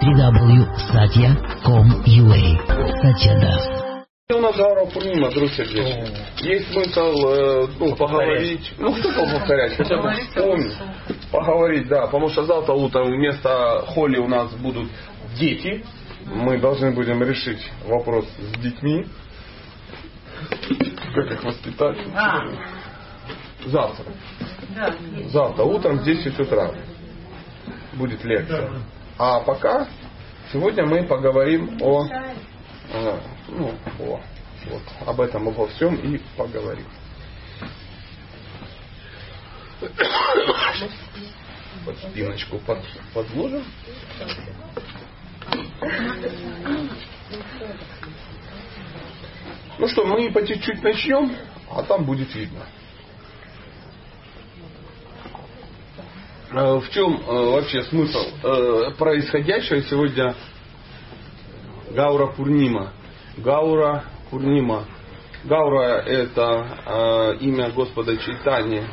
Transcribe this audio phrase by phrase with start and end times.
[0.00, 2.40] www.satya.com.ua
[3.02, 3.62] Satya Das.
[4.32, 6.08] У нас Гаура Пурнима, друг сердечный.
[6.38, 8.72] Есть смысл э, ну, поговорить.
[8.78, 9.76] Ну, кто там повторять?
[9.76, 10.72] Хотя бы помнить.
[11.30, 12.06] Поговорить, да.
[12.06, 14.88] Потому что завтра утром вместо холи у нас будут
[15.38, 15.84] дети.
[16.26, 19.04] Мы должны будем решить вопрос с детьми.
[21.14, 21.98] Как их воспитать?
[23.66, 24.06] Завтра.
[25.26, 26.72] Завтра утром в 10 утра
[27.94, 28.70] будет лекция.
[29.22, 29.86] А пока
[30.50, 32.06] сегодня мы поговорим о,
[32.90, 34.20] э, ну, о
[34.64, 36.86] вот, об этом обо всем и поговорим.
[41.84, 42.78] Под спиночку под,
[43.12, 43.64] подложим.
[49.76, 51.36] Ну что, мы по чуть-чуть начнем,
[51.70, 52.64] а там будет видно.
[56.52, 60.34] В чем э, вообще смысл э, происходящего сегодня
[61.92, 62.92] Гаура Пурнима?
[63.36, 64.84] Гаура Пурнима.
[65.44, 68.84] Гаура это имя Господа Чайтани.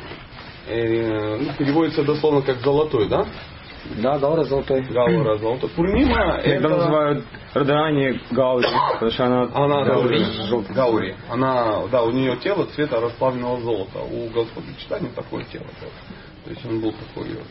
[0.66, 3.26] Ну, переводится дословно как золотой, да?
[3.96, 4.82] Да, Гаура золотой.
[4.82, 5.68] Гаура золотой.
[5.70, 6.68] Пурнима Это это...
[6.68, 7.24] называют
[7.54, 10.24] Радани Гаури, потому что она, Она Гаури.
[10.48, 10.66] Гаури.
[10.72, 11.16] Гаури.
[11.28, 13.98] Она, да, у нее тело цвета расплавленного золота.
[13.98, 15.90] У Господа Читания такое тело было.
[16.48, 17.46] То есть он был такой вот.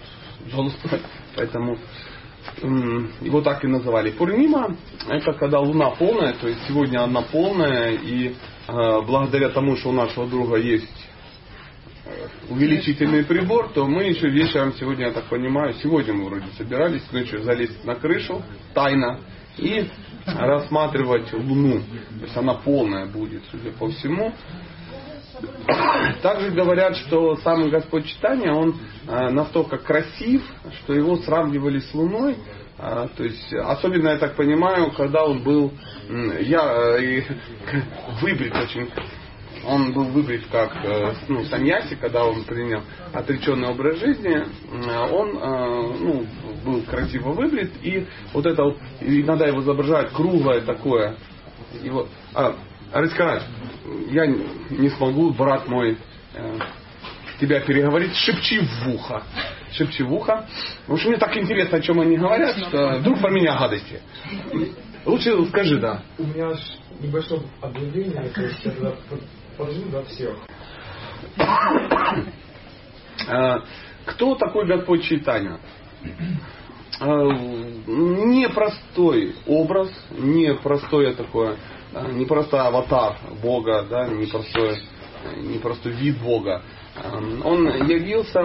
[1.36, 1.78] Поэтому
[3.22, 4.10] его так и называли.
[4.10, 4.76] Пурнима
[5.08, 8.34] это когда луна полная, то есть сегодня она полная, и э,
[9.06, 10.90] благодаря тому, что у нашего друга есть
[12.06, 17.04] э, увеличительный прибор, то мы еще вечером сегодня, я так понимаю, сегодня мы вроде собирались
[17.12, 18.42] ночью залезть на крышу
[18.74, 19.20] тайно
[19.58, 19.88] и
[20.26, 21.82] рассматривать Луну.
[22.20, 24.34] То есть она полная будет, судя по всему.
[26.22, 28.76] Также говорят, что сам Господь Читания, он
[29.08, 30.42] э, настолько красив,
[30.80, 32.38] что его сравнивали с Луной.
[32.80, 35.74] А, То есть, особенно, я так понимаю, когда он был,
[36.40, 37.24] я э,
[38.22, 38.90] выбрит очень
[39.68, 42.82] он был выбрит как э, ну, саньяси, когда он принял
[43.14, 46.26] отреченный образ жизни, э, он э, ну,
[46.64, 51.18] был красиво выбрит, и вот это вот, иногда его изображают круглое такое.
[51.82, 52.56] Его, а,
[52.92, 53.44] Раскарать,
[54.10, 55.98] я не смогу, брат мой,
[56.34, 56.60] э,
[57.40, 59.24] тебя переговорить, шепчи в ухо.
[59.72, 60.48] Шепчи в ухо.
[60.82, 64.02] Потому что мне так интересно, о чем они говорят, что вдруг про меня гадости.
[65.06, 66.02] Лучше скажи, да.
[66.18, 66.60] У меня аж
[67.00, 68.94] небольшое объявление, то есть я тогда
[69.58, 70.36] подожду до всех.
[73.28, 73.56] Э,
[74.06, 75.60] Кто такой Господь Чайтанья?
[77.02, 77.30] Э,
[77.88, 81.58] Непростой образ, непростое такое,
[82.06, 84.82] э, непростой аватар Бога, да, непростой,
[85.38, 86.62] непростой вид Бога.
[86.96, 88.42] Э, Он явился,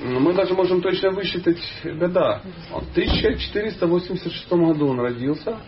[0.00, 2.42] мы даже можем точно высчитать года.
[2.70, 5.58] В 1486 году он родился.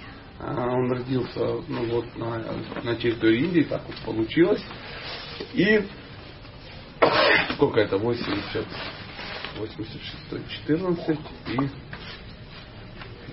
[0.41, 2.43] Э, Он родился ну, вот, на,
[2.83, 4.63] на территории Индии, так вот получилось.
[5.55, 5.87] И
[7.55, 7.99] сколько это?
[7.99, 8.67] 80,
[9.59, 10.07] 86,
[10.67, 11.19] 14
[11.49, 11.59] и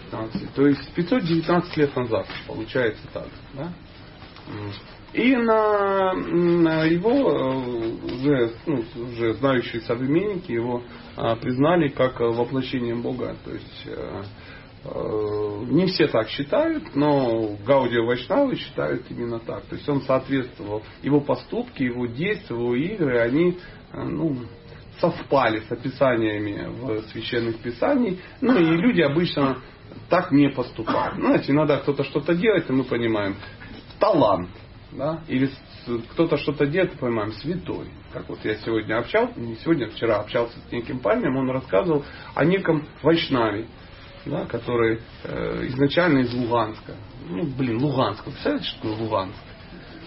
[0.09, 0.53] 15.
[0.53, 3.28] То есть 519 лет назад, получается так.
[3.53, 3.72] Да?
[5.14, 10.84] И на, на его э, уже, ну, уже знающие современники его
[11.16, 13.36] а, признали как э, воплощение Бога.
[13.44, 14.24] То есть э,
[14.86, 19.64] э, не все так считают, но Гаудио Вайшнавы считают именно так.
[19.66, 23.58] То есть он соответствовал, его поступки, его действия, его игры, они
[23.92, 24.46] ну,
[25.00, 28.19] совпали с описаниями в священных писаниях.
[28.42, 29.58] Ну и люди обычно
[30.10, 31.18] так не поступают.
[31.18, 33.36] Ну, Знаете, иногда кто-то что-то делает, и мы понимаем,
[34.00, 34.50] талант.
[34.92, 35.24] Да?
[35.28, 35.52] Или
[36.12, 37.88] кто-то что-то делает, и понимаем, святой.
[38.12, 42.04] Как вот я сегодня общался, не сегодня, а вчера общался с неким парнем, он рассказывал
[42.34, 43.68] о неком Вайшнаве,
[44.26, 46.96] да, который э, изначально из Луганска.
[47.28, 48.26] Ну, блин, Луганск.
[48.26, 49.36] Вы представляете, что такое Луганск?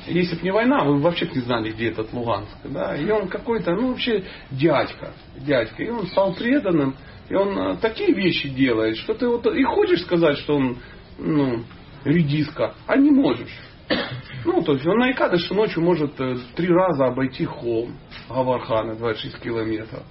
[0.06, 2.56] Если бы не война, вы вообще не знали, где этот Луганск.
[2.65, 2.97] Да?
[2.97, 5.12] И он какой-то, ну вообще дядька.
[5.37, 5.82] Дядька.
[5.82, 6.97] И он стал преданным.
[7.28, 10.78] И он э, такие вещи делает, что ты вот и хочешь сказать, что он
[11.19, 11.65] ну,
[12.04, 13.57] редиска, а не можешь.
[14.45, 17.97] Ну, то есть он на Икадыше ночью может э, три раза обойти холм
[18.28, 20.03] Гавархана, 26 километров,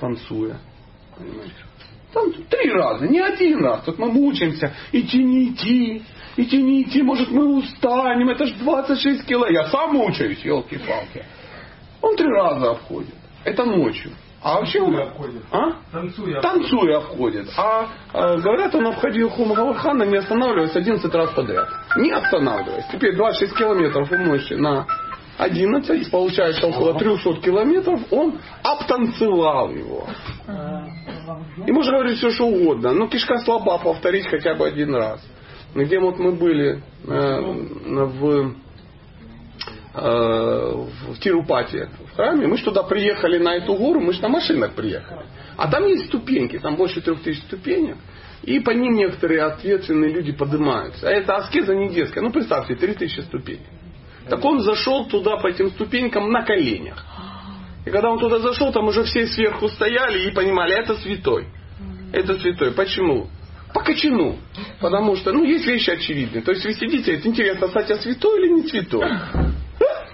[0.00, 0.58] танцуя.
[1.14, 1.52] Понимаете?
[2.16, 3.84] Там три раза, не один раз.
[3.84, 4.72] Тут мы мучаемся.
[4.92, 6.02] Идти, не идти.
[6.38, 7.02] Идти, не идти.
[7.02, 8.30] Может, мы устанем.
[8.30, 9.46] Это ж 26 кило.
[9.48, 11.24] Я сам мучаюсь, елки-палки.
[12.00, 13.14] Он три раза обходит.
[13.44, 14.12] Это ночью.
[14.46, 14.96] А вообще он...
[14.96, 15.42] Обходит.
[15.50, 15.72] А?
[15.90, 16.40] Танцуя.
[16.40, 17.48] Танцуя обходит.
[17.56, 21.68] А, э, говорят, он обходил Хум Гавархана, не останавливаясь 11 раз подряд.
[21.96, 22.84] Не останавливаясь.
[22.92, 24.86] Теперь 26 километров умножьте на
[25.38, 30.06] 11, получается около 300 километров, он обтанцевал его.
[31.66, 32.92] И можно говорить все, что угодно.
[32.92, 35.20] Но кишка слаба повторить хотя бы один раз.
[35.74, 37.40] Где вот мы были э,
[38.04, 38.50] в, э,
[39.96, 44.72] в Тирупати, в храме, мы же туда приехали на эту гору, мы же на машинах
[44.72, 45.24] приехали.
[45.56, 47.96] А там есть ступеньки, там больше трех тысяч ступенек.
[48.42, 51.08] И по ним некоторые ответственные люди поднимаются.
[51.08, 52.20] А это аскеза не детская.
[52.20, 53.66] Ну, представьте, 3000 ступеней.
[54.28, 57.04] Так он зашел туда по этим ступенькам на коленях.
[57.86, 61.46] И когда он туда зашел, там уже все сверху стояли и понимали, это святой.
[62.12, 62.72] Это святой.
[62.72, 63.28] Почему?
[63.72, 64.36] По кочану.
[64.80, 66.42] Потому что, ну, есть вещи очевидные.
[66.42, 69.08] То есть вы сидите, это интересно, кстати, а святой или не святой?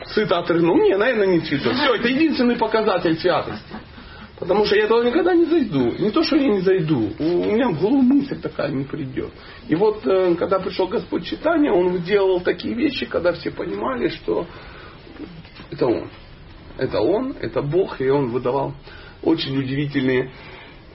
[0.06, 0.76] Сыто отрыгнул.
[0.76, 1.74] Не, наверное, не святой.
[1.74, 3.74] Все, это единственный показатель святости.
[4.38, 5.92] Потому что я туда никогда не зайду.
[5.98, 7.12] Не то, что я не зайду.
[7.18, 9.30] У меня в голову мысль такая не придет.
[9.68, 14.46] И вот, э, когда пришел Господь читания, Он делал такие вещи, когда все понимали, что
[15.70, 16.10] это Он.
[16.76, 18.74] Это Он, это Бог, и Он выдавал
[19.22, 20.32] очень удивительные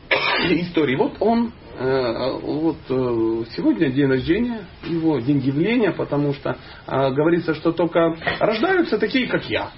[0.50, 0.98] истории.
[0.98, 6.58] Вот Он, вот э, сегодня день рождения, его день явления, потому что
[6.88, 9.72] говорится, что только рождаются такие, как я.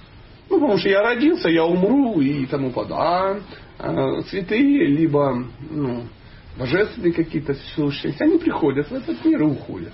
[0.50, 3.42] Ну, потому что я родился, я умру и тому подобное.
[3.78, 6.04] А святые, либо ну,
[6.58, 9.94] божественные какие-то сущности, они приходят в этот мир и уходят.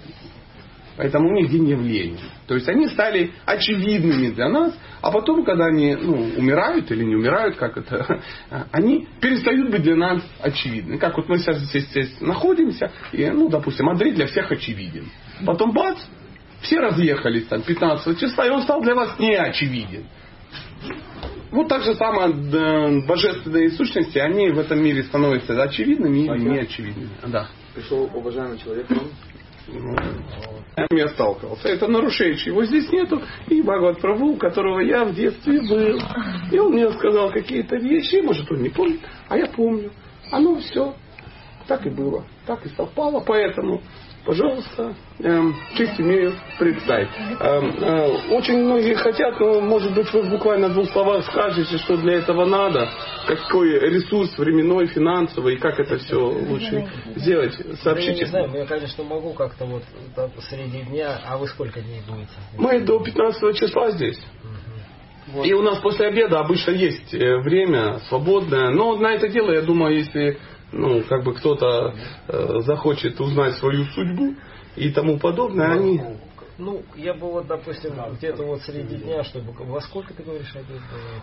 [0.98, 2.20] Поэтому у них день явления.
[2.48, 7.16] То есть они стали очевидными для нас, а потом, когда они ну, умирают или не
[7.16, 8.22] умирают, как это,
[8.72, 10.98] они перестают быть для нас очевидны.
[10.98, 15.10] Как вот мы сейчас здесь, здесь находимся, и, ну, допустим, Андрей для всех очевиден.
[15.46, 15.98] Потом бац,
[16.62, 20.06] все разъехались там 15 числа, и он стал для вас не очевиден.
[21.52, 27.10] Вот так же самое божественные сущности, они в этом мире становятся очевидными или неочевидными.
[27.28, 27.48] Да.
[27.74, 29.10] Пришел уважаемый человек, он
[30.92, 31.70] я сталкивался.
[31.70, 33.22] Это нарушение, его здесь нету.
[33.48, 36.00] И Бхагават Прабhu, у которого я в детстве был.
[36.52, 39.92] И он мне сказал какие-то вещи, может он не помнит, а я помню.
[40.32, 40.96] Оно все
[41.68, 43.22] так и было, так и совпало.
[43.26, 43.82] Поэтому
[44.26, 47.10] пожалуйста, эм, честь имею представить.
[47.40, 51.98] Эм, э, очень многие хотят, но, может быть, вы буквально в двух словах скажете, что
[51.98, 52.90] для этого надо,
[53.28, 57.54] какой ресурс временной, финансовый, и как это все лучше сделать.
[57.82, 58.14] Сообщите.
[58.14, 59.84] Я не знаю, я, конечно, могу как-то вот
[60.50, 62.32] среди дня, а вы сколько дней будете?
[62.58, 64.20] Мы до 15 числа здесь.
[65.28, 65.46] Вот.
[65.46, 68.70] И у нас после обеда обычно есть э, время свободное.
[68.70, 70.38] Но на это дело, я думаю, если
[70.76, 71.96] ну, как бы кто-то
[72.28, 74.36] э, захочет узнать свою судьбу
[74.76, 76.02] и тому подобное, они...
[76.58, 79.52] Ну, я бы вот, допустим, где-то вот среди дня, чтобы...
[79.52, 80.80] Во сколько ты говоришь обед?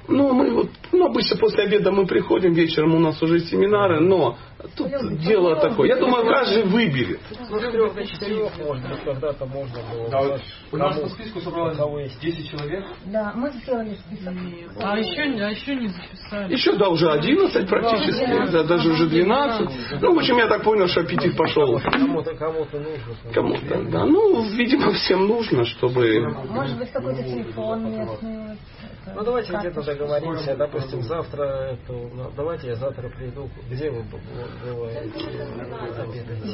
[0.07, 4.37] Ну, мы вот, ну, обычно после обеда мы приходим, вечером у нас уже семинары, но
[4.77, 5.89] тут дело такое.
[5.89, 7.21] Я думаю, каждый выберет.
[7.31, 10.09] Ну, с трех до четырех, может быть, когда-то можно было.
[10.09, 10.41] Да, вот
[10.73, 12.85] у нас по списку собралось 10 человек.
[13.07, 14.35] Да, мы сделали список.
[14.81, 16.53] А еще, а еще не записали.
[16.53, 20.01] Еще, да, уже 11 практически, да, даже уже 12.
[20.01, 21.81] Ну, в общем, я так понял, что аппетит пошел.
[21.81, 23.33] Кому-то кому-то нужно.
[23.33, 24.05] Кому-то, да.
[24.05, 26.21] Ну, видимо, всем нужно, чтобы...
[26.49, 28.59] Может быть, какой-то телефон местный.
[29.07, 30.57] Ну, давайте где-то договоримся.
[30.57, 33.51] Допустим, завтра, ну, давайте я завтра приду.
[33.71, 34.05] Где вы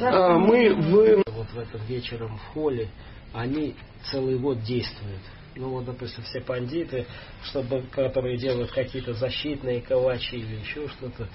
[0.01, 1.23] а, мы в...
[1.27, 2.89] Вот в этот вечером в холле,
[3.33, 3.75] они
[4.11, 5.21] целый год действуют.
[5.55, 7.05] Ну вот, допустим, все бандиты,
[7.43, 11.27] чтобы, которые делают какие-то защитные калачи или еще что-то,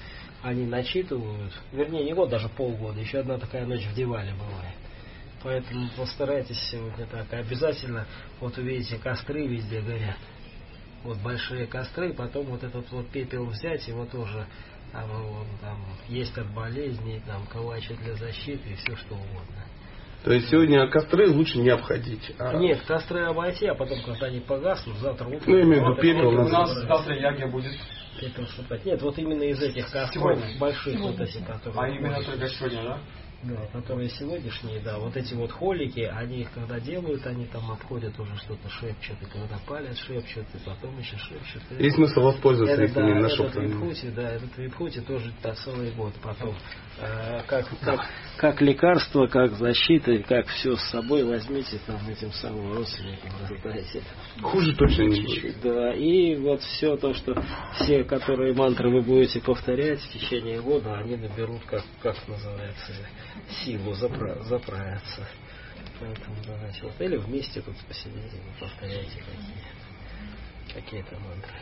[0.43, 4.75] они начитывают, вернее, не год, даже полгода, еще одна такая ночь в Дивале бывает.
[5.43, 7.32] Поэтому постарайтесь сегодня так.
[7.32, 8.06] Обязательно,
[8.41, 10.17] вот увидите, костры везде горят.
[11.05, 14.46] Вот большие костры, потом вот этот вот пепел взять, его тоже
[14.91, 15.08] там,
[15.61, 19.65] там есть от болезней, там калачи для защиты и все что угодно.
[20.25, 22.32] То есть сегодня костры лучше не обходить.
[22.39, 22.55] А...
[22.55, 25.43] Нет, костры обойти, а потом, когда они погаснут, завтра утром...
[25.46, 26.29] Ну, виду пепел.
[26.29, 27.73] У нас завтра ягия будет.
[28.19, 28.46] Пепел.
[28.84, 31.82] Нет, вот именно из этих костров, больших вот этих, которые...
[31.82, 32.99] А именно только сегодня, да?
[33.44, 38.19] Да, которые сегодняшние, да, вот эти вот холики, они их когда делают, они там обходят
[38.19, 41.63] уже что-то шепчут, и когда палят шепчут, и потом еще шепчут.
[41.79, 43.72] Есть смысл воспользоваться это, этими да, нашептаниями.
[43.72, 46.55] Этот випхути, да, этот випхути тоже так целый год потом.
[46.98, 48.01] Э, как, как,
[48.39, 54.03] как лекарство, как защита, как все с собой возьмите там этим самым родственникам раздайте.
[54.41, 55.60] Хуже точно не будет.
[55.63, 57.34] Да, и вот все то, что
[57.74, 62.93] все, которые мантры вы будете повторять в течение года, они наберут, как, как называется,
[63.64, 65.26] силу запра заправиться.
[66.00, 69.84] Поэтому давайте вот или вместе тут посидите, повторяйте какие
[70.74, 71.55] какие-то мантры.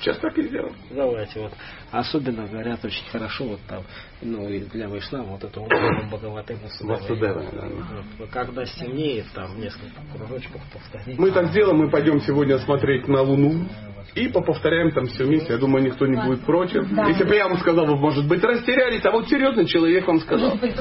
[0.00, 0.74] Сейчас так и сделаем.
[0.90, 1.52] Давайте вот.
[1.90, 3.84] Особенно говорят очень хорошо вот там,
[4.22, 7.44] ну и для Вайшнава вот это вот Бхагаваты Васудева.
[7.52, 8.26] Да.
[8.28, 11.18] Когда стемнеет, там несколько кружочков повторить.
[11.18, 13.66] Мы так сделаем, мы пойдем сегодня смотреть на Луну.
[14.14, 15.52] И поповторяем там все вместе.
[15.52, 16.88] Я думаю, никто не будет против.
[16.92, 17.06] Да.
[17.06, 20.56] Если бы я вам сказал, вы, может быть, растерялись, а вот серьезный человек вам сказал.
[20.56, 20.76] Говорить.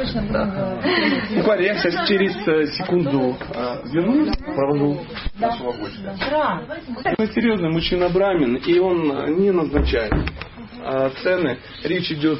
[1.35, 5.05] Буквально я сейчас через э, секунду э, вернусь, провожу
[5.39, 6.15] нашего гостя.
[6.19, 6.61] Да.
[7.17, 10.13] Он серьезный мужчина Брамин, и он э, не назначает
[11.21, 11.57] цены.
[11.83, 12.39] Речь идет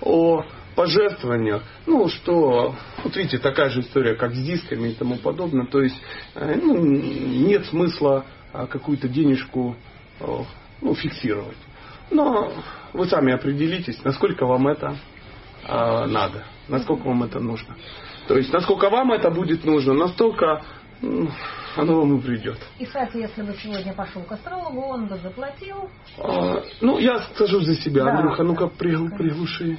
[0.00, 0.42] о
[0.74, 1.62] пожертвованиях.
[1.86, 2.74] Ну, что,
[3.04, 5.66] вот видите, такая же история, как с дисками и тому подобное.
[5.66, 6.00] То есть
[6.34, 9.76] ну, нет смысла какую-то денежку
[10.20, 11.56] ну, фиксировать.
[12.10, 12.52] Но
[12.92, 14.96] вы сами определитесь, насколько вам это
[15.66, 17.76] э, надо, насколько вам это нужно.
[18.28, 20.62] То есть, насколько вам это будет нужно, настолько
[21.76, 22.58] оно вам и придет.
[22.78, 25.90] И, кстати, если бы сегодня пошел к астрологу, он бы заплатил.
[26.18, 28.04] А, ну, я скажу за себя.
[28.04, 28.10] Да.
[28.12, 29.78] Андрюха, ну-ка пригл- приглуши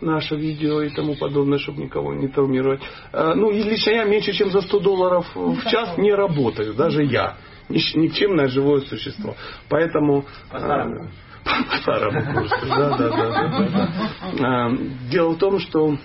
[0.00, 2.80] наше видео и тому подобное, чтобы никого не травмировать.
[3.12, 6.74] А, ну, и лично я меньше, чем за 100 долларов в час не работаю.
[6.74, 7.36] Даже я.
[7.68, 9.36] Ни- Никчемное живое существо.
[9.68, 10.24] Поэтому...
[10.50, 11.08] По-старому.
[11.44, 12.66] По-старому просто.
[12.66, 14.66] Да, да, да, да, да.
[14.66, 14.76] А,
[15.10, 15.96] Дело в том, что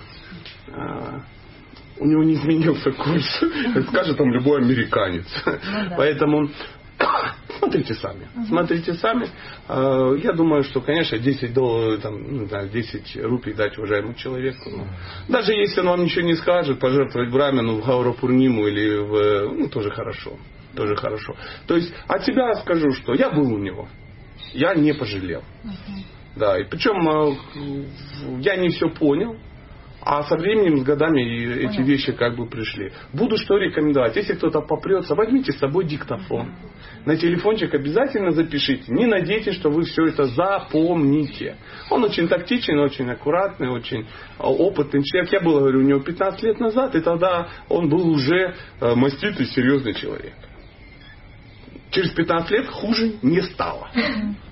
[0.70, 1.22] а,
[2.00, 5.26] у него не изменился курс, как скажет там любой американец.
[5.98, 6.50] Поэтому
[7.60, 8.28] смотрите сами.
[8.48, 9.28] Смотрите сами.
[9.68, 14.14] Э, Я думаю, что, конечно, 10 долларов, там, ну, не знаю, 10 рупий дать уважаемому
[14.16, 14.70] человеку.
[14.70, 14.88] ну,
[15.28, 19.54] даже если он вам ничего не скажет, пожертвовать Брамину в Гаура Пурниму или в...
[19.58, 20.38] Ну, тоже хорошо.
[20.78, 21.36] Тоже хорошо.
[21.66, 23.88] То есть от себя скажу, что я был у него.
[24.54, 25.44] Я не пожалел.
[26.36, 27.86] Да, и причем э,
[28.42, 29.38] я не все понял,
[30.02, 32.92] а со временем, с годами и эти вещи как бы пришли.
[33.12, 34.16] Буду что рекомендовать.
[34.16, 36.54] Если кто-то попрется, возьмите с собой диктофон.
[37.06, 38.84] На телефончик обязательно запишите.
[38.94, 41.56] Не надейтесь, что вы все это запомните.
[41.90, 44.06] Он очень тактичен, очень аккуратный, очень э,
[44.38, 45.34] опытный человек.
[45.34, 49.48] Я был, говорю, у него 15 лет назад, и тогда он был уже э, маститый,
[49.48, 50.36] серьезный человек.
[51.98, 53.90] Через 15 лет хуже не стало.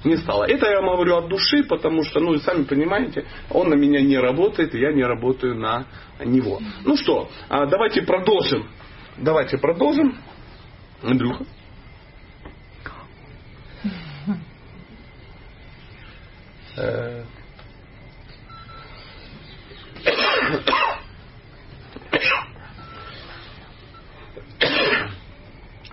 [0.04, 0.46] Не стало.
[0.46, 4.18] Это я вам говорю от души, потому что, ну, сами понимаете, он на меня не
[4.18, 5.86] работает, и я не работаю на
[6.24, 6.60] него.
[6.84, 8.68] Ну что, а, давайте продолжим.
[9.18, 10.18] Давайте продолжим.
[11.04, 11.46] Андрюха.
[16.78, 17.26] Э,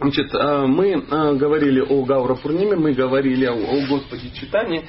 [0.02, 4.84] Значит, э, мы э, говорили о Гаура Пурниме, мы говорили о, о Господе Читания.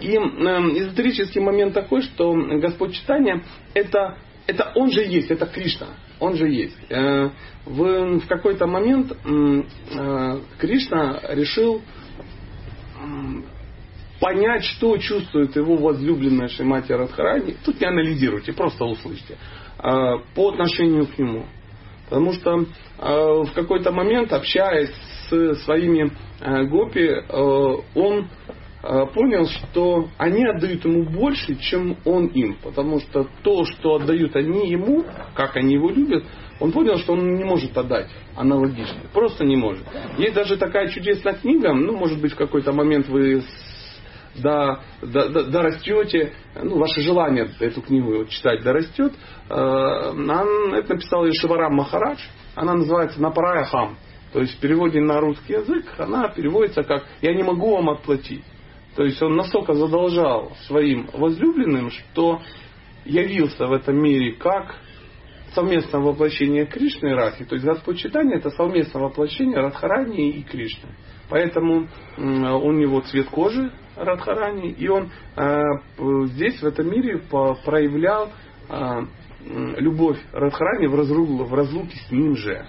[0.00, 3.42] И эзотерический момент такой, что Господь Читания
[3.74, 5.86] это, это Он же есть, это Кришна.
[6.18, 6.76] Он же есть.
[6.90, 7.30] Э,
[7.64, 11.82] В, в какой-то момент э, Кришна решил
[14.20, 17.56] понять, что чувствует его возлюбленная Шимати Радхарани.
[17.64, 19.36] Тут не анализируйте, просто услышьте.
[19.78, 21.46] По отношению к нему.
[22.08, 22.64] Потому что э,
[22.98, 24.92] в какой-то момент, общаясь
[25.28, 27.22] с своими э, гопи, э,
[27.94, 28.28] он
[28.82, 32.56] э, понял, что они отдают ему больше, чем он им.
[32.62, 36.24] Потому что то, что отдают они ему, как они его любят,
[36.60, 39.00] он понял, что он не может отдать аналогично.
[39.12, 39.84] Просто не может.
[40.16, 43.42] Есть даже такая чудесная книга, ну, может быть, в какой-то момент вы
[44.36, 49.12] с- до, до, до- дорастете, ну, ваше желание эту книгу читать дорастет.
[49.48, 50.44] Э, она-
[50.76, 52.20] это написал Шиварам Махарадж.
[52.54, 53.96] Она называется Напарая Хам.
[54.32, 58.44] То есть в переводе на русский язык она переводится как «Я не могу вам отплатить».
[58.94, 62.40] То есть он настолько задолжал своим возлюбленным, что
[63.04, 64.74] явился в этом мире как
[65.54, 67.44] совместное воплощение Кришны и Радхи.
[67.44, 70.90] То есть Господь читания это совместное воплощение Радхарани и Кришны.
[71.28, 71.88] Поэтому
[72.18, 75.62] м, у него цвет кожи Радхарани, и он э,
[76.26, 77.20] здесь, в этом мире,
[77.64, 78.30] проявлял
[78.68, 79.02] э,
[79.78, 82.64] любовь Радхарани в, разру- в разлуке с ним же.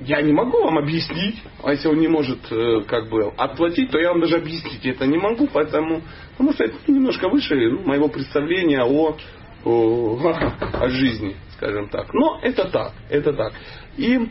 [0.00, 3.98] Я не могу вам объяснить, а если он не может э, как бы отплатить, то
[3.98, 8.08] я вам даже объяснить это не могу, поэтому, потому что это немножко выше ну, моего
[8.08, 9.16] представления о,
[9.64, 10.18] о,
[10.80, 12.12] о жизни, скажем так.
[12.12, 13.52] Но это так, это так.
[13.96, 14.28] И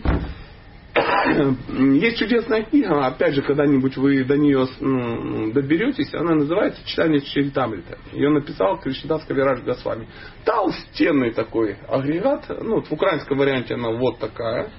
[0.94, 7.98] есть чудесная книга, опять же, когда-нибудь вы до нее м, доберетесь, она называется «Читание Чаритамрита».
[8.12, 10.08] Ее написал Кришнадас Кавирадж Госвами.
[10.44, 14.70] Толстенный такой агрегат, ну, вот в украинском варианте она вот такая,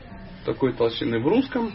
[0.44, 1.72] такой толщины в русском,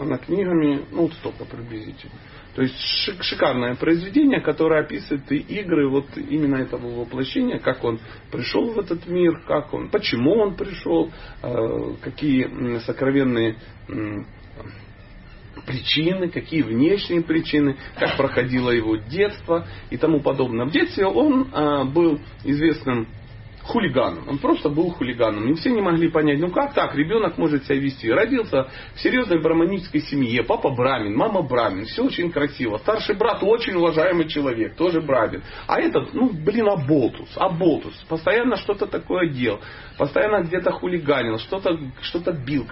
[0.00, 2.14] она книгами, ну, вот столько приблизительно.
[2.54, 2.74] То есть
[3.06, 8.00] шик- шикарное произведение, которое описывает и игры вот именно этого воплощения, как он
[8.32, 11.10] пришел в этот мир, как он, почему он пришел,
[11.42, 13.56] э, какие сокровенные
[15.66, 20.66] причины, какие внешние причины, как проходило его детство и тому подобное.
[20.66, 23.08] В детстве он э, был известным
[23.62, 24.28] хулиганом.
[24.28, 25.50] Он просто был хулиганом.
[25.50, 28.10] И все не могли понять, ну как так, ребенок может себя вести.
[28.10, 32.78] Родился в серьезной браманической семье, папа брамин, мама брамин, все очень красиво.
[32.78, 35.42] Старший брат очень уважаемый человек, тоже брамин.
[35.66, 37.94] А этот, ну блин, аболтус, аболтус.
[38.08, 39.60] Постоянно что-то такое делал.
[39.98, 42.66] Постоянно где-то хулиганил, что-то что бил.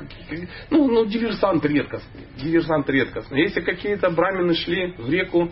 [0.70, 2.22] Ну, ну, диверсант редкостный.
[2.36, 3.42] Диверсант редкостный.
[3.42, 5.50] Если какие-то брамины шли в реку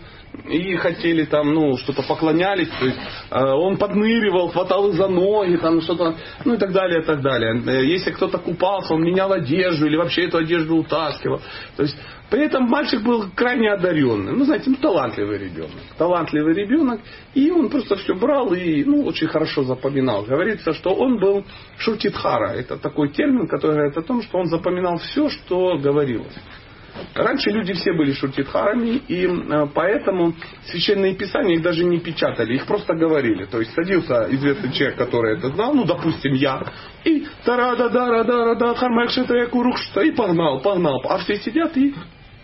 [0.48, 2.98] и хотели там, ну, что-то поклонялись, то есть
[3.30, 6.14] э, он подныривал, хватал их за нос, ноги, там что-то,
[6.44, 7.62] ну и так далее, и так далее.
[7.66, 11.40] Э, если кто-то купался, он менял одежду или вообще эту одежду утаскивал.
[11.76, 11.96] То есть
[12.30, 14.32] при этом мальчик был крайне одаренный.
[14.32, 15.76] Ну, знаете, ну, талантливый ребенок.
[15.96, 17.00] Талантливый ребенок.
[17.34, 20.24] И он просто все брал и ну, очень хорошо запоминал.
[20.24, 21.44] Говорится, что он был
[21.78, 22.50] шуртитхара.
[22.50, 26.34] Это такой термин, который говорит о том, что он запоминал все, что говорилось.
[27.14, 30.34] Раньше люди все были шутитхарами, и э, поэтому
[30.66, 33.44] священные писания их даже не печатали, их просто говорили.
[33.44, 36.62] То есть садился известный человек, который это знал, ну, допустим, я,
[37.04, 41.02] и тарада дара дара да хармакшета курухшта, и погнал, погнал.
[41.08, 41.94] А все сидят и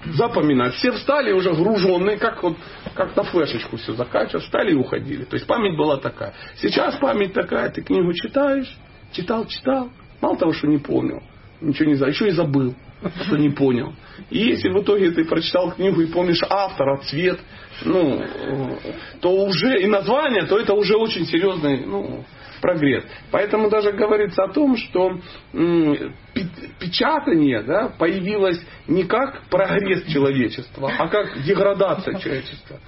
[0.06, 0.74] запоминают.
[0.74, 2.56] Все встали уже груженные, как вот
[2.94, 5.24] как на флешечку все закачивают, встали и уходили.
[5.24, 6.34] То есть память была такая.
[6.56, 8.76] Сейчас память такая, ты книгу читаешь,
[9.12, 9.90] читал, читал,
[10.20, 11.22] мало того, что не помнил,
[11.60, 12.74] ничего не знаю, еще и забыл
[13.24, 13.94] что не понял.
[14.30, 17.40] И если в итоге ты прочитал книгу и помнишь автора, цвет,
[17.84, 18.22] ну,
[19.20, 22.24] то уже и название, то это уже очень серьезный ну,
[22.60, 23.04] прогресс.
[23.30, 25.18] Поэтому даже говорится о том, что
[26.78, 32.78] печатание да, появилось не как прогресс человечества, а как деградация человечества.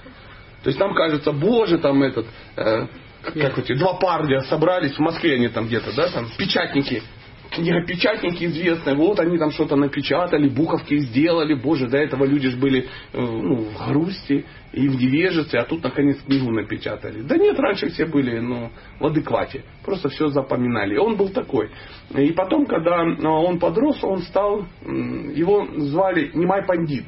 [0.63, 2.87] То есть нам кажется, боже, там этот, э,
[3.21, 7.03] как эти два парня собрались в Москве, они там где-то, да, там печатники
[7.51, 12.81] книгопечатники известные, вот они там что-то напечатали, буковки сделали, боже, до этого люди же были
[12.81, 17.21] э, ну, в грусти и в невежестве, а тут наконец книгу напечатали.
[17.21, 20.97] Да нет, раньше все были ну, в адеквате, просто все запоминали.
[20.97, 21.69] Он был такой.
[22.15, 27.05] И потом, когда э, он подрос, он стал, его звали Нимай Пандит.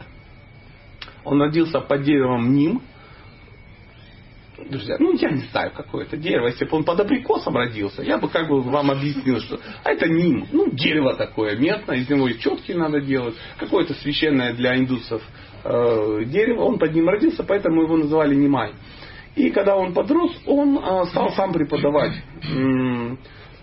[1.24, 2.82] Он родился под деревом Ним,
[4.66, 6.48] друзья, ну я не знаю, какое это дерево.
[6.48, 10.08] Если бы он под абрикосом родился, я бы как бы вам объяснил, что а это
[10.08, 15.22] ним, ну дерево такое медное, из него и четки надо делать, какое-то священное для индусов
[15.64, 16.64] э, дерево.
[16.64, 18.74] Он под ним родился, поэтому его называли Нимай.
[19.36, 22.14] И когда он подрос, он э, стал сам преподавать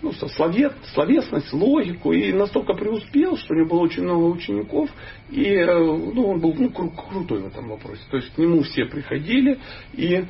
[0.01, 4.89] ну, словес, словесность, логику, и настолько преуспел, что у него было очень много учеников,
[5.31, 8.01] и э, ну, он был ну, кру- крутой в этом вопросе.
[8.11, 9.57] То есть к нему все приходили,
[9.93, 10.25] и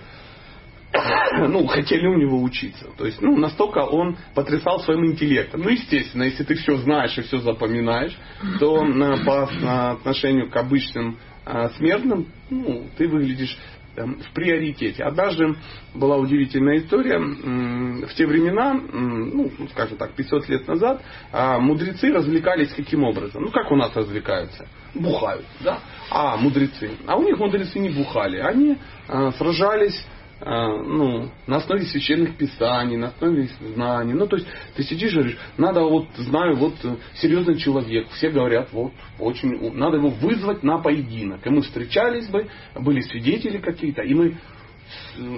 [1.47, 2.87] ну, хотели у него учиться.
[2.97, 5.61] То есть, ну, настолько он потрясал своим интеллектом.
[5.61, 8.17] Ну, естественно, если ты все знаешь и все запоминаешь,
[8.59, 8.85] то
[9.25, 13.57] по отношению к обычным а, смертным, ну, ты выглядишь
[13.95, 15.03] в приоритете.
[15.03, 15.55] Однажды
[15.93, 17.17] была удивительная история.
[17.17, 23.43] В те времена, ну, скажем так, 500 лет назад, а, мудрецы развлекались каким образом?
[23.43, 24.67] Ну, как у нас развлекаются?
[24.93, 25.79] Бухают, да?
[26.09, 26.91] А, мудрецы.
[27.07, 28.39] А у них мудрецы не бухали.
[28.39, 28.77] Они
[29.07, 34.13] а, сражались а, ну, на основе священных писаний, на основе знаний.
[34.13, 36.73] Ну, то есть ты сидишь и говоришь, надо вот, знаю, вот
[37.15, 41.45] серьезный человек, все говорят, вот, очень, надо его вызвать на поединок.
[41.45, 44.37] И мы встречались бы, были свидетели какие-то, и мы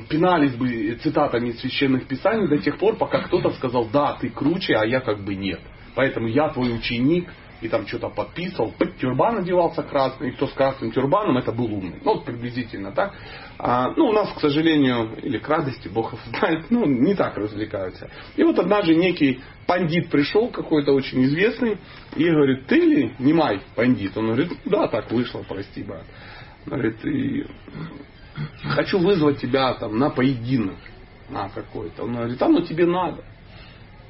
[0.09, 4.75] пинались бы цитатами из священных писаний до тех пор, пока кто-то сказал, да, ты круче,
[4.75, 5.59] а я как бы нет.
[5.95, 7.29] Поэтому я твой ученик,
[7.61, 11.99] и там что-то подписывал, тюрбан одевался красный, и кто с красным тюрбаном, это был умный.
[12.03, 13.13] Ну, вот приблизительно так.
[13.59, 18.09] А, ну, у нас, к сожалению, или к радости, Бог знает, ну, не так развлекаются.
[18.35, 21.77] И вот однажды некий пандит пришел, какой-то очень известный,
[22.15, 24.15] и говорит, ты ли Немай пандит?
[24.15, 26.03] Он говорит, да, так вышло, прости, брат.
[26.65, 27.45] Он говорит, и
[28.63, 30.77] хочу вызвать тебя там на поединок
[31.29, 32.03] на какой-то.
[32.03, 33.23] Он говорит, а ну тебе надо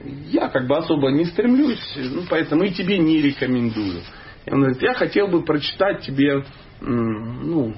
[0.04, 4.02] я как бы особо не стремлюсь, ну, поэтому и тебе не рекомендую.
[4.46, 6.44] И он говорит, я хотел бы прочитать тебе,
[6.82, 7.74] ну,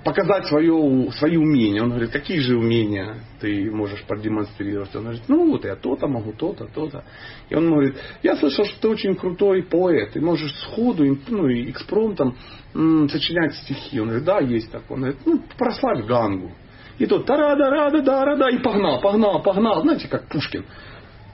[0.00, 1.82] показать свое, свои умения.
[1.82, 4.94] Он говорит, какие же умения ты можешь продемонстрировать?
[4.96, 7.04] Он говорит, ну вот я то-то могу, то-то, то-то.
[7.50, 11.70] И он говорит, я слышал, что ты очень крутой поэт, ты можешь сходу, ну и
[11.70, 12.36] экспромтом
[12.74, 14.00] м, сочинять стихи.
[14.00, 14.96] Он говорит, да, есть такое.
[14.96, 16.52] Он говорит, ну прославь Гангу.
[16.98, 19.82] И тот тарада, рада, да, рада, и погнал, погнал, погнал.
[19.82, 20.64] Знаете, как Пушкин.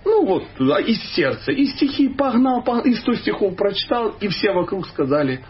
[0.05, 1.53] Ну вот туда, из сердца.
[1.53, 5.45] И стихи погнал, погнал, и сто стихов прочитал, и все вокруг сказали,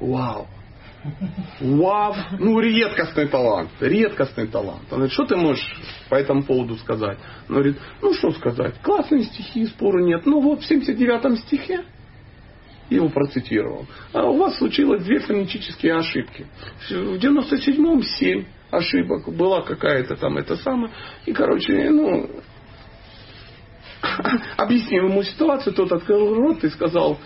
[0.00, 0.48] вау.
[1.60, 4.82] Вау, ну редкостный талант, редкостный талант.
[4.90, 7.18] Он говорит, что ты можешь по этому поводу сказать?
[7.48, 10.26] Он говорит, ну что сказать, классные стихи, спору нет.
[10.26, 11.84] Ну вот в 79-м стихе
[12.90, 13.86] его процитировал.
[14.12, 16.46] А у вас случилось две фонетические ошибки.
[16.88, 19.28] В 97-м семь ошибок.
[19.34, 20.92] Была какая-то там это самое.
[21.26, 22.30] И, короче, ну,
[24.56, 27.18] объяснил ему ситуацию, тот открыл рот и сказал,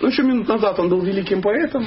[0.00, 1.86] ну еще минут назад он был великим поэтом,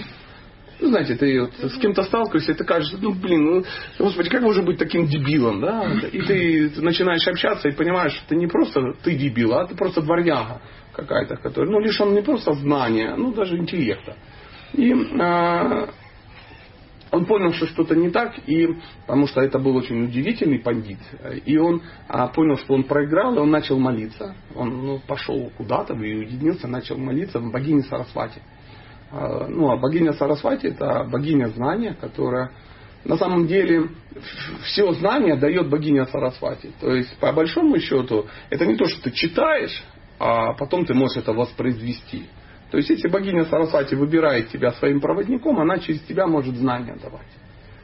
[0.79, 3.63] ну, знаете, ты вот с кем-то сталкиваешься, и ты кажется, ну, блин, ну,
[3.99, 5.91] господи, как можно быть таким дебилом, да?
[6.11, 10.01] И ты начинаешь общаться и понимаешь, что ты не просто ты дебил, а ты просто
[10.01, 10.61] дворняга
[10.93, 14.15] какая-то, которая, ну, лишь он не просто знания, ну, даже интеллекта.
[14.73, 15.89] И а,
[17.11, 18.67] он понял, что что-то не так, и,
[19.05, 20.99] потому что это был очень удивительный пандит,
[21.45, 24.35] и он а, понял, что он проиграл, и он начал молиться.
[24.55, 28.41] Он ну, пошел куда-то и уединился, начал молиться в богине Сарасвати.
[29.13, 32.51] А, ну, а богиня Сарасвати это богиня знания, которая
[33.05, 33.89] на самом деле
[34.63, 36.71] все знания дает богиня Сарасвати.
[36.79, 39.83] То есть, по большому счету, это не то, что ты читаешь,
[40.17, 42.27] а потом ты можешь это воспроизвести.
[42.71, 47.29] То есть, если богиня Сарасвати выбирает тебя своим проводником, она через тебя может знания давать.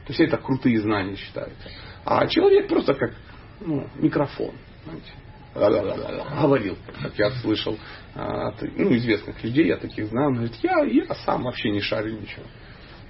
[0.06, 1.70] То есть, это крутые знания считаются.
[2.04, 3.12] А человек просто как
[3.60, 4.54] ну, микрофон.
[4.84, 5.12] Знаете
[5.54, 7.78] говорил, как я слышал
[8.14, 12.18] от ну, известных людей, я таких знаю, он говорит, я, я сам вообще не шарю
[12.20, 12.44] ничего.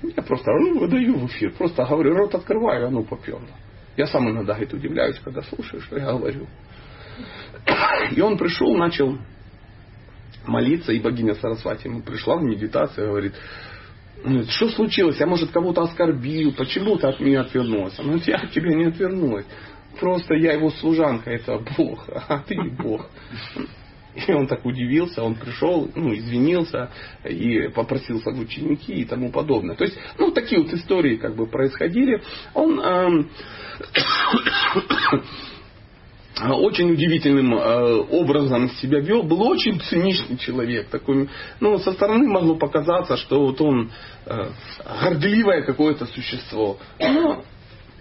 [0.02, 3.42] Я просто ну, выдаю в эфир, просто говорю, рот открываю, а ну поперло.
[3.96, 6.46] Я сам иногда говорит, удивляюсь, когда слушаю, что я говорю.
[8.12, 9.18] И он пришел, начал
[10.46, 13.34] молиться, и богиня Сарасвати ему пришла в медитацию говорит,
[14.48, 15.18] что случилось?
[15.18, 16.52] Я, может, кого-то оскорбил?
[16.52, 17.98] Почему ты от меня отвернулась?
[17.98, 19.46] Она говорит, я от тебя не отвернулась.
[19.98, 23.06] Просто я его служанка, это Бог, а ты не Бог.
[24.14, 26.90] И он так удивился, он пришел, ну, извинился
[27.24, 29.76] и попросился в ученики и тому подобное.
[29.76, 32.20] То есть, ну, такие вот истории как бы происходили.
[32.54, 33.30] Он эм,
[36.48, 40.88] очень удивительным э, образом себя вел, был очень циничный человек.
[40.88, 41.28] Такой,
[41.60, 43.92] ну, со стороны могло показаться, что вот он
[44.26, 44.48] э,
[45.02, 46.78] горделивое какое-то существо.
[46.98, 47.44] Но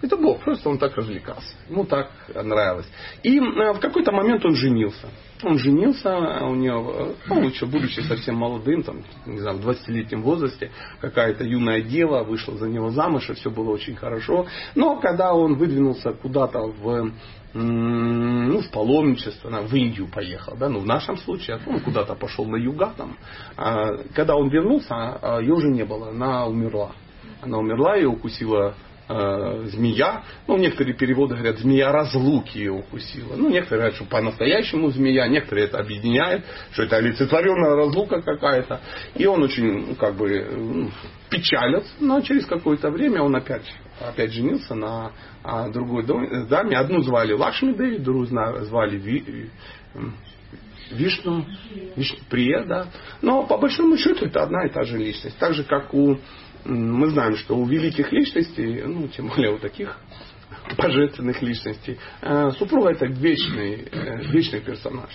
[0.02, 1.54] это Бог, просто он так развлекался.
[1.68, 2.86] Ему так нравилось.
[3.22, 5.08] И э, в какой-то момент он женился.
[5.42, 10.70] Он женился, у него, ну, еще будучи совсем молодым, там, не знаю, в 20-летнем возрасте,
[11.00, 14.46] какая-то юная дева вышла за него замуж, и все было очень хорошо.
[14.74, 17.12] Но когда он выдвинулся куда-то в
[17.52, 22.56] ну, в паломничество, в Индию поехал, да, ну, в нашем случае, он куда-то пошел на
[22.56, 23.16] юга там.
[23.56, 26.92] А, когда он вернулся, а, ее уже не было, она умерла.
[27.42, 28.74] Она умерла, ее укусила
[29.10, 30.22] э, змея.
[30.46, 33.34] Ну, некоторые переводы говорят, змея разлуки ее укусила.
[33.36, 38.80] Ну, некоторые говорят, что по-настоящему змея, некоторые это объединяют, что это олицетворенная разлука какая-то.
[39.16, 40.90] И он очень, ну, как бы, ну,
[41.28, 43.66] печалился, но через какое-то время он опять,
[44.00, 46.76] опять женился на а, другой даме.
[46.76, 49.50] Одну звали Лакшми Деви, другую звали Ви,
[50.90, 51.46] Вишну,
[51.96, 52.86] Вишну Прия, да.
[53.22, 55.38] Но по большому счету это одна и та же личность.
[55.38, 56.18] Так же, как у
[56.64, 59.96] мы знаем, что у великих личностей, ну, тем более у таких
[60.76, 65.10] божественных личностей, э, супруга это вечный, э, вечный персонаж.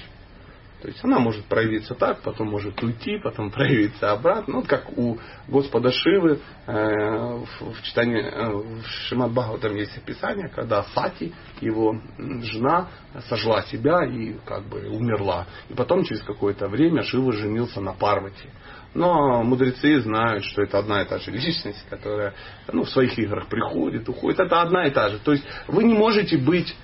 [0.86, 4.58] То есть она может проявиться так, потом может уйти, потом проявиться обратно.
[4.58, 5.18] Ну, как у
[5.48, 12.90] Господа Шивы э, в, читании э, в Шимат Бхагаватам есть описание, когда Сати, его жена,
[13.28, 15.48] сожгла себя и как бы умерла.
[15.70, 18.50] И потом через какое-то время Шива женился на Парвати.
[18.94, 22.36] Но мудрецы знают, что это одна и та же личность, которая
[22.72, 24.40] ну, в своих играх приходит, уходит.
[24.40, 25.18] Это одна и та же.
[25.18, 26.76] То есть вы не можете быть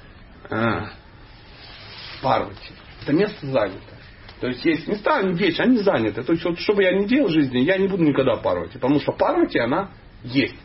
[0.50, 0.88] э,
[2.24, 2.74] Парвати.
[3.04, 3.91] Это место занято.
[4.42, 6.24] То есть есть места, вечные, они заняты.
[6.24, 8.74] То есть вот, что бы я ни делал в жизни, я не буду никогда Парвати.
[8.74, 9.92] Потому что Парвати, она
[10.24, 10.56] есть.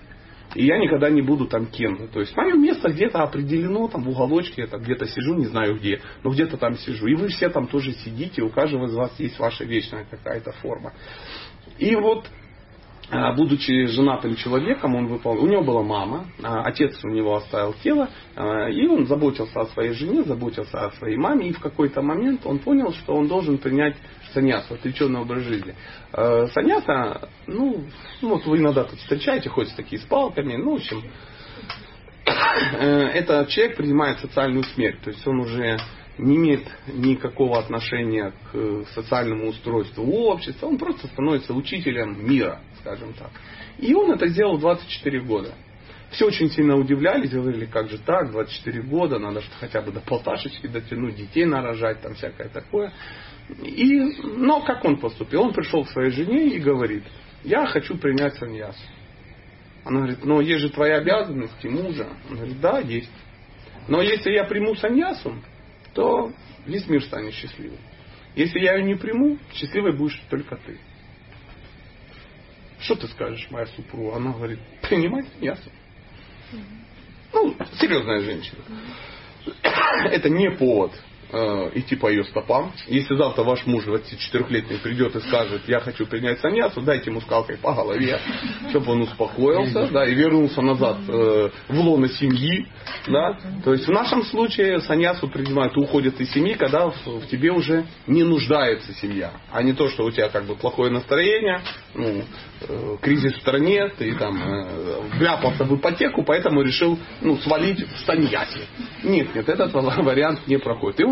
[0.55, 2.07] И я никогда не буду там кем-то.
[2.07, 5.77] То есть мое место где-то определено, там в уголочке, я там где-то сижу, не знаю
[5.77, 7.07] где, но где-то там сижу.
[7.07, 10.95] И вы все там тоже сидите, у каждого из вас есть ваша вечная какая-то форма.
[11.79, 12.27] И вот
[13.37, 15.43] будучи женатым человеком, он выпол...
[15.43, 19.67] у него была мама, а, отец у него оставил тело, а, и он заботился о
[19.67, 23.59] своей жене, заботился о своей маме, и в какой-то момент он понял, что он должен
[23.59, 23.97] принять
[24.35, 25.75] саньясу, отреченный образ жизни.
[26.13, 27.85] Саньяса, ну,
[28.23, 31.03] ну, вот вы иногда тут встречаете, ходят такие с палками, ну, в общем,
[32.27, 35.79] э, это человек принимает социальную смерть, то есть он уже
[36.19, 43.31] не имеет никакого отношения к социальному устройству общества, он просто становится учителем мира, скажем так.
[43.79, 45.55] И он это сделал 24 года.
[46.11, 50.01] Все очень сильно удивлялись, говорили, как же так, 24 года, надо что хотя бы до
[50.01, 52.93] полташечки дотянуть, детей нарожать, там всякое такое.
[53.63, 55.43] И, но как он поступил?
[55.43, 57.03] Он пришел к своей жене и говорит,
[57.45, 58.81] я хочу принять саньясу.
[59.85, 62.09] Она говорит, но есть же твои обязанности мужа.
[62.31, 63.11] Он говорит, да, есть.
[63.89, 65.35] Но если я приму саньясу,
[65.97, 66.31] то
[66.67, 67.79] весь мир станет счастливым.
[68.35, 70.79] Если я ее не приму, счастливой будешь только ты.
[72.81, 74.17] Что ты скажешь, моя супруга?
[74.17, 75.71] Она говорит, принимай мясо.
[77.33, 78.59] Ну, серьезная женщина.
[80.11, 80.93] Это не повод
[81.33, 82.73] э, идти по ее стопам.
[82.87, 87.59] Если завтра ваш муж 24-летний придет и скажет, я хочу принять саньясу, дайте ему скалкой
[87.59, 88.21] по голове,
[88.71, 92.67] чтобы он успокоился, да, и вернулся назад э, в лоно семьи,
[93.07, 93.39] да.
[93.65, 97.87] То есть в нашем случае саньясу принимают, уходят из семьи, когда в, в тебе уже
[98.07, 101.61] не нуждается семья, а не то, что у тебя как бы плохое настроение,
[101.95, 102.23] ну,
[102.61, 107.99] э, кризис в стране, ты там э, вляпался в ипотеку, поэтому решил ну, свалить в
[108.07, 108.67] саньясе.
[109.03, 111.01] Нет, нет, этот вариант не проходит.
[111.01, 111.05] И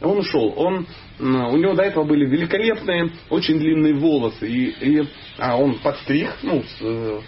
[0.00, 0.54] он, ушел.
[0.56, 0.86] Он,
[1.18, 4.48] у него до этого были великолепные, очень длинные волосы.
[4.48, 7.20] И, и а он подстриг, ну, с, э,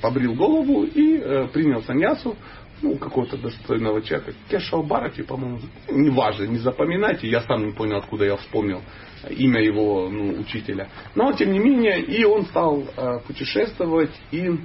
[0.00, 2.36] побрил голову и э, принял саньясу
[2.82, 4.34] ну, какого-то достойного человека.
[4.50, 8.82] Кешал Барати, по-моему, неважно, не запоминайте, я сам не понял, откуда я вспомнил
[9.30, 10.88] имя его ну, учителя.
[11.14, 14.58] Но, тем не менее, и он стал э, путешествовать и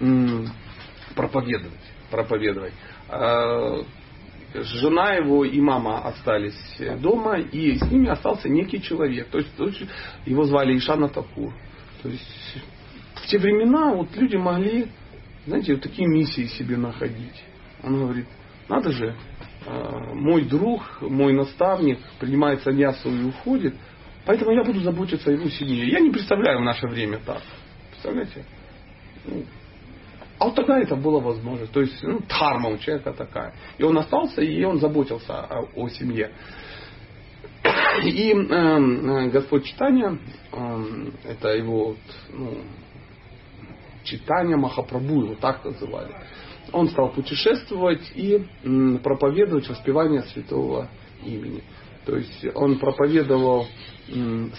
[0.00, 0.48] м,
[1.14, 1.72] проповедовать.
[2.10, 2.72] проповедовать.
[3.08, 3.82] Э,
[4.62, 6.58] жена его и мама остались
[7.00, 9.28] дома, и с ними остался некий человек.
[9.28, 9.82] То есть,
[10.24, 11.52] его звали Ишана Такур.
[12.02, 12.58] То есть
[13.14, 14.86] в те времена вот люди могли,
[15.46, 17.42] знаете, вот такие миссии себе находить.
[17.82, 18.26] Он говорит,
[18.68, 19.16] надо же,
[19.66, 23.74] э, мой друг, мой наставник принимает саньясу и уходит,
[24.24, 25.88] поэтому я буду заботиться о его семье.
[25.88, 27.42] Я не представляю в наше время так.
[27.90, 28.44] Представляете?
[29.24, 29.44] Ну,
[30.38, 31.66] а вот тогда это было возможно.
[31.66, 33.54] То есть ну, дхарма у человека такая.
[33.78, 36.30] И он остался, и он заботился о, о семье.
[38.04, 40.18] И э, Господь Читания,
[40.52, 40.84] э,
[41.24, 41.96] это его
[42.32, 42.58] ну,
[44.04, 46.14] Читания Махапрабху, его так называли.
[46.72, 48.44] Он стал путешествовать и
[49.02, 50.88] проповедовать воспевание святого
[51.24, 51.62] имени.
[52.04, 53.66] То есть он проповедовал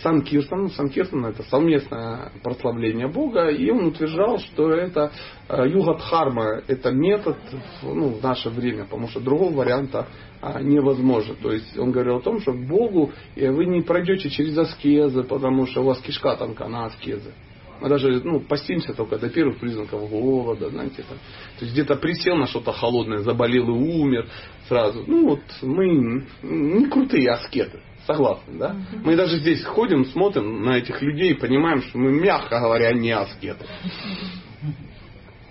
[0.01, 0.69] Санкиртан.
[0.69, 5.11] Санкиртан это совместное прославление Бога, и он утверждал, что это
[5.47, 7.37] э, югадхарма, это метод
[7.81, 10.07] ну, в наше время, потому что другого варианта
[10.41, 11.35] а, невозможно.
[11.41, 15.65] То есть он говорил о том, что к Богу вы не пройдете через аскезы, потому
[15.65, 17.33] что у вас кишка тонка на аскезы.
[17.79, 21.17] Мы даже ну, постимся только до первых признаков голода, знаете, там.
[21.59, 24.27] То есть где-то присел на что-то холодное, заболел и умер
[24.67, 25.03] сразу.
[25.05, 27.79] Ну вот мы не крутые аскеты.
[28.07, 28.75] Согласны, да?
[29.03, 33.11] Мы даже здесь ходим, смотрим на этих людей и понимаем, что мы, мягко говоря, не
[33.11, 33.65] аскеты.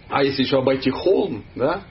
[0.09, 1.83] А если еще обойти холм, да,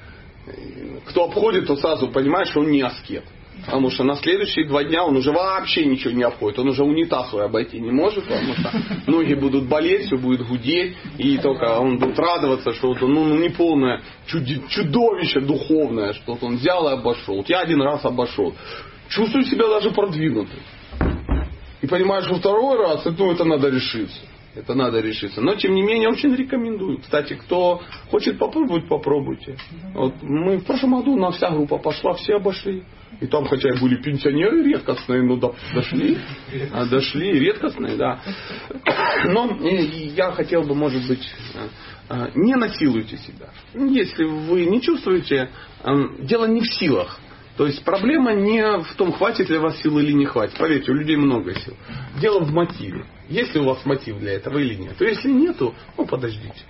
[1.06, 3.23] кто обходит, то сразу понимает, что он не аскет.
[3.65, 6.60] Потому что на следующие два дня он уже вообще ничего не обходит.
[6.60, 8.71] Он уже унитаз свой обойти не может, потому что
[9.08, 10.95] ноги будут болеть, все будет гудеть.
[11.17, 16.58] И только он будет радоваться, что это ну, ну, не полное чудовище духовное, что он
[16.58, 17.43] взял и обошел.
[17.47, 18.54] Я один раз обошел.
[19.09, 20.59] Чувствую себя даже продвинутым.
[21.81, 24.21] И понимаешь, что второй раз, ну, это надо решиться.
[24.55, 25.41] Это надо решиться.
[25.41, 26.99] Но, тем не менее, очень рекомендую.
[26.99, 29.57] Кстати, кто хочет попробовать, попробуйте.
[29.93, 32.83] Вот мы в прошлом году, на вся группа пошла, все обошли.
[33.19, 35.35] И там, хотя и были пенсионеры редкостные, но
[35.73, 36.17] дошли.
[36.73, 38.21] А, дошли, редкостные, да.
[39.25, 41.27] Но я хотел бы, может быть,
[42.09, 43.49] а, не насилуйте себя.
[43.73, 45.49] Если вы не чувствуете,
[46.19, 47.19] дело не в силах.
[47.57, 50.57] То есть проблема не в том, хватит ли у вас сил или не хватит.
[50.57, 51.75] Поверьте, у людей много сил.
[52.19, 53.05] Дело в мотиве.
[53.29, 54.97] Есть ли у вас мотив для этого или нет.
[54.97, 56.63] То если нету, ну подождите.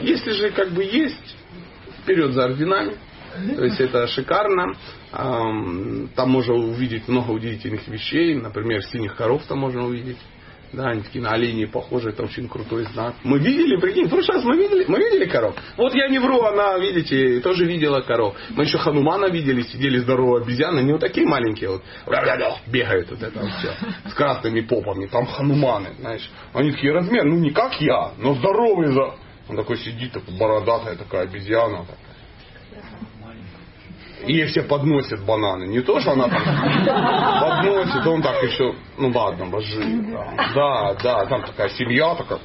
[0.00, 1.36] Если же как бы есть,
[2.02, 2.94] вперед за орденами.
[3.56, 4.74] То есть это шикарно.
[5.10, 8.34] Там можно увидеть много удивительных вещей.
[8.34, 10.18] Например, синих коров там можно увидеть.
[10.72, 13.14] Да, они такие на оленей похожи, это очень крутой знак.
[13.24, 15.56] Мы видели, прикинь, в прошлый раз мы видели, мы видели коров.
[15.76, 18.36] Вот я не вру, она, видите, тоже видела коров.
[18.50, 21.82] Мы еще Ханумана видели, сидели здоровые обезьяны, не вот такие маленькие вот,
[22.66, 23.72] бегают вот это все,
[24.10, 26.30] с красными попами, там Хануманы, знаешь.
[26.52, 29.14] Они такие размер, ну не как я, но здоровый за...
[29.48, 31.86] Он такой сидит, такой бородатая такая обезьяна.
[31.86, 31.96] Так.
[34.26, 35.68] И ей все подносят бананы.
[35.68, 36.42] Не то, что она там
[37.40, 39.82] подносит, он так еще, ну ладно, божи.
[40.54, 42.40] Да, да, там такая семья такая.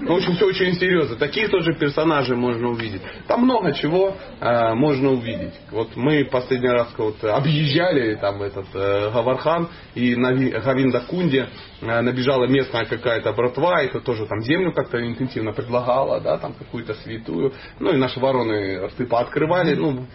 [0.00, 1.16] Ну, в общем, все очень серьезно.
[1.16, 3.02] Такие тоже персонажи можно увидеть.
[3.26, 5.54] Там много чего э, можно увидеть.
[5.70, 11.48] Вот мы последний раз вот объезжали там этот э, Гавархан, и на Гавиндакунде
[11.80, 16.54] э, набежала местная какая-то братва, и то тоже там землю как-то интенсивно предлагала, да, там
[16.54, 17.52] какую-то святую.
[17.78, 19.74] Ну и наши вороны рты пооткрывали.
[19.74, 20.06] Ну,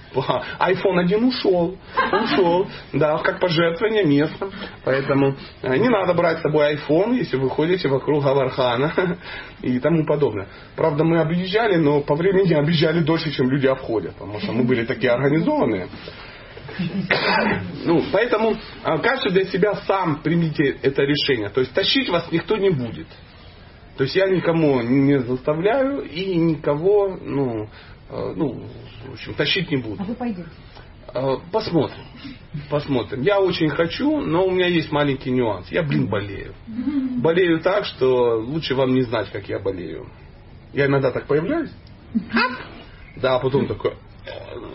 [0.60, 1.78] iPhone один ушел.
[2.12, 2.68] Ушел.
[2.94, 4.52] Да, как пожертвование местным.
[4.84, 8.94] Поэтому э, не надо брать с собой iPhone, если вы ходите вокруг Гавархана
[9.62, 10.48] и тому подобное.
[10.76, 14.86] Правда, мы объезжали, но по времени объезжали дольше, чем люди обходят, потому что мы были
[14.86, 15.88] такие организованные.
[17.86, 21.50] Ну, поэтому а, каждый для себя сам примите это решение.
[21.50, 23.08] То есть тащить вас никто не будет.
[23.98, 27.68] То есть я никому не заставляю и никого, ну,
[28.10, 28.64] э, ну,
[29.08, 29.96] в общем, тащить не буду.
[30.00, 30.48] А вы пойдете?
[31.14, 32.04] Э, Посмотрим.
[32.70, 33.22] Посмотрим.
[33.22, 35.70] Я очень хочу, но у меня есть маленький нюанс.
[35.70, 36.54] Я, блин, болею.
[37.18, 40.08] Болею так, что лучше вам не знать, как я болею.
[40.74, 41.72] Я иногда так появляюсь.
[43.16, 43.94] Да, а потом такой,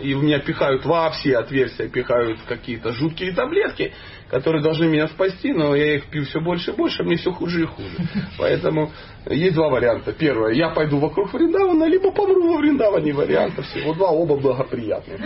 [0.01, 3.93] и в меня пихают во все отверстия, пихают какие-то жуткие таблетки,
[4.33, 7.31] которые должны меня спасти, но я их пью все больше и больше, а мне все
[7.33, 7.99] хуже и хуже.
[8.39, 8.91] Поэтому
[9.27, 10.15] есть два варианта.
[10.15, 13.13] Первое, я пойду вокруг Вриндавана, либо помру во Вриндаване.
[13.13, 15.19] Вариантов всего два, оба благоприятные.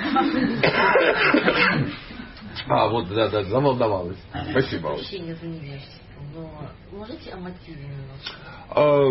[2.69, 4.19] А, вот, да, да, заволновалась.
[4.51, 4.88] Спасибо.
[4.88, 4.97] Оль.
[4.97, 6.03] Прощения за невежество.
[6.35, 6.51] Но
[6.99, 8.35] можете о мотиве немножко?
[8.75, 9.11] Э,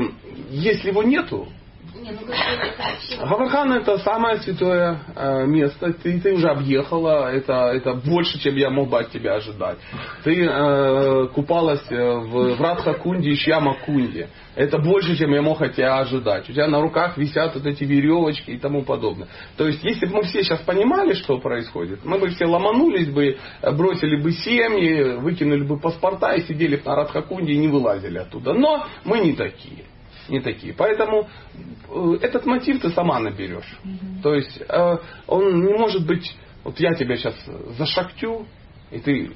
[0.50, 1.48] Если его нету,
[1.94, 5.94] Ну бы это самое святое э, место.
[5.94, 7.32] Ты, ты уже объехала.
[7.32, 9.78] Это, это больше, чем я мог бы от тебя ожидать.
[10.24, 14.30] Ты э, купалась э, в, в Радха-кунде и Шьяма-кунде.
[14.56, 16.50] Это больше, чем я мог от тебя ожидать.
[16.50, 19.28] У тебя на руках висят вот эти веревочки и тому подобное.
[19.58, 23.38] То есть, если бы мы все сейчас понимали, что происходит, мы бы все ломанулись бы,
[23.62, 28.18] э, бросили бы семьи, выкинули бы паспорта и сидели бы на Радха-кунде и не вылазили
[28.18, 28.54] оттуда.
[28.54, 29.86] Но мы не такие
[30.30, 30.74] не такие.
[30.74, 31.28] Поэтому
[31.90, 33.80] э, этот мотив ты сама наберешь.
[34.24, 37.36] То есть э, он не может быть, вот я тебя сейчас
[37.78, 38.48] зашахтю,
[38.92, 39.32] и ты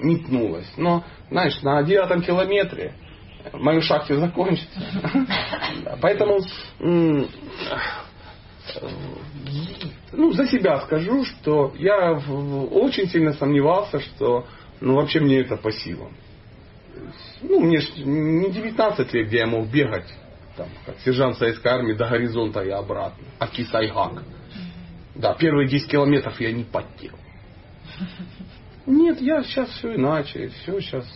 [0.00, 0.70] метнулась.
[0.76, 2.94] Но, знаешь, на девятом километре
[3.52, 4.80] мою шахте закончится.
[6.02, 6.40] Поэтому
[10.12, 14.46] ну, за себя скажу, что я очень сильно сомневался, что
[14.80, 16.12] ну, вообще мне это по силам.
[17.42, 20.12] Ну, мне ж не 19 лет, где я мог бегать,
[20.56, 23.24] там, как сержант советской армии, до горизонта и обратно.
[23.38, 24.22] Аки Сайгак.
[25.14, 27.14] Да, первые 10 километров я не потел.
[28.86, 30.48] Нет, я сейчас все иначе.
[30.62, 31.06] Все сейчас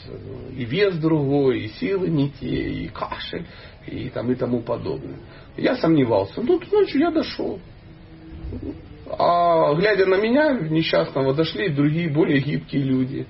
[0.54, 3.46] и вес другой, и силы не те, и кашель,
[3.86, 5.18] и, там, и тому подобное.
[5.56, 6.42] Я сомневался.
[6.42, 7.58] Ну, ночью я дошел.
[9.08, 13.26] А глядя на меня, несчастного, дошли другие, более гибкие люди.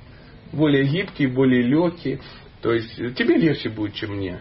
[0.53, 2.21] Более гибкие, более легкие.
[2.63, 4.41] То есть э, тебе легче будет, чем мне.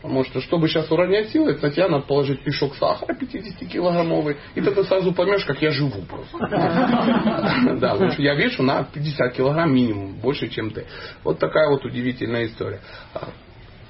[0.00, 5.12] Потому что, чтобы сейчас уронять силы, тебе надо положить мешок сахара 50-килограммовый, и ты сразу
[5.12, 6.38] поймешь, как я живу просто.
[7.80, 10.86] Да, потому что я вешу на 50 килограмм минимум, больше, чем ты.
[11.24, 12.80] Вот такая вот удивительная история.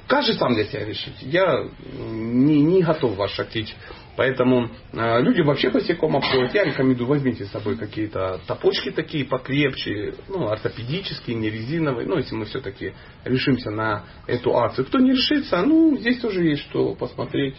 [0.08, 1.16] Каждый сам для себя решить.
[1.20, 3.76] Я не, не готов вас шактить.
[4.16, 6.54] Поэтому э, люди вообще босиком обходят.
[6.54, 12.08] Я рекомендую, возьмите с собой какие-то топочки такие покрепче, ну, ортопедические, не резиновые.
[12.08, 12.94] Ну, если мы все-таки
[13.24, 14.86] решимся на эту акцию.
[14.86, 17.56] Кто не решится, ну, здесь тоже есть что посмотреть.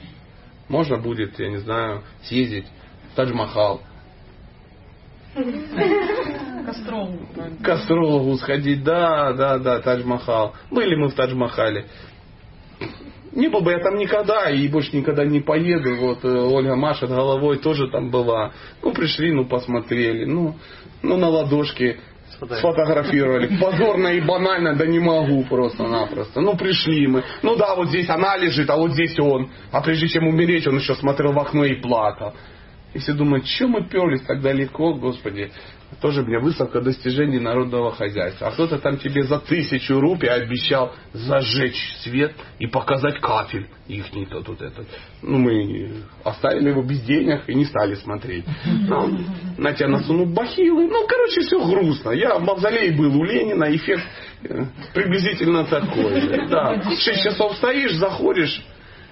[0.67, 2.65] Можно будет, я не знаю, съездить
[3.13, 3.81] в Тадж-Махал,
[5.35, 7.19] К астрологу.
[7.63, 8.83] к астрологу сходить.
[8.83, 10.55] Да, да, да, Тадж-Махал.
[10.71, 11.85] Были мы в Тадж-Махале.
[13.31, 15.95] Не был бы я там никогда и больше никогда не поеду.
[15.95, 18.53] Вот э, Ольга машет головой, тоже там была.
[18.81, 20.25] Ну, пришли, ну, посмотрели.
[20.25, 20.55] Ну,
[21.03, 21.99] ну на ладошке
[22.37, 23.57] сфотографировали.
[23.61, 26.41] Позорно и банально, да не могу просто-напросто.
[26.41, 27.23] Ну, пришли мы.
[27.43, 29.49] Ну да, вот здесь она лежит, а вот здесь он.
[29.71, 32.33] А прежде чем умереть, он еще смотрел в окно и плакал.
[32.93, 35.51] И все думают, что мы перлись так далеко, Господи.
[36.01, 38.47] Тоже мне выставка достижений народного хозяйства.
[38.47, 44.47] А кто-то там тебе за тысячу рупий обещал зажечь свет и показать кафель ихний тот
[44.47, 44.87] вот этот.
[45.21, 48.45] Ну, мы оставили его без денег и не стали смотреть.
[48.65, 49.19] Ну,
[49.57, 50.87] на тебя насунут бахилы.
[50.87, 52.11] Ну, короче, все грустно.
[52.11, 54.03] Я в мавзолее был у Ленина, эффект
[54.43, 56.47] э, приблизительно такой.
[56.49, 56.81] Да.
[56.97, 58.63] Шесть часов стоишь, заходишь,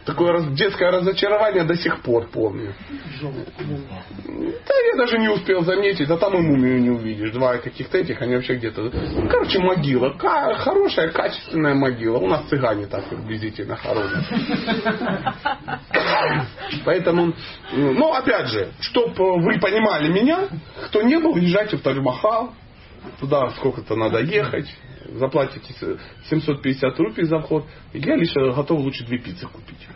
[0.07, 2.73] Такое детское разочарование до сих пор помню.
[3.21, 7.31] Да я даже не успел заметить, а там и мумию не увидишь.
[7.31, 8.89] Два каких-то этих, они вообще где-то...
[9.29, 10.17] Короче, могила.
[10.17, 12.19] Хорошая, качественная могила.
[12.19, 14.23] У нас цыгане так приблизительно хоронят.
[16.85, 17.33] Поэтому,
[17.73, 20.47] ну, опять же, чтобы вы понимали меня,
[20.85, 22.53] кто не был, езжайте в Тадж-Махал.
[23.19, 24.73] Туда сколько-то надо ехать.
[25.15, 25.73] Заплатите
[26.29, 27.65] 750 рупий за вход.
[27.93, 29.87] Я лишь готов лучше две пиццы купить.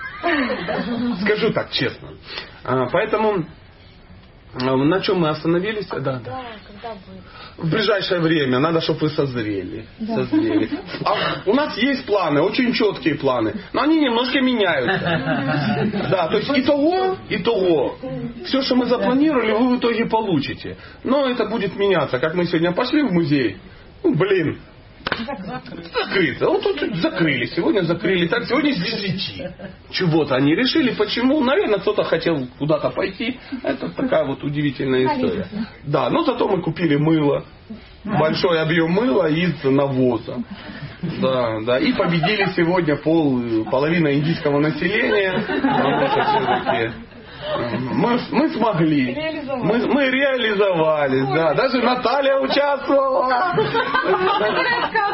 [1.21, 2.09] Скажу так, честно.
[2.63, 3.45] А, Поэтому
[4.53, 5.87] а, на чем мы остановились?
[5.87, 6.19] Да, да.
[6.19, 7.23] Да, когда будет?
[7.57, 9.85] В ближайшее время надо, чтобы вы созрели.
[10.05, 10.69] созрели.
[11.05, 14.99] А у нас есть планы, очень четкие планы, но они немножко меняются.
[16.09, 17.97] Да, то есть и того, и того.
[18.45, 20.77] Все, что мы запланировали, вы в итоге получите.
[21.03, 22.19] Но это будет меняться.
[22.19, 23.57] Как мы сегодня пошли в музей,
[24.03, 24.59] ну, блин,
[25.93, 26.47] закрыто.
[26.47, 27.45] Вот тут закрыли.
[27.45, 28.27] Сегодня закрыли.
[28.27, 29.51] Так, сегодня с 10.
[29.91, 30.91] Чего-то они решили.
[30.93, 31.43] Почему?
[31.43, 33.39] Наверное, кто-то хотел куда-то пойти.
[33.63, 35.47] Это такая вот удивительная история.
[35.85, 37.45] Да, но зато мы купили мыло.
[38.03, 40.43] Большой объем мыла из навоза.
[41.21, 41.79] Да, да.
[41.79, 45.43] И победили сегодня пол, половина индийского населения.
[47.57, 49.15] Мы, мы смогли.
[49.47, 51.53] Мы, мы реализовались, да.
[51.53, 53.55] Даже Наталья участвовала.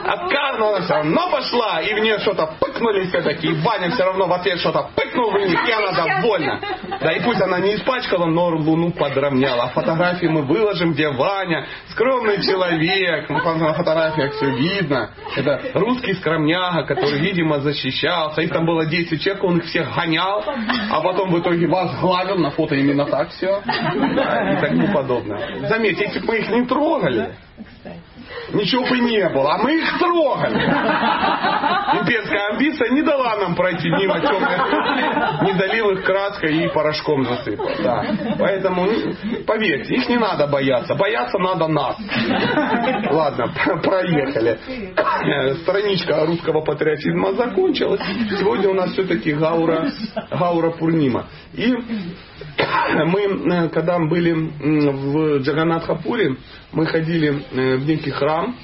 [0.06, 1.82] Отказывалась, но пошла.
[1.82, 3.48] И в нее что-то пыкнули все-таки.
[3.48, 6.60] И Ваня все равно в ответ что-то пыкнул в них, и она довольна.
[7.02, 9.66] Да и пусть она не испачкала, но луну подровняла.
[9.66, 13.30] А фотографии мы выложим, где Ваня, скромный человек.
[13.30, 15.12] Ну, на фотографиях все видно.
[15.36, 18.42] Это русский скромняга, который, видимо, защищался.
[18.42, 20.44] Их там было 10 человек, он их всех гонял.
[20.92, 23.62] А потом в итоге вас гладил на фото именно так все.
[23.62, 25.68] И тому подобное.
[25.68, 27.32] Заметьте, если бы мы их не трогали,
[28.54, 29.56] ничего бы не было.
[29.56, 30.56] А мы их трогали.
[32.00, 37.70] Имперская амбиция не дала нам пройти мимо темных, не долил их краской и порошком засыпал.
[37.84, 38.06] Да.
[38.38, 38.88] Поэтому,
[39.46, 40.96] поверьте, их не надо бояться.
[40.96, 41.98] Бояться надо нас.
[43.10, 43.54] Ладно,
[43.84, 44.60] проехали.
[45.62, 48.02] Страничка русского патриотизма закончилась.
[48.38, 49.90] Сегодня у нас все-таки Гаура,
[50.32, 51.28] Гаура Пурнима.
[51.54, 51.74] И
[53.06, 56.36] мы, э, когда были в Джаганатхапуре,
[56.78, 58.56] мы ходили э, в некий храм,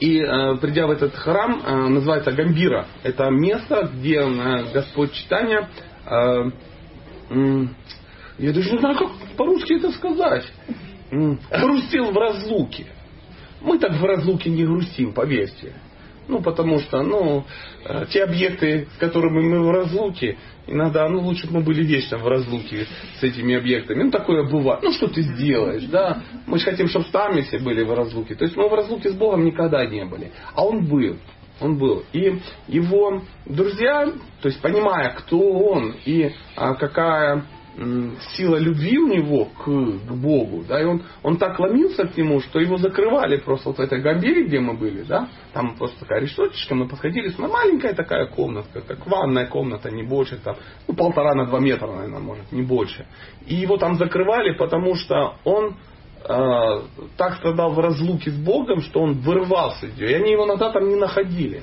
[0.00, 2.86] и э, придя в этот храм, называется Гамбира.
[3.02, 4.22] Это место, где
[4.72, 5.68] Господь Читания,
[8.38, 9.08] я даже не знаю, как
[9.38, 10.44] по-русски это сказать,
[11.10, 12.86] грустил в разлуке.
[13.62, 15.72] Мы так в разлуке не грустим, поверьте.
[16.30, 17.44] Ну, потому что, ну,
[18.10, 20.36] те объекты, с которыми мы в разлуке,
[20.70, 22.86] Иногда, ну лучше бы мы были вечно в разлуке
[23.18, 24.04] с этими объектами.
[24.04, 24.82] Ну такое бывает.
[24.84, 26.22] Ну что ты сделаешь, да?
[26.46, 28.36] Мы же хотим, чтобы сами все были в разлуке.
[28.36, 30.30] То есть мы в разлуке с Богом никогда не были.
[30.54, 31.16] А Он был.
[31.60, 32.04] Он был.
[32.12, 34.06] И его друзья,
[34.40, 37.44] то есть понимая, кто он и а, какая
[38.36, 42.40] сила любви у него к, к Богу, да, и он, он так ломился к нему,
[42.40, 46.20] что его закрывали просто вот в этой гамбире, где мы были, да, там просто такая
[46.20, 50.56] решеточка, мы подходили, маленькая такая комнатка, как ванная комната, не больше, там,
[50.86, 53.06] ну, полтора на два метра, наверное, может, не больше.
[53.46, 55.76] И его там закрывали, потому что он
[56.28, 56.82] э,
[57.16, 60.96] так страдал в разлуке с Богом, что он вырывался, и они его иногда там не
[60.96, 61.62] находили.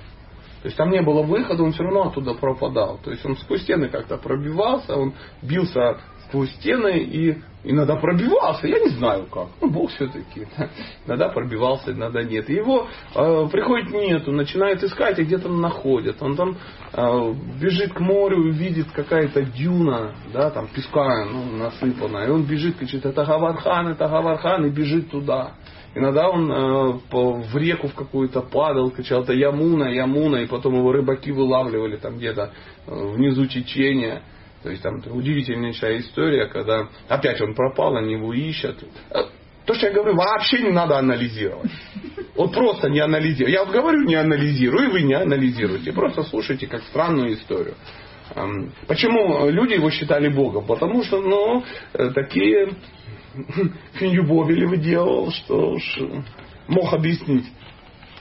[0.62, 3.00] То есть там не было выхода, он все равно оттуда пропадал.
[3.04, 5.98] То есть он сквозь стены как-то пробивался, он бился
[6.28, 9.48] сквозь стены и иногда пробивался, я не знаю как.
[9.62, 10.48] Ну, Бог все-таки.
[11.06, 12.50] Иногда пробивался, иногда нет.
[12.50, 16.22] Его э, приходит нету, начинает искать, и где-то находит.
[16.22, 16.58] Он там
[16.94, 22.28] э, бежит к морю, видит какая-то дюна, да, там песка ну, насыпанная.
[22.28, 25.54] И он бежит, кричит, это Гавархан, это Гавархан, и бежит туда.
[25.96, 30.92] Иногда он э, в реку в какую-то падал, кричал, это Ямуна, Ямуна, и потом его
[30.92, 32.52] рыбаки вылавливали там где-то
[32.86, 34.22] э, внизу течения.
[34.64, 38.84] То есть там удивительнейшая история, когда опять он пропал, они его ищут.
[39.12, 39.24] Э,
[39.66, 41.72] то, что я говорю, вообще не надо анализировать.
[42.36, 43.52] Вот просто не анализируйте.
[43.52, 45.92] Я вот говорю, не анализирую, и вы не анализируете.
[45.92, 47.76] Просто слушайте как странную историю.
[48.36, 50.66] Эм, почему люди его считали Богом?
[50.66, 51.64] Потому что, ну,
[51.94, 52.76] э, такие
[53.94, 56.00] финью его делал, что уж
[56.68, 57.46] мог объяснить,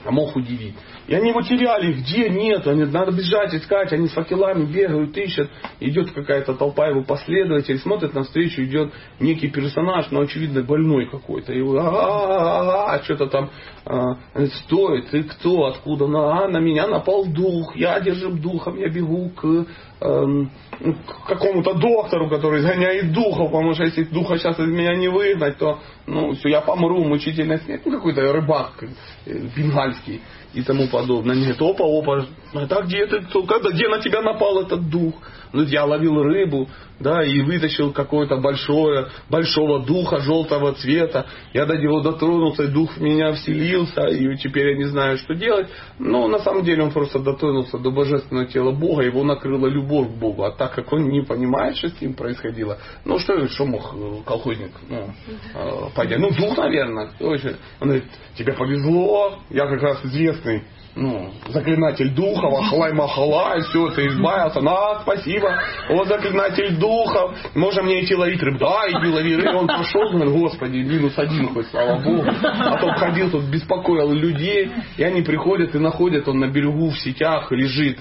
[0.03, 0.75] а мог удивить.
[1.07, 2.29] И они его теряли, где?
[2.29, 5.49] Нет, они, надо бежать, искать, они с факелами бегают, ищут,
[5.79, 11.61] идет какая-то толпа его последователей, смотрят навстречу, идет некий персонаж, но очевидно больной какой-то, и
[11.61, 13.49] а что-то там,
[13.85, 14.17] а,
[14.63, 19.65] стой, ты кто, откуда, на, на меня напал дух, я одержим духом, я бегу к
[19.99, 25.57] к какому-то доктору, который изгоняет духов, потому что если духа сейчас из меня не выгнать,
[25.57, 27.81] то ну, все, я помру, мучительная смерть.
[27.85, 28.83] Ну, какой-то рыбак
[29.25, 30.21] э, бенгальский
[30.53, 31.35] и тому подобное.
[31.35, 35.15] Нет, опа, опа, а так где это, когда, где на тебя напал этот дух?
[35.53, 36.69] Ну, я ловил рыбу,
[36.99, 41.25] да, и вытащил какое-то большое, большого духа желтого цвета.
[41.53, 45.35] Я до него дотронулся, и дух в меня вселился, и теперь я не знаю, что
[45.35, 45.67] делать.
[45.99, 50.17] Но на самом деле он просто дотронулся до божественного тела Бога, его накрыла любовь к
[50.17, 50.43] Богу.
[50.43, 54.23] А так как он не понимает, что с ним происходило, ну что, что мог э,
[54.25, 55.13] колхозник ну,
[55.53, 56.15] э, пойти?
[56.15, 57.09] Ну, дух, наверное.
[57.19, 57.37] Он
[57.81, 60.63] говорит, тебе повезло, я как раз известный
[60.97, 68.03] ну, заклинатель духов, ахлай махалай, все, ты избавился, на, спасибо, вот заклинатель духов, можно мне
[68.03, 72.01] идти ловить рыбу, да, иди лови рыбу, он пошел, говорит, господи, минус один хоть, слава
[72.01, 76.89] богу, а то ходил тут, беспокоил людей, и они приходят и находят, он на берегу
[76.89, 77.99] в сетях лежит,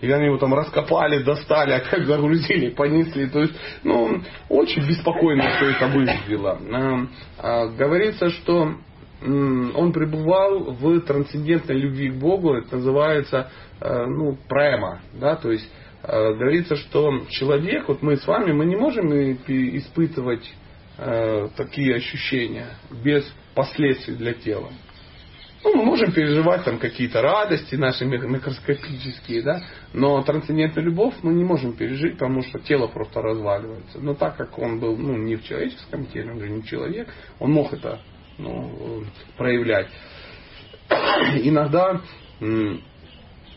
[0.00, 3.26] и они его там раскопали, достали, а как загрузили, понесли.
[3.26, 3.52] То есть,
[3.84, 6.58] ну, очень беспокойно все это выглядело.
[6.72, 7.06] А,
[7.38, 8.76] а, говорится, что
[9.22, 13.50] он пребывал в трансцендентной любви к Богу, это называется
[13.80, 15.68] э, ну, према, да, то есть
[16.02, 20.50] э, говорится, что человек, вот мы с вами, мы не можем испытывать
[20.96, 22.68] э, такие ощущения
[23.04, 24.70] без последствий для тела.
[25.62, 29.62] Ну, мы можем переживать там какие-то радости наши микроскопические, да,
[29.92, 33.98] но трансцендентную любовь мы не можем пережить, потому что тело просто разваливается.
[34.00, 37.08] Но так как он был ну, не в человеческом теле, он же не человек,
[37.38, 38.00] он мог это
[38.38, 39.04] ну,
[39.36, 39.88] проявлять.
[40.88, 42.00] Иногда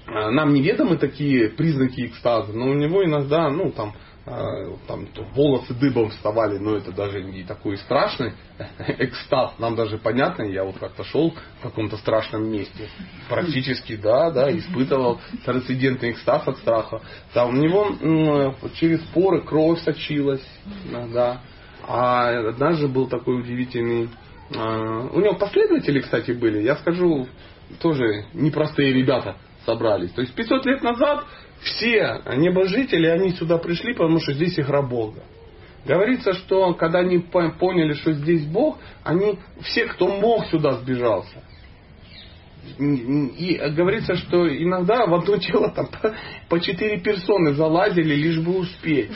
[0.06, 3.96] нам неведомы такие признаки экстаза, но у него иногда, ну, там,
[4.26, 8.34] а, там волосы дыбом вставали, но это даже не такой страшный
[8.88, 12.88] экстаз, нам даже понятно, я вот как-то шел в каком-то страшном месте,
[13.30, 17.02] практически, да, да, испытывал трансцендентный экстаз от страха.
[17.34, 20.46] Там у него через поры кровь сочилась,
[21.14, 21.42] да,
[21.86, 24.10] а однажды был такой удивительный, а,
[24.50, 27.28] у него последователи, кстати, были, я скажу,
[27.80, 30.12] тоже непростые ребята собрались.
[30.12, 31.26] То есть 500 лет назад
[31.62, 35.24] все небожители, они сюда пришли, потому что здесь игра Бога.
[35.86, 41.44] Говорится, что когда они поняли, что здесь Бог, они, все, кто мог, сюда сбежался.
[42.78, 45.90] И говорится, что иногда в одно тело там
[46.50, 49.12] по четыре персоны залазили, лишь бы успеть.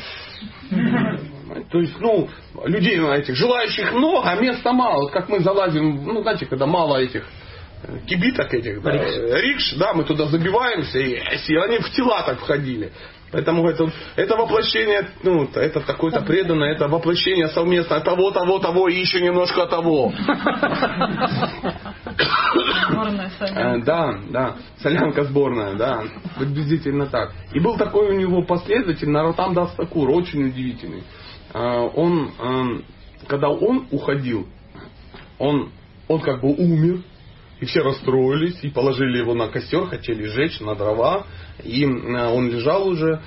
[1.69, 2.29] То есть, ну,
[2.65, 5.03] людей этих желающих много, а места мало.
[5.03, 7.25] Вот как мы залазим, ну, знаете, когда мало этих
[8.07, 9.43] кибиток этих, да, рикш.
[9.43, 12.91] рикш, да, мы туда забиваемся, и, и они в тела так входили.
[13.29, 18.95] Поэтому это, это воплощение, ну, это такое-то преданное, это воплощение совместно того, того, того и
[18.95, 20.13] еще немножко того.
[22.89, 23.61] Сборная солянка.
[23.61, 26.03] Э, да, да, солянка сборная, да,
[26.39, 27.33] приблизительно так.
[27.53, 31.03] И был такой у него последователь, Наротам Дастакур, очень удивительный.
[31.57, 32.85] Э, он, эм,
[33.27, 34.47] когда он уходил,
[35.39, 35.71] он,
[36.07, 37.01] он как бы умер,
[37.59, 41.25] и все расстроились и положили его на костер, хотели сжечь на дрова.
[41.63, 43.19] И э, он лежал уже,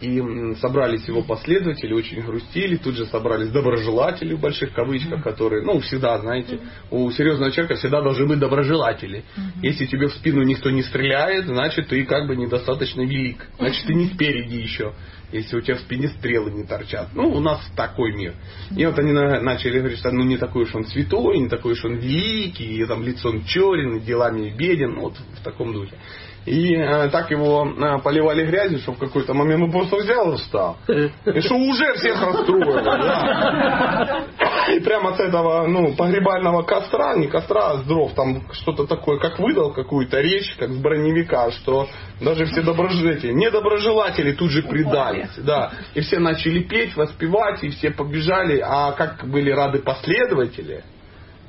[0.00, 0.22] и
[0.60, 2.76] собрались его последователи, очень грустили.
[2.76, 6.60] Тут же собрались доброжелатели в больших кавычках, которые, ну, всегда, знаете,
[6.90, 9.24] у серьезного человека всегда должны быть доброжелатели.
[9.62, 13.48] Если тебе в спину никто не стреляет, значит, ты как бы недостаточно велик.
[13.58, 14.92] Значит, ты не спереди еще
[15.32, 17.08] если у тебя в спине стрелы не торчат.
[17.14, 18.34] Ну, у нас такой мир.
[18.76, 21.84] И вот они начали говорить, что ну не такой уж он святой, не такой уж
[21.84, 25.94] он великий, и там лицом черен, и делами беден, ну, вот в таком духе.
[26.46, 30.36] И э, так его э, поливали грязью, что в какой-то момент он просто взял и
[30.36, 30.76] встал.
[30.88, 32.82] И что уже всех расстроило.
[32.82, 34.24] Да.
[34.72, 39.18] И прямо с этого ну, погребального костра, не костра, а с дров, там что-то такое,
[39.18, 41.88] как выдал какую-то речь, как с броневика, что
[42.20, 45.34] даже все доброжелатели, недоброжелатели тут же предались.
[45.38, 45.72] Да.
[45.94, 48.60] И все начали петь, воспевать, и все побежали.
[48.64, 50.84] А как были рады последователи,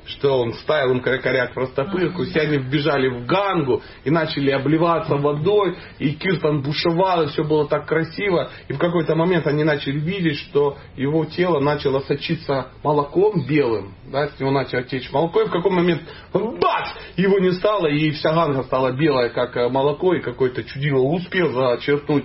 [0.08, 5.76] что он ставил им коряк простопырку, все они вбежали в гангу и начали обливаться водой,
[5.98, 8.50] и Киртон бушевал, и все было так красиво.
[8.68, 14.28] И в какой-то момент они начали видеть, что его тело начало сочиться молоком белым, да,
[14.28, 16.02] с него начало течь молоко, и в какой момент
[16.32, 21.00] бац, его не стало, и вся ганга стала белая, как э, молоко, и какой-то чудило
[21.00, 22.24] успел зачерпнуть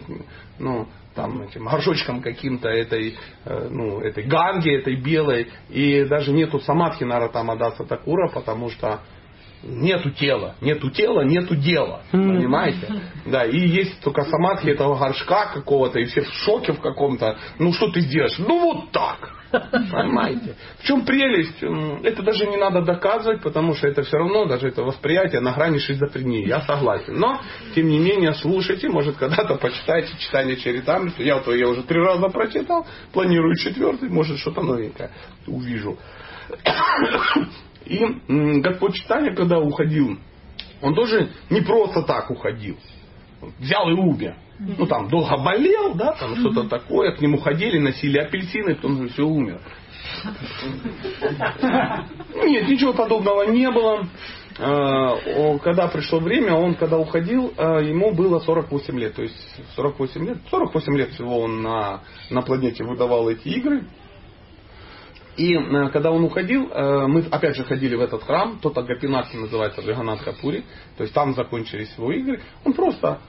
[0.59, 5.49] ну, там, этим горшочком каким-то этой, э, ну, этой ганги, этой белой.
[5.69, 8.99] И даже нету самадхи Наратама Даса Такура, потому что
[9.63, 10.55] нету тела.
[10.61, 12.01] Нету тела, нету дела.
[12.11, 13.01] Понимаете?
[13.25, 17.37] Да, и есть только самадхи этого горшка какого-то, и все в шоке в каком-то.
[17.59, 18.37] Ну что ты сделаешь?
[18.39, 19.42] Ну вот так.
[19.53, 20.55] Понимаете?
[20.79, 21.61] В чем прелесть?
[22.03, 25.77] Это даже не надо доказывать, потому что это все равно, даже это восприятие на грани
[25.77, 26.47] шизофрении.
[26.47, 27.19] Я согласен.
[27.19, 27.39] Но,
[27.75, 31.21] тем не менее, слушайте, может, когда-то почитайте читание Чаритамрита.
[31.21, 35.11] Я я уже три раза прочитал, планирую четвертый, может, что-то новенькое
[35.45, 35.97] увижу.
[37.85, 37.99] И
[38.61, 40.17] Господь читание, когда уходил,
[40.81, 42.77] он тоже не просто так уходил.
[43.59, 48.17] Взял и умер ну там долго болел, да, там что-то такое, к нему ходили, носили
[48.17, 49.59] апельсины, потом же все умер.
[52.45, 54.07] Нет, ничего подобного не было.
[54.59, 59.15] А, когда пришло время, он когда уходил, а, ему было 48 лет.
[59.15, 59.35] То есть
[59.75, 63.85] 48 лет, 48 лет всего он на, на планете выдавал эти игры.
[65.35, 66.69] И а, когда он уходил,
[67.07, 70.63] мы опять же ходили в этот храм, тот Агапинатхи называется Джаганат Капури,
[70.97, 72.41] то есть там закончились его игры.
[72.63, 73.19] Он просто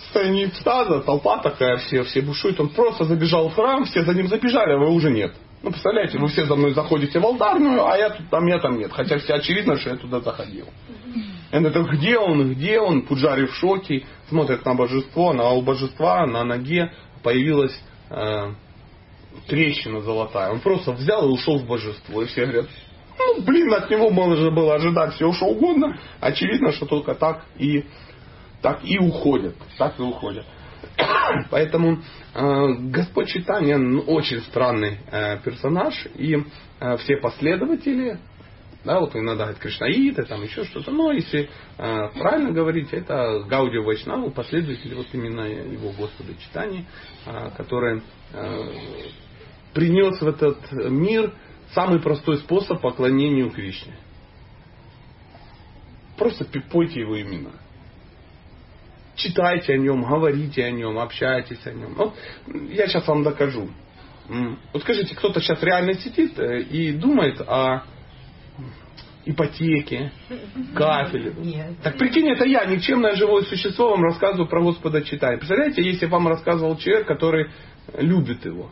[0.00, 2.60] состоянии экстаза, толпа такая, все, все бушуют.
[2.60, 5.34] Он просто забежал в храм, все за ним забежали, а вы уже нет.
[5.62, 8.78] Ну, представляете, вы все за мной заходите в алтарную, а я тут там, я там
[8.78, 8.92] нет.
[8.92, 10.66] Хотя все очевидно, что я туда заходил.
[11.50, 13.02] Это где он, где он?
[13.02, 16.92] Пуджари в шоке, смотрит на божество, на у божества, на ноге
[17.22, 17.78] появилась
[18.08, 18.52] э,
[19.48, 20.50] трещина золотая.
[20.52, 22.22] Он просто взял и ушел в божество.
[22.22, 22.66] И все говорят,
[23.18, 25.98] ну, блин, от него можно было ожидать все что угодно.
[26.20, 27.84] Очевидно, что только так и
[28.62, 29.54] так и уходят.
[29.78, 30.46] Так и уходят.
[31.50, 32.02] Поэтому
[32.34, 36.36] э, Господь Читания очень странный э, персонаж, и
[36.80, 38.18] э, все последователи
[38.84, 40.90] Да, вот иногда это Кришнаиты, там еще что-то.
[40.90, 46.86] Но если э, правильно говорить, это Гаудио Вайшнаву, последователи вот именно его Господа читания,
[47.26, 48.02] э, который
[48.32, 48.72] э,
[49.74, 51.34] принес в этот мир
[51.74, 53.94] самый простой способ поклонению Кришне.
[56.16, 57.52] Просто пойте его имена.
[59.20, 61.94] Читайте о нем, говорите о нем, общайтесь о нем.
[61.94, 62.14] Вот
[62.70, 63.68] я сейчас вам докажу.
[64.72, 67.82] Вот скажите, кто-то сейчас реально сидит э, и думает о
[69.24, 70.12] ипотеке,
[70.74, 71.34] кафеле.
[71.36, 71.72] Нет.
[71.82, 75.36] Так прикинь, это я, никчемное живое существо, вам рассказываю про Господа читая.
[75.36, 77.50] Представляете, если вам рассказывал человек, который
[77.98, 78.70] любит его.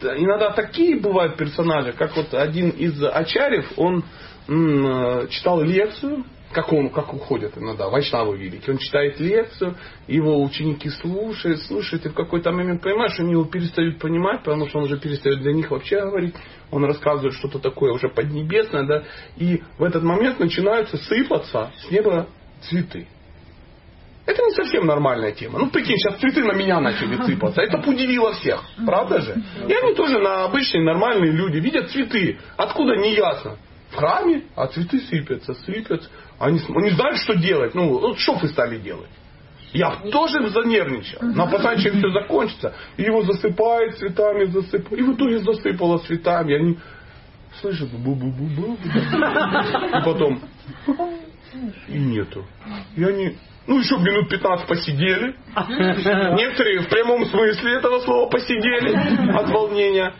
[0.00, 4.04] Иногда такие бывают персонажи, как вот один из ачарев, он
[4.48, 8.70] м, читал лекцию, как он, как уходит иногда, Вайшнавы великий.
[8.70, 9.76] Он читает лекцию,
[10.06, 14.78] его ученики слушают, слушают, и в какой-то момент понимаешь, они его перестают понимать, потому что
[14.78, 16.34] он уже перестает для них вообще говорить.
[16.70, 19.04] Он рассказывает что-то такое уже поднебесное, да,
[19.36, 22.28] и в этот момент начинаются сыпаться с неба
[22.62, 23.08] цветы.
[24.26, 25.58] Это не совсем нормальная тема.
[25.58, 27.60] Ну, прикинь, сейчас цветы на меня начали сыпаться.
[27.60, 28.62] Это удивило всех.
[28.86, 29.34] Правда же?
[29.68, 32.38] И они тоже на обычные нормальные люди видят цветы.
[32.56, 33.58] Откуда не ясно.
[33.90, 36.08] В храме, а цветы сыпятся, сыпятся.
[36.44, 37.74] Они, они знают, что делать.
[37.74, 39.10] Ну, вот что вы стали делать?
[39.72, 41.20] Я тоже занервничал.
[41.22, 42.74] На потом чем все закончится.
[42.96, 45.00] И его засыпает цветами, засыпает.
[45.00, 46.54] И в итоге засыпало цветами.
[46.54, 46.78] Они
[47.60, 48.76] слышат, бу-бу-бу-бу.
[48.76, 50.40] И потом
[51.88, 52.44] и нету.
[52.96, 53.36] И они,
[53.66, 55.36] ну еще минут 15 посидели.
[56.36, 58.94] Некоторые в прямом смысле этого слова посидели
[59.36, 60.14] от волнения.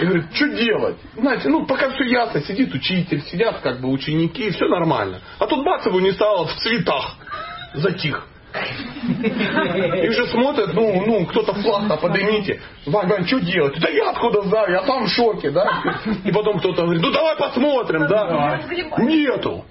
[0.00, 0.96] И говорит, что делать?
[1.16, 5.20] Знаете, ну пока все ясно, сидит учитель, сидят как бы ученики, все нормально.
[5.38, 7.16] А тут бац его не стало в цветах,
[7.74, 8.26] затих.
[9.12, 12.60] И уже смотрят, ну, ну, кто-то флаг-то поднимите.
[12.86, 13.78] Вань, Вань, что делать?
[13.78, 16.00] Да я откуда знаю, я сам в шоке, да?
[16.24, 18.60] И потом кто-то говорит, ну давай посмотрим, да?
[18.98, 19.64] Нету.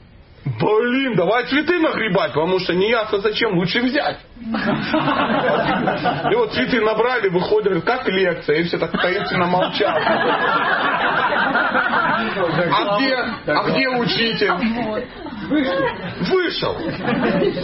[0.46, 4.20] Блин, давай цветы нагребать, потому что не ясно зачем, лучше взять.
[6.32, 9.98] И вот цветы набрали, выходят, как лекция, и все так таинственно молчат.
[12.38, 13.16] А где,
[13.52, 14.52] а где учитель?
[16.30, 16.76] Вышел.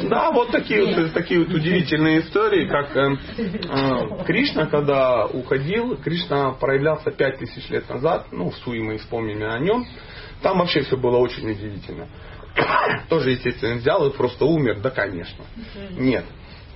[0.10, 6.52] Да, вот такие вот, такие вот удивительные истории, как э, э, Кришна, когда уходил, Кришна
[6.52, 9.86] проявлялся пять тысяч лет назад, ну, в Суи мы вспомнили о нем,
[10.42, 12.08] там вообще все было очень удивительно.
[13.10, 14.80] Тоже, естественно, взял и просто умер.
[14.82, 15.44] Да, конечно.
[15.92, 16.26] Нет.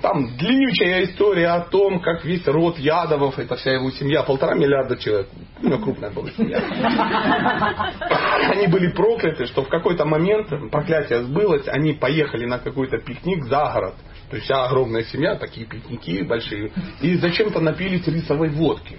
[0.02, 4.98] Там длиннючая история о том, как весь род Ядовов, это вся его семья, полтора миллиарда
[4.98, 5.30] человек,
[5.62, 6.60] ну, крупная была семья.
[8.52, 13.72] Они были прокляты, что в какой-то момент проклятие сбылось, они поехали на какой-то пикник за
[13.74, 13.96] город.
[14.36, 16.70] То есть вся огромная семья, такие пикники большие.
[17.00, 18.98] И зачем-то напились рисовой водки.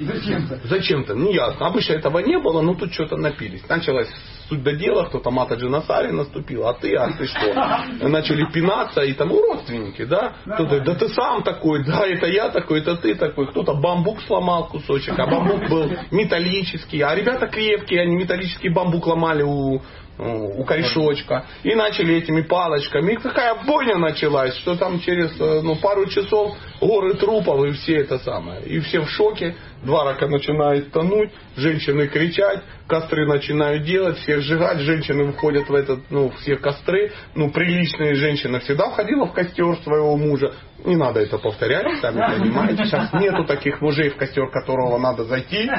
[0.00, 0.60] Зачем-то?
[0.64, 1.68] Зачем-то, не ясно.
[1.68, 3.62] Обычно этого не было, но тут что-то напились.
[3.68, 4.08] Началось
[4.48, 8.08] суть до дела, кто-то Мата Джинасари наступил, а ты, а ты что?
[8.08, 10.34] Начали пинаться, и там родственники, да?
[10.44, 13.46] Кто-то, да ты сам такой, да, это я такой, это ты такой.
[13.46, 17.00] Кто-то бамбук сломал кусочек, а бамбук был металлический.
[17.00, 19.80] А ребята крепкие, они металлический бамбук ломали у
[20.18, 21.44] у корешочка.
[21.62, 23.12] И начали этими палочками.
[23.12, 27.96] И какая бойня началась, что там через э, ну, пару часов горы трупов и все
[27.96, 28.62] это самое.
[28.62, 29.54] И все в шоке.
[29.82, 36.10] Два рака начинают тонуть, женщины кричать, костры начинают делать, всех сжигать, женщины выходят в этот,
[36.10, 37.12] ну, все костры.
[37.34, 40.54] Ну, приличная женщина всегда входила в костер своего мужа.
[40.84, 42.84] Не надо это повторять, сами понимаете.
[42.84, 45.70] Сейчас нету таких мужей, в костер которого надо зайти.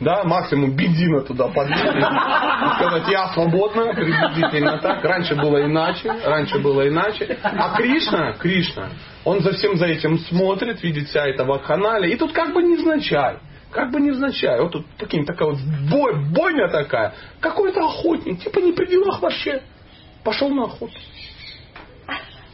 [0.00, 1.78] Да, максимум бензина туда подлить.
[1.78, 5.02] Сказать, я свободна, приблизительно так.
[5.02, 7.36] Раньше было иначе, раньше было иначе.
[7.42, 8.90] А Кришна, Кришна,
[9.24, 12.14] он за всем за этим смотрит, видит вся эта вакханалия.
[12.14, 13.38] И тут как бы невзначай.
[13.72, 14.60] Как бы невзначай.
[14.60, 15.58] Вот тут прикинь, такая вот
[15.90, 17.14] бой, бойня такая.
[17.40, 19.62] Какой-то охотник, типа не при делах вообще.
[20.22, 20.94] Пошел на охоту.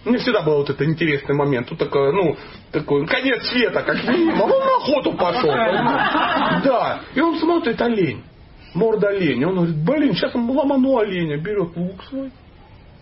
[0.04, 1.68] Мне всегда был вот это интересный момент.
[1.68, 2.36] Тут такой, ну,
[2.72, 4.42] такой, конец света, как минимум.
[4.42, 5.50] Он на охоту пошел.
[6.64, 7.00] Да.
[7.14, 8.22] И он смотрит олень.
[8.74, 9.48] Морда оленя.
[9.48, 11.36] Он говорит, блин, сейчас он ломану оленя.
[11.36, 12.30] Берет лук свой,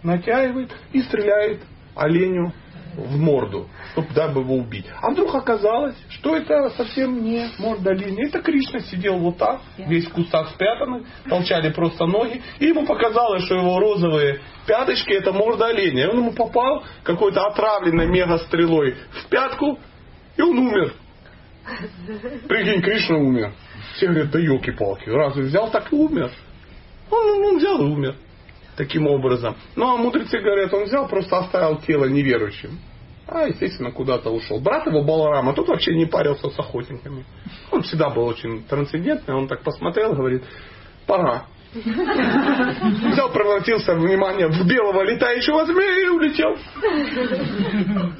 [0.03, 1.61] натягивает и стреляет
[1.94, 2.53] оленю
[2.99, 4.86] в морду, чтобы дабы его убить.
[5.01, 8.26] А вдруг оказалось, что это совсем не морда оленя.
[8.26, 12.42] Это Кришна сидел вот так, весь в кустах спрятанный, толчали просто ноги.
[12.59, 16.05] И ему показалось, что его розовые пяточки это морда оленя.
[16.05, 19.78] И он ему попал какой-то отравленной мега-стрелой в пятку,
[20.36, 20.94] и он умер.
[22.49, 23.53] Прикинь, Кришна умер.
[23.94, 26.30] Все говорят, да елки-палки, разве взял так и умер?
[27.11, 28.16] Он, он взял и умер
[28.78, 29.57] таким образом.
[29.74, 32.78] Ну, а мудрецы говорят, он взял, просто оставил тело неверующим.
[33.30, 34.58] А, естественно, куда-то ушел.
[34.58, 37.26] Брат его Баларама, тот вообще не парился с охотниками.
[37.70, 40.44] Он всегда был очень трансцендентный, он так посмотрел, говорит,
[41.06, 41.44] пора,
[41.74, 46.56] Взял, превратился, внимание, в белого летающего змея и улетел.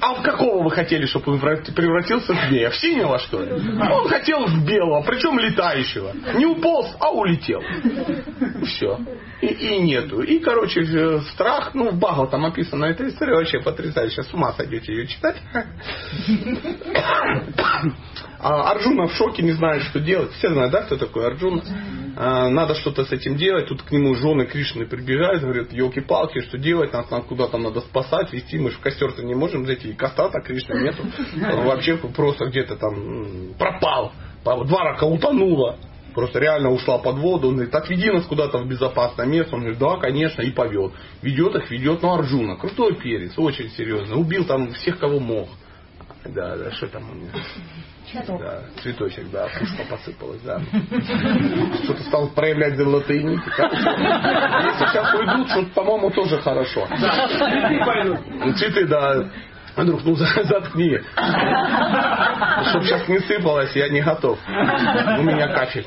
[0.01, 2.70] А в какого вы хотели, чтобы он превратился в змея?
[2.70, 3.53] В синего, что ли?
[3.53, 6.12] Он хотел в белого, причем летающего.
[6.34, 7.62] Не уполз, а улетел.
[8.66, 8.99] Все.
[9.40, 10.20] И, и нету.
[10.20, 14.24] И, короче, страх, ну, в Багл там описана эта история, вообще потрясающая.
[14.24, 15.36] С ума сойдете ее читать.
[18.40, 20.32] А Арджуна в шоке, не знает, что делать.
[20.32, 21.62] Все знают, да, кто такой Арджуна?
[22.16, 23.68] Надо что-то с этим делать.
[23.68, 28.32] Тут к нему жены Кришны прибегают, говорят, елки-палки, что делать, нас, нам куда-то надо спасать,
[28.32, 31.05] вести, мы же в костер-то не можем зайти, и коста-то Кришны нету.
[31.41, 34.12] Он вообще просто где-то там пропал.
[34.45, 35.78] Два рака утонула.
[36.14, 37.49] Просто реально ушла под воду.
[37.49, 39.55] Он говорит, отведи нас куда-то в безопасное место.
[39.55, 40.93] Он говорит, да, конечно, и повел.
[41.22, 42.57] Ведет их, ведет, ну, Арджуна.
[42.57, 44.16] Крутой перец, очень серьезно.
[44.16, 45.49] Убил там всех, кого мог.
[46.24, 47.30] Да, да, что там у него?
[48.11, 48.40] Цветок.
[48.40, 50.61] Да, цветочек, да, пушка посыпалась, да.
[51.84, 53.42] Что-то стал проявлять золотые нити.
[53.46, 56.86] Если сейчас уйдут, что по-моему, тоже хорошо.
[58.56, 59.30] Цветы, да.
[59.76, 60.98] Друг, ну заткни.
[62.70, 64.38] Чтоб сейчас не сыпалось, я не готов.
[64.48, 65.86] У меня кафель.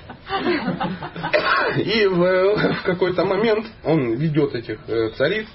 [1.78, 5.48] И в, в какой-то момент он ведет этих э, цариц.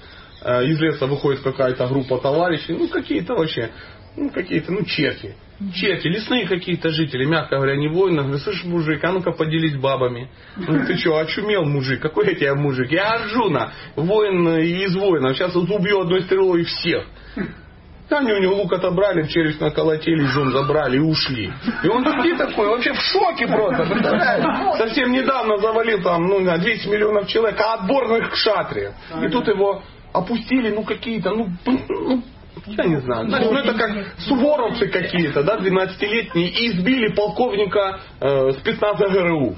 [0.43, 2.73] Э, из леса выходит какая-то группа товарищей.
[2.73, 3.71] Ну, какие-то вообще,
[4.15, 5.35] ну, какие-то, ну, черти.
[5.73, 8.21] Черти, лесные какие-то жители, мягко говоря, не воины.
[8.21, 10.29] Говорю, слышь, мужик, а ну-ка поделись бабами.
[10.55, 11.99] Ну, ты что, очумел, мужик?
[11.99, 12.91] Какой я тебя мужик?
[12.91, 15.35] Я Арджуна, воин из воинов.
[15.35, 17.05] Сейчас вот убью одной стрелой всех.
[18.09, 21.51] Они у него лук отобрали, в челюсть наколотили, жен забрали и ушли.
[21.83, 24.77] И он такие такой, вообще в шоке просто, представляешь?
[24.77, 28.93] Совсем недавно завалил там, ну, на 200 миллионов человек, а отборных к шатре.
[29.21, 29.81] И тут его
[30.13, 32.23] опустили, ну, какие-то, ну, ну
[32.65, 33.27] я не знаю.
[33.27, 39.55] Знаешь, ну это как суворовцы какие-то, да, 12-летние, и избили полковника э, спецназа ГРУ.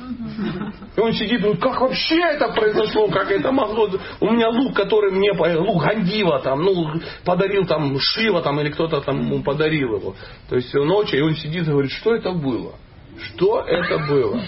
[0.96, 3.90] И он сидит, ну как вообще это произошло, как это могло...
[4.20, 9.02] У меня лук, который мне, лук Гандива там, ну, подарил там Шива там, или кто-то
[9.02, 10.16] там ему подарил его.
[10.50, 12.74] То есть ночью, и он сидит и говорит, что это было?
[13.20, 14.42] Что это было?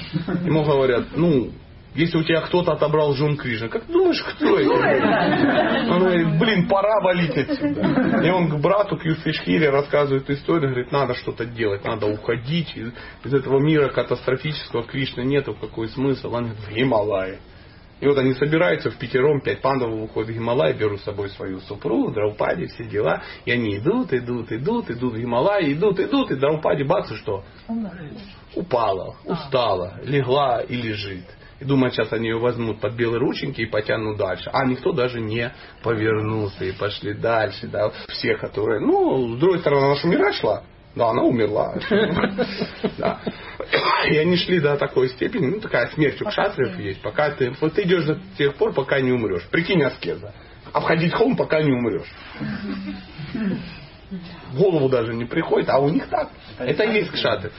[0.44, 1.52] Ему говорят, ну,
[1.94, 5.92] если у тебя кто-то отобрал Джон Кришна, как думаешь, кто это?
[5.92, 8.22] Он говорит, блин, пора валить отсюда.
[8.26, 12.94] И он к брату, к Юсфишхире рассказывает историю, говорит, надо что-то делать, надо уходить из,
[13.26, 16.34] из этого мира катастрофического, Кришны нету, какой смысл?
[16.34, 17.40] Он говорит, в Гималае.
[18.00, 21.60] И вот они собираются в пятером, пять пандов выходят в Гималай, берут с собой свою
[21.60, 23.22] супругу, Драупади, все дела.
[23.44, 27.44] И они идут, идут, идут, идут в Гималай, идут, идут, и Драупади, бац, и что?
[28.56, 31.26] Упала, устала, легла и лежит
[31.62, 34.50] и думают, сейчас они ее возьмут под белые рученьки и потянут дальше.
[34.52, 35.54] А никто даже не
[35.84, 37.68] повернулся и пошли дальше.
[37.68, 37.92] Да.
[38.08, 38.82] Все, которые...
[38.82, 40.64] Ну, с другой стороны, она же умирать шла.
[40.96, 41.76] Да, она умерла.
[42.98, 43.22] Да.
[44.10, 47.74] И они шли до такой степени, ну такая смерть у кшатриев есть, пока ты, вот
[47.74, 49.48] ты идешь до тех пор, пока не умрешь.
[49.52, 50.34] Прикинь аскеза.
[50.74, 52.12] Обходить холм, пока не умрешь
[54.52, 56.30] в голову даже не приходит, а у них так.
[56.60, 57.52] Это и есть кшаты.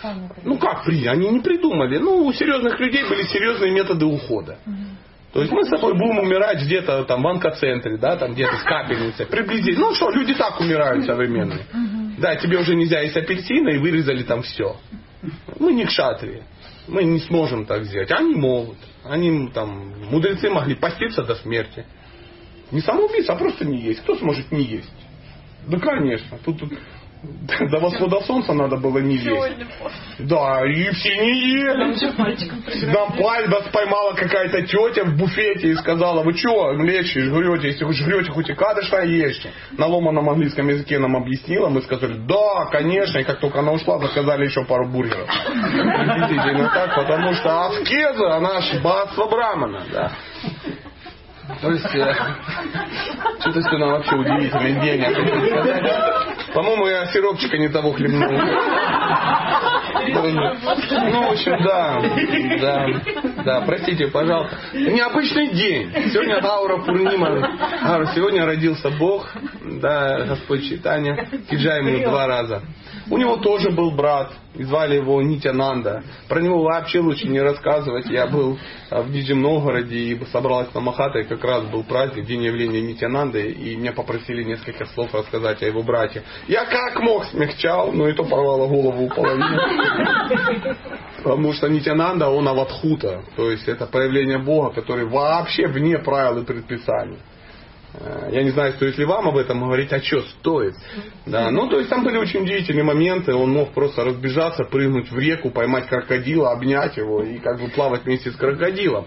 [0.44, 1.06] Ну как при?
[1.06, 1.98] Они не придумали.
[1.98, 4.58] Ну, у серьезных людей были серьезные методы ухода.
[5.32, 8.62] То есть мы с тобой будем умирать где-то там в онкоцентре, да, там где-то с
[8.62, 9.26] капельницей.
[9.26, 9.86] Приблизительно.
[9.86, 11.64] Ну что, люди так умирают современные.
[12.18, 14.76] Да, тебе уже нельзя есть апельсина и вырезали там все.
[15.58, 16.42] Мы не кшатрии.
[16.86, 18.10] Мы не сможем так сделать.
[18.10, 18.76] Они могут.
[19.04, 21.86] Они там, мудрецы могли поститься до смерти.
[22.70, 24.00] Не самоубийца, а просто не есть.
[24.00, 24.90] Кто сможет не есть?
[25.68, 26.38] Да, конечно.
[26.44, 26.72] Тут, тут
[27.70, 29.56] до восхода солнца надо было не есть.
[30.18, 32.92] Да, и все не ели.
[32.92, 37.92] Нам пальбас поймала какая-то тетя в буфете и сказала, вы что, лечите, жрете, если вы
[37.92, 39.50] жрете, хоть и кадыша ешьте.
[39.78, 43.98] На ломаном английском языке нам объяснила, мы сказали, да, конечно, и как только она ушла,
[43.98, 45.28] заказали еще пару бургеров.
[45.28, 49.84] Действительно так, потому что аскеза, она ж братство Брамана.
[49.92, 50.12] Да.
[51.60, 52.14] То есть, э,
[53.40, 55.04] что-то сегодня вообще удивительный день.
[56.54, 58.30] По-моему, я сиропчика не того хлебнул.
[60.04, 62.02] Ну, в общем, да,
[62.60, 64.56] да, да, простите, пожалуйста.
[64.72, 65.92] Необычный день.
[66.12, 67.48] Сегодня Аура Пурнима.
[67.82, 69.28] Аура, сегодня родился Бог,
[69.80, 71.28] да, Господь Читания.
[71.48, 72.62] Киджай ему два раза.
[73.10, 76.04] У него тоже был брат, и звали его Нитянанда.
[76.28, 78.06] Про него вообще лучше не рассказывать.
[78.06, 78.58] Я был
[78.90, 83.50] в Нижнем Новгороде и собралась на Махата, и как раз был праздник, день явления Нитянанды,
[83.50, 86.22] и меня попросили несколько слов рассказать о его брате.
[86.48, 89.58] Я как мог смягчал, но и то порвало голову у половины.
[91.22, 96.44] Потому что Нитянанда, он аватхута, то есть это проявление Бога, который вообще вне правил и
[96.44, 97.18] предписаний.
[97.94, 100.74] Э, я не знаю, стоит ли вам об этом говорить, а что стоит.
[101.26, 103.34] Да, ну, то есть там были очень удивительные моменты.
[103.34, 108.04] Он мог просто разбежаться, прыгнуть в реку, поймать крокодила, обнять его и как бы плавать
[108.04, 109.06] вместе с крокодилом.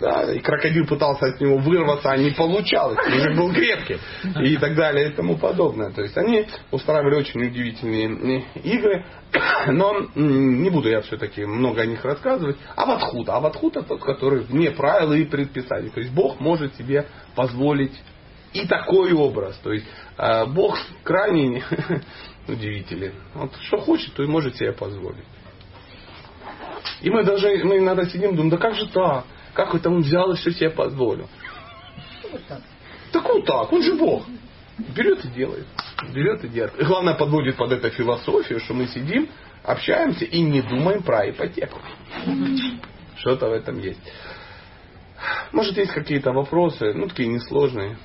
[0.00, 3.98] Да, и крокодил пытался от него вырваться, а не получалось, язык был крепкий
[4.42, 5.90] и так далее и тому подобное.
[5.90, 9.04] То есть они устраивали очень удивительные игры,
[9.68, 12.56] но не буду я все-таки много о них рассказывать.
[12.74, 13.28] Аватхут.
[13.28, 15.90] Аватхут это тот, который вне правил и предписаний.
[15.90, 17.92] То есть Бог может себе позволить
[18.52, 19.56] и такой образ.
[19.62, 19.86] То есть
[20.18, 21.62] э, Бог крайне
[22.48, 23.14] удивителен.
[23.34, 25.24] Вот что хочет, то и может себе позволить.
[27.00, 29.24] И мы даже, мы иногда сидим, думаем, да как же так?
[29.52, 31.28] Как это он взял и все себе позволил?
[33.12, 34.24] Так вот так, он же Бог.
[34.94, 35.66] Берет и делает.
[36.12, 36.78] Берет и делает.
[36.78, 39.28] И главное подводит под это философию, что мы сидим,
[39.62, 41.80] общаемся и не думаем про ипотеку.
[43.16, 44.00] Что-то в этом есть.
[45.52, 47.96] Может, есть какие-то вопросы, ну, такие несложные.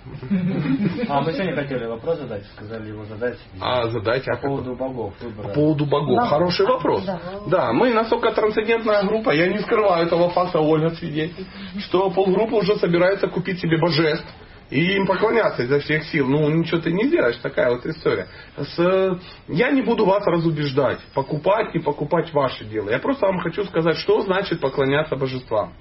[1.08, 3.38] А мы сегодня хотели вопрос задать, сказали его задать.
[3.60, 5.14] А задать По поводу богов.
[5.22, 5.48] Выбора.
[5.48, 6.16] По поводу богов.
[6.18, 6.26] Да.
[6.28, 7.04] Хороший вопрос.
[7.04, 7.20] Да.
[7.48, 11.46] Да, мы настолько трансцендентная группа, я не скрываю этого факта, Ольга свидетель,
[11.80, 14.28] что полгруппы уже собирается купить себе божеств
[14.70, 16.28] и им поклоняться изо всех сил.
[16.28, 18.28] Ну, ничего ты не сделаешь, такая вот история.
[18.58, 22.90] С, я не буду вас разубеждать, покупать, не покупать ваше дело.
[22.90, 25.74] Я просто вам хочу сказать, что значит поклоняться божествам.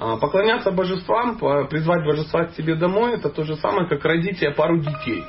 [0.00, 1.38] А, Поклоняться божествам,
[1.68, 5.24] призвать божества к себе домой, это то же самое, как родить себе пару детей.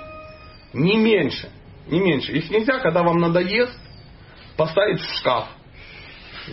[0.73, 1.49] Не меньше.
[1.87, 2.31] Не меньше.
[2.33, 3.79] Их нельзя, когда вам надоест,
[4.55, 5.47] поставить в шкаф.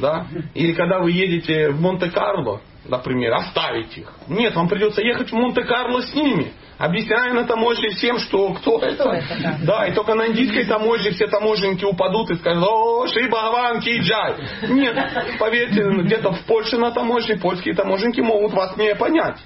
[0.01, 0.27] Да?
[0.55, 4.11] Или когда вы едете в Монте-Карло, например, оставить их.
[4.29, 6.53] Нет, вам придется ехать в Монте-Карло с ними.
[6.79, 9.09] Объясняя на таможне всем, что кто это.
[9.11, 9.59] это, да.
[9.63, 14.35] Да, и только на индийской таможне все таможенники упадут и скажут, о, Шри Бхагаван Киджай.
[14.69, 14.97] Нет,
[15.39, 19.39] поверьте, где-то в Польше на таможне польские таможенники могут вас не понять.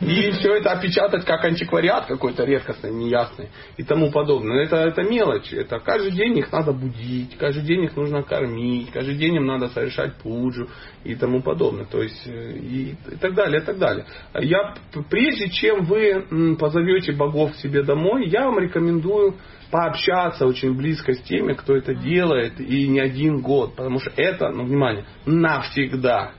[0.00, 4.64] И все это опечатать как антиквариат какой-то редкостный, неясный и тому подобное.
[4.64, 5.52] Это, это мелочь.
[5.52, 9.68] Это каждый день их надо будить, каждый день их нужно кормить, каждый день им надо
[9.68, 10.68] совершать пуджу
[11.04, 11.84] и тому подобное.
[11.84, 14.06] То есть э, и, и так далее, и так далее.
[14.40, 14.74] Я,
[15.10, 19.36] прежде чем вы позовете богов себе домой, я вам рекомендую
[19.70, 24.50] пообщаться очень близко с теми, кто это делает, и не один год, потому что это,
[24.50, 26.32] ну, внимание, навсегда.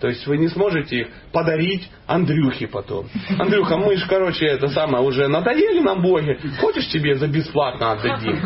[0.00, 3.06] То есть вы не сможете их подарить Андрюхе потом.
[3.38, 6.38] Андрюха, мы же, короче, это самое, уже надоели нам боги.
[6.60, 8.40] Хочешь тебе за бесплатно отдадим?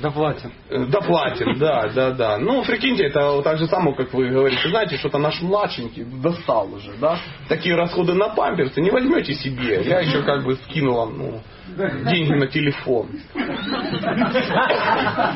[0.00, 0.52] Доплатим.
[0.70, 2.38] Э, Доплатим, да, да, да.
[2.38, 4.68] Ну, прикиньте, это так же самое, как вы говорите.
[4.68, 7.18] Знаете, что-то наш младшенький достал уже, да?
[7.48, 9.82] Такие расходы на памперсы не возьмете себе.
[9.84, 13.08] Я еще как бы скину вам, ну, деньги на телефон.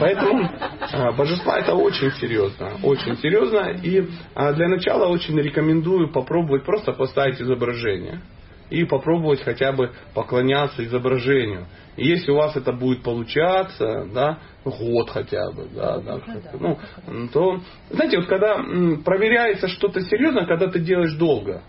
[0.00, 0.48] Поэтому
[0.92, 2.72] а, божества это очень серьезно.
[2.82, 3.72] Очень серьезно.
[3.82, 8.20] И а, для начала очень рекомендую попробовать просто поставить изображение.
[8.70, 11.66] И попробовать хотя бы поклоняться изображению.
[11.96, 16.20] И если у вас это будет получаться, да, год хотя бы, да, да,
[16.58, 16.78] ну,
[17.08, 17.58] м, то,
[17.90, 18.62] знаете, вот когда
[19.04, 21.62] проверяется что-то серьезно, когда ты делаешь долго.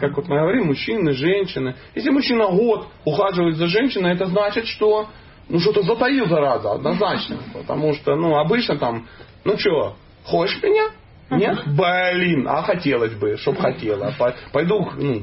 [0.00, 1.74] Как вот мы говорим, мужчины, женщины.
[1.94, 5.08] Если мужчина год ухаживает за женщиной, это значит, что
[5.48, 7.38] ну что-то затаил зараза, однозначно.
[7.52, 9.06] Потому что, ну, обычно там,
[9.44, 10.90] ну что, хочешь меня?
[11.30, 11.58] Нет?
[11.66, 14.12] Блин, а хотелось бы, чтоб хотела.
[14.18, 15.22] По- Пойду, ну,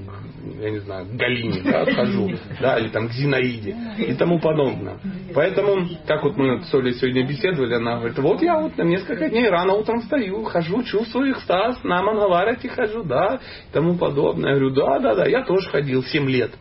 [0.60, 2.30] я не знаю, к Галине, да, схожу,
[2.62, 4.98] да, или там к Зинаиде и тому подобное.
[5.34, 9.30] Поэтому, как вот мы с Олей сегодня беседовали, она говорит, вот я вот на несколько
[9.30, 13.40] дней рано утром встаю, хожу, чувствую экстаз, на Мангаларате хожу, да,
[13.70, 14.52] и тому подобное.
[14.54, 16.52] Я говорю, да, да, да, я тоже ходил 7 лет.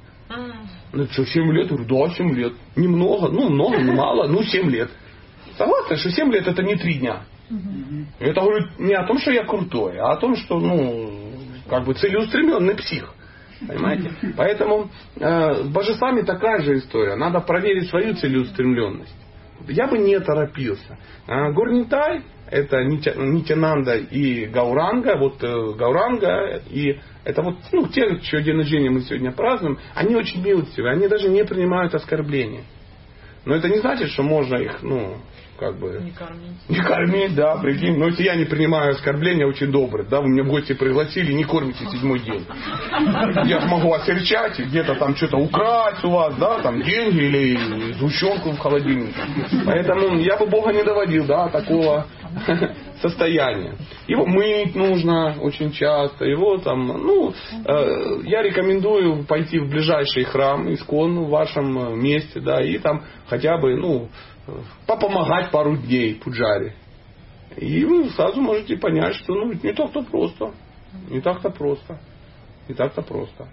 [0.93, 1.71] Ну что, 7 лет?
[1.71, 2.53] Я говорю, да, 7 лет.
[2.77, 4.91] Немного, ну много, не мало, ну 7 лет.
[5.59, 7.23] Согласны, что 7 лет это не 3 дня.
[8.19, 11.11] Это говорит не о том, что я крутой, а о том, что, ну,
[11.69, 13.13] как бы целеустремленный псих.
[13.67, 14.11] Понимаете?
[14.37, 17.15] Поэтому э, с божествами такая же история.
[17.15, 19.15] Надо проверить свою целеустремленность.
[19.69, 20.99] Я бы не торопился.
[21.29, 25.17] А Горнитай это Нитя- Нитянанда и Гауранга.
[25.17, 30.17] Вот э, Гауранга и это вот ну, те, чье день рождения мы сегодня празднуем, они
[30.17, 32.65] очень милостивые, они даже не принимают оскорбления.
[33.45, 35.17] Но это не значит, что можно их, ну,
[35.59, 36.01] как бы...
[36.03, 36.69] Не кормить.
[36.69, 37.97] Не кормить, да, прикинь.
[37.99, 41.45] Но если я не принимаю оскорбления, очень добрый, да, вы меня в гости пригласили, не
[41.45, 42.45] кормите седьмой день.
[43.45, 48.51] Я смогу осерчать, и где-то там что-то украсть у вас, да, там деньги или сгущенку
[48.51, 49.21] в холодильнике.
[49.65, 52.07] Поэтому я бы Бога не доводил, да, такого
[53.01, 53.77] состояния.
[54.07, 57.33] Его мыть нужно очень часто, его там, ну,
[57.65, 63.59] э, я рекомендую пойти в ближайший храм, искон в вашем месте, да, и там хотя
[63.59, 64.09] бы, ну,
[64.87, 66.75] попомогать пару дней пуджаре.
[67.57, 70.53] И вы сразу можете понять, что ну, не так-то просто.
[71.09, 71.99] Не так-то просто.
[72.69, 73.49] Не так-то просто.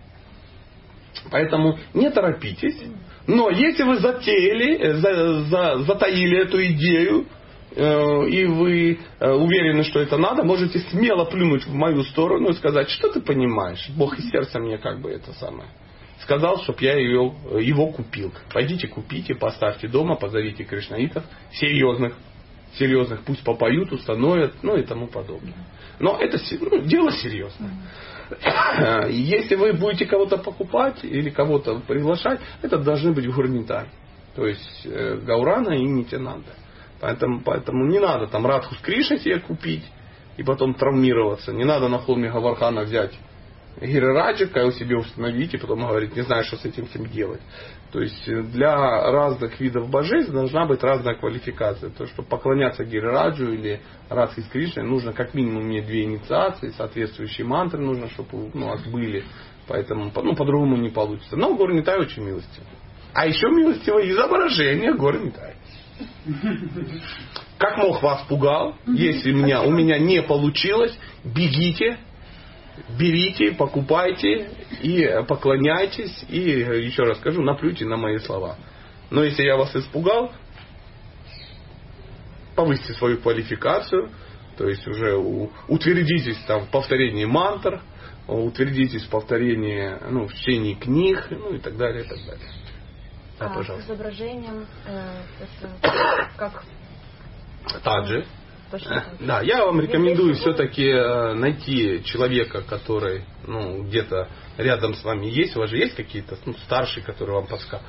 [1.32, 2.82] Поэтому не торопитесь.
[3.28, 7.26] Но если вы затеяли, э, за- за- затаили эту идею,
[7.76, 12.54] э, и вы э, уверены, что это надо, можете смело плюнуть в мою сторону и
[12.54, 15.70] сказать, что ты понимаешь, Бог из сердца мне как бы это самое.
[16.22, 18.34] Сказал, чтобы я ее, его купил.
[18.52, 22.14] Пойдите купите, поставьте дома, позовите кришнаитов, серьезных,
[22.78, 25.56] серьезных, пусть попоют, установят, ну и тому подобное.
[26.00, 27.72] Но это ну, дело серьезное.
[29.10, 33.90] Если вы будете кого-то покупать или кого-то приглашать, это должны быть гурнитари.
[34.36, 36.52] То есть э, Гаурана и Нитянанда.
[37.02, 39.84] Поэтому, поэтому не надо там Радху с Кришной себе купить
[40.38, 41.52] и потом травмироваться.
[41.54, 43.12] Не надо на холме Гавархана взять
[43.82, 47.42] Гирираджика его себе установить и потом говорить, не знаю, что с этим всем делать.
[47.92, 51.90] То есть э, для разных видов божеств должна быть разная квалификация.
[51.90, 57.48] То, что поклоняться Гирираджу или Радхи с Кришной нужно как минимум иметь две инициации, соответствующие
[57.48, 59.24] мантры нужно, чтобы ну, у вас были.
[59.68, 61.38] Поэтому ну, по-другому не получится.
[61.38, 62.68] Но Гор Нитай очень милостивый.
[63.14, 65.56] А еще милостивое изображение Гор Нитай.
[67.58, 71.98] Как мог вас пугал, если меня, у меня не получилось, бегите,
[72.98, 74.50] берите, покупайте
[74.82, 76.26] и поклоняйтесь.
[76.30, 78.58] И еще раз скажу, наплюйте на мои слова.
[79.10, 80.32] Но если я вас испугал,
[82.56, 84.10] повысьте свою квалификацию,
[84.58, 85.16] то есть уже
[85.68, 87.82] утвердитесь там в повторении мантр,
[88.28, 92.50] утвердитесь в повторении, ну, в чтении книг, ну и так далее, и так далее.
[93.40, 93.88] Да, а, пожалуйста.
[93.88, 96.64] С изображением, э, это, как...
[98.72, 99.04] Также.
[99.20, 105.56] Да, я вам рекомендую все-таки э, найти человека, который ну, где-то рядом с вами есть.
[105.56, 107.86] У вас же есть какие-то ну, старшие, которые вам подскажут.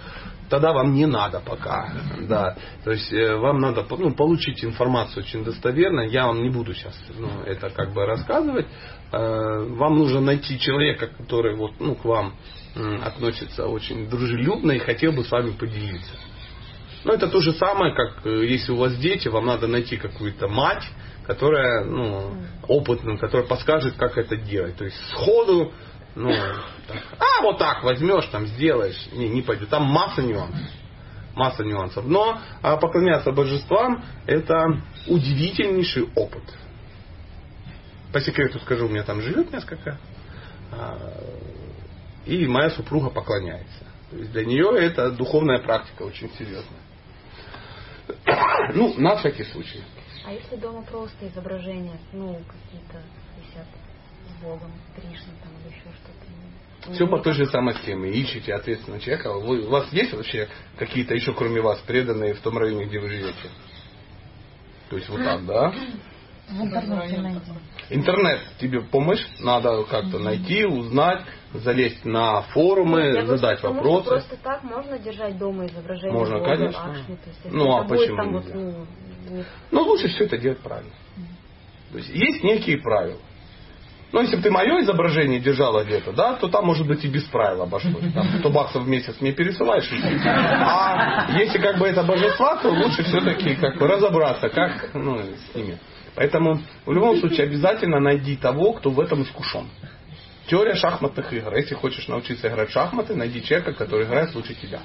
[0.48, 1.92] Тогда вам не надо пока.
[2.22, 2.56] Да.
[2.84, 6.00] То есть э, вам надо ну, получить информацию очень достоверно.
[6.00, 8.66] Я вам не буду сейчас ну, это как бы рассказывать.
[9.12, 12.34] Э, вам нужно найти человека, который вот, ну, к вам
[13.04, 16.14] относится очень дружелюбно и хотел бы с вами поделиться.
[17.04, 20.48] Но это то же самое, как э, если у вас дети, вам надо найти какую-то
[20.48, 20.84] мать,
[21.26, 22.36] которая ну,
[22.68, 24.76] опытная, которая подскажет, как это делать.
[24.76, 25.72] То есть сходу,
[26.14, 26.30] ну,
[26.86, 29.68] так, а вот так возьмешь, там сделаешь, не, не пойдет.
[29.68, 30.60] Там масса нюансов.
[31.34, 32.04] Масса нюансов.
[32.06, 36.42] Но а поклоняться божествам это удивительнейший опыт.
[38.12, 39.98] По секрету скажу, у меня там живет несколько.
[40.72, 40.98] А,
[42.26, 43.84] и моя супруга поклоняется.
[44.10, 46.79] То есть для нее это духовная практика очень серьезная.
[48.74, 49.82] Ну, на всякий случай.
[50.26, 53.02] А если дома просто изображения, ну, какие-то
[53.38, 53.66] висят
[54.28, 56.92] с Богом, Кришна там или еще что-то?
[56.94, 58.10] Все по той же самой схеме.
[58.10, 59.32] Ищите ответственного человека.
[59.32, 60.48] Вы, у вас есть вообще
[60.78, 63.50] какие-то еще, кроме вас, преданные в том районе, где вы живете?
[64.88, 65.72] То есть вот так, да?
[66.48, 67.42] В интернете.
[67.90, 71.24] Интернет тебе помощь, надо как-то найти, узнать,
[71.54, 74.08] залезть на форумы, Я задать просто, вопросы.
[74.08, 76.84] Просто так можно держать дома изображение Можно, Бога, конечно.
[76.84, 78.32] Акшни, то есть, ну а почему там?
[78.32, 78.86] Вот, ну,
[79.30, 79.44] не...
[79.70, 80.92] ну лучше все это делать правильно.
[81.92, 83.18] То есть есть некие правила.
[84.12, 87.24] Но если бы ты мое изображение держала где-то, да, то там, может быть, и без
[87.24, 88.12] правил обошлось.
[88.12, 89.88] Там 100 баксов в месяц мне пересылаешь.
[90.26, 95.54] А если как бы это божества, то лучше все-таки как бы разобраться, как ну, с
[95.54, 95.78] ними.
[96.16, 99.68] Поэтому в любом случае обязательно найди того, кто в этом искушен.
[100.46, 101.54] Теория шахматных игр.
[101.54, 104.80] Если хочешь научиться играть в шахматы, найди человека, который играет лучше тебя.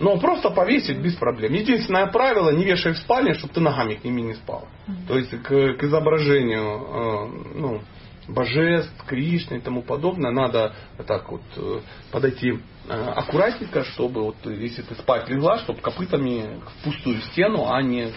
[0.00, 1.52] Но просто повесить без проблем.
[1.52, 4.68] Единственное правило, не вешай в спальне, чтобы ты ногами к ними не спал.
[5.08, 7.82] То есть к, к изображению э, ну,
[8.28, 10.74] божеств, Кришны и тому подобное, надо
[11.06, 11.80] так вот э,
[12.12, 17.82] подойти э, аккуратненько, чтобы вот если ты спать легла, чтобы копытами в пустую стену, а
[17.82, 18.12] не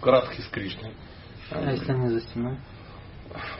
[0.00, 0.92] к Радхи с Кришной.
[1.50, 2.58] А если она за стеной?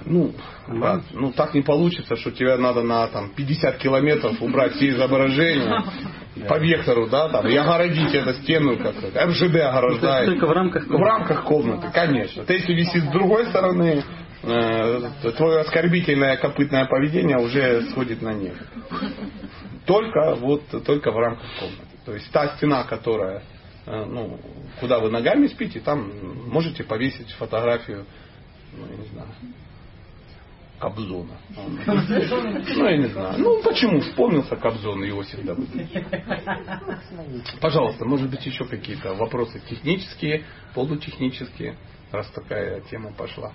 [0.04, 0.32] Ну,
[0.68, 5.82] да, ну так не получится, что тебе надо на там, 50 километров убрать все изображения
[6.48, 10.30] по вектору, да, там, и огородить эту стену, как МЖД ограждает.
[10.30, 11.02] Только в рамках комнаты.
[11.02, 12.44] В рамках комнаты, конечно.
[12.44, 14.02] Ты если висит с другой стороны,
[14.42, 18.56] э, твое оскорбительное копытное поведение уже сходит на нет.
[19.86, 21.82] Только вот, только в рамках комнаты.
[22.04, 23.42] То есть та стена, которая,
[23.86, 24.38] э, ну,
[24.80, 26.10] куда вы ногами спите, там
[26.48, 28.06] можете повесить фотографию,
[28.78, 29.28] ну, я не знаю,
[30.78, 31.36] Кобзона.
[31.56, 33.38] Ну, я не знаю.
[33.38, 34.00] Ну, почему?
[34.00, 35.88] Вспомнился Кобзон Иосиф Давыдович.
[37.60, 40.44] Пожалуйста, может быть, еще какие-то вопросы технические,
[40.74, 41.76] полутехнические,
[42.12, 43.52] раз такая тема пошла.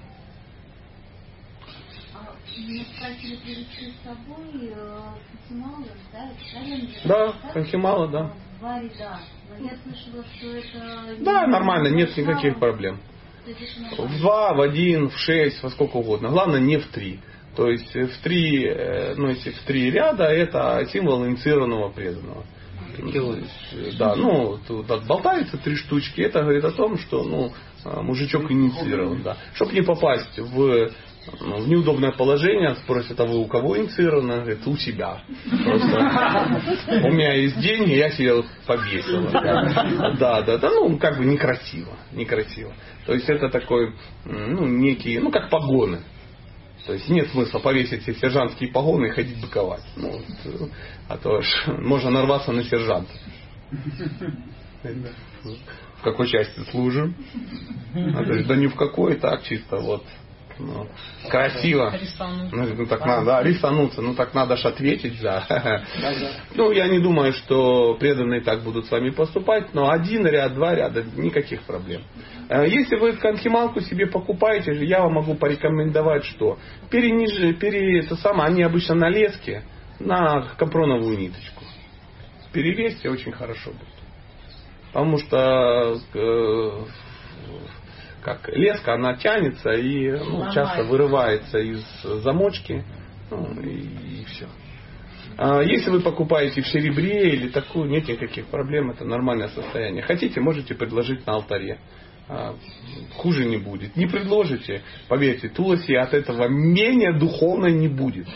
[2.57, 4.73] Меня спросили привести с собой
[5.47, 6.31] Хахимала, да?
[7.05, 8.33] Да, Хахимала, да.
[8.59, 9.19] Два ряда.
[9.49, 11.23] Но я слышала, что это...
[11.23, 12.99] Да, нормально, нет никаких проблем.
[13.97, 16.29] В два, в один, в шесть, во сколько угодно.
[16.29, 17.19] Главное не в три.
[17.55, 18.71] То есть в три,
[19.17, 22.43] ну если в три ряда, это символ инициированного преданного.
[23.97, 27.53] Да, ну, тут болтается три штучки, это говорит о том, что ну,
[27.85, 29.37] а, мужичок инициирован, да.
[29.53, 30.89] Чтобы не попасть в ну,
[31.39, 34.37] в неудобное положение, спросят, а вы у кого инициировано?
[34.41, 35.21] Говорит, у себя.
[35.63, 36.61] Просто
[37.03, 39.29] у меня есть деньги, я себе повесил.
[39.31, 42.73] Да, да, да, ну, как бы некрасиво, некрасиво.
[43.05, 43.93] То есть это такой,
[44.25, 45.99] ну, некий, ну, как погоны.
[46.85, 49.83] То есть нет смысла повесить все сержантские погоны и ходить быковать.
[49.95, 50.21] Ну,
[51.07, 53.11] а то ж, можно нарваться на сержанта.
[55.99, 57.15] В какой части служим?
[57.93, 60.03] А, то есть, да ни в какой, так чисто вот
[60.59, 60.87] ну,
[61.29, 61.93] красиво.
[62.51, 64.01] Ну, ну так надо, да, рисануться.
[64.01, 65.83] Ну так надо ж ответить, да.
[66.53, 70.75] Ну, я не думаю, что преданные так будут с вами поступать, но один ряд, два
[70.75, 72.01] ряда, никаких проблем.
[72.49, 78.49] Э, если вы конхималку себе покупаете, я вам могу порекомендовать, что перенижи, пере, это самое,
[78.49, 79.63] они обычно на леске,
[79.99, 81.63] на капроновую ниточку.
[82.51, 83.87] Перевесьте, очень хорошо будет.
[84.87, 86.85] Потому что э,
[88.23, 91.83] как леска, она тянется и ну, часто вырывается из
[92.23, 92.83] замочки.
[93.31, 94.47] Ну, и, и все.
[95.37, 100.03] А если вы покупаете в серебре или такую, нет никаких проблем, это нормальное состояние.
[100.03, 101.79] Хотите, можете предложить на алтаре.
[102.27, 102.55] А,
[103.15, 103.95] хуже не будет.
[103.95, 108.27] Не предложите, поверьте, Туласи от этого менее духовной не будет.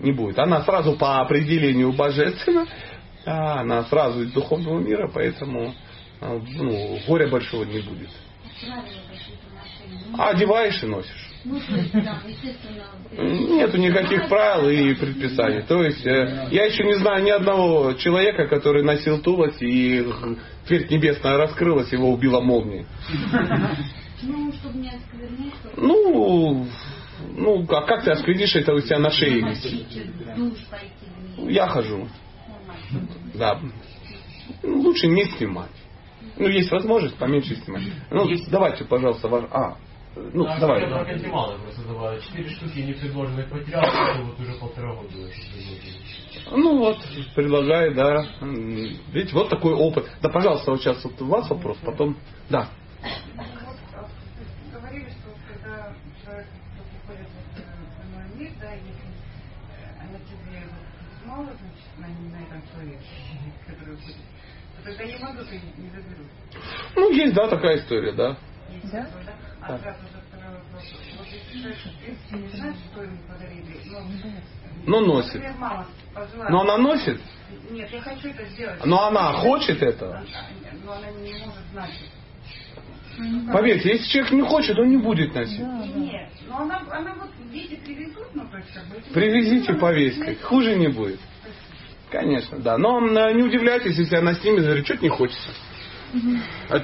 [0.00, 0.38] Не будет.
[0.38, 2.66] Она сразу по определению божественна,
[3.24, 5.74] а она сразу из духовного мира, поэтому
[6.20, 8.10] а, ну, горя большого не будет.
[10.16, 11.28] А одеваешь и носишь.
[13.12, 15.62] Нету никаких правил и предписаний.
[15.62, 20.06] То есть э, я еще не знаю ни одного человека, который носил тулос и
[20.66, 22.86] твердь небесная раскрылась, его убила молнией.
[24.22, 25.54] Ну, чтобы не осквернять.
[25.76, 26.66] Ну,
[27.36, 29.54] ну, а как ты осквернишь это у тебя на шее?
[31.48, 32.08] Я хожу.
[33.34, 33.60] Да.
[34.64, 35.70] Лучше не снимать.
[36.36, 37.84] Ну, есть возможность поменьше снимать.
[38.10, 38.50] Ну, есть.
[38.50, 39.44] давайте, пожалуйста, ваш...
[39.50, 39.76] А,
[40.32, 40.82] ну, а давай.
[40.82, 42.20] Я про антималы просто добавил.
[42.22, 45.14] Четыре штуки не предложенных материалов, это вот уже полтора года.
[46.50, 46.98] Ну вот,
[47.34, 48.26] предлагаю, да.
[49.12, 50.10] Видите, вот такой опыт.
[50.22, 52.16] Да, пожалуйста, вот сейчас вот у вас вопрос, потом...
[52.50, 52.68] Да.
[54.72, 55.92] Говорили, что когда
[56.24, 56.46] человек
[57.06, 59.08] приходит в иной мир, да, если
[60.00, 60.62] она тебе
[61.26, 63.04] мало, значит, на, на этом человеке,
[63.66, 64.16] который уходит,
[64.88, 66.26] тогда не могу, ты не заберут.
[66.96, 68.36] Ну, есть, да, такая история, да.
[68.70, 69.02] Есть, да?
[69.02, 69.32] да?
[69.60, 69.78] А да.
[69.78, 70.84] сразу же второй вопрос.
[71.18, 74.02] Вот если человек, в принципе, не знает, что ему подарили, но...
[74.86, 75.42] Но носит.
[76.48, 77.20] Но она носит?
[77.70, 78.84] Нет, я хочу это сделать.
[78.84, 80.24] Но она хочет это?
[80.84, 81.90] Но она не может знать.
[83.52, 85.58] Поверьте, если человек не хочет, он не будет носить.
[85.58, 85.98] Да, да.
[85.98, 89.02] Нет, но она, она вот дети привезут, ну то есть как бы...
[89.12, 90.36] Привезите, повесьте.
[90.36, 91.18] Хуже не будет.
[92.10, 92.78] Конечно, да.
[92.78, 93.00] Но
[93.30, 95.50] не удивляйтесь, если она снимет, говорит, что-то не хочется.
[96.14, 96.38] Угу.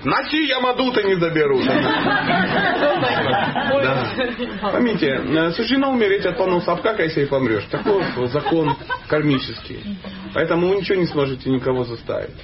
[0.05, 1.65] Носи Ямадута не заберут.
[4.61, 7.65] Поймите, э, суждено умереть от поноса обкака, если и помрешь.
[7.71, 8.77] Такой закон
[9.09, 9.99] кармический.
[10.35, 12.35] Поэтому вы ничего не сможете никого заставить.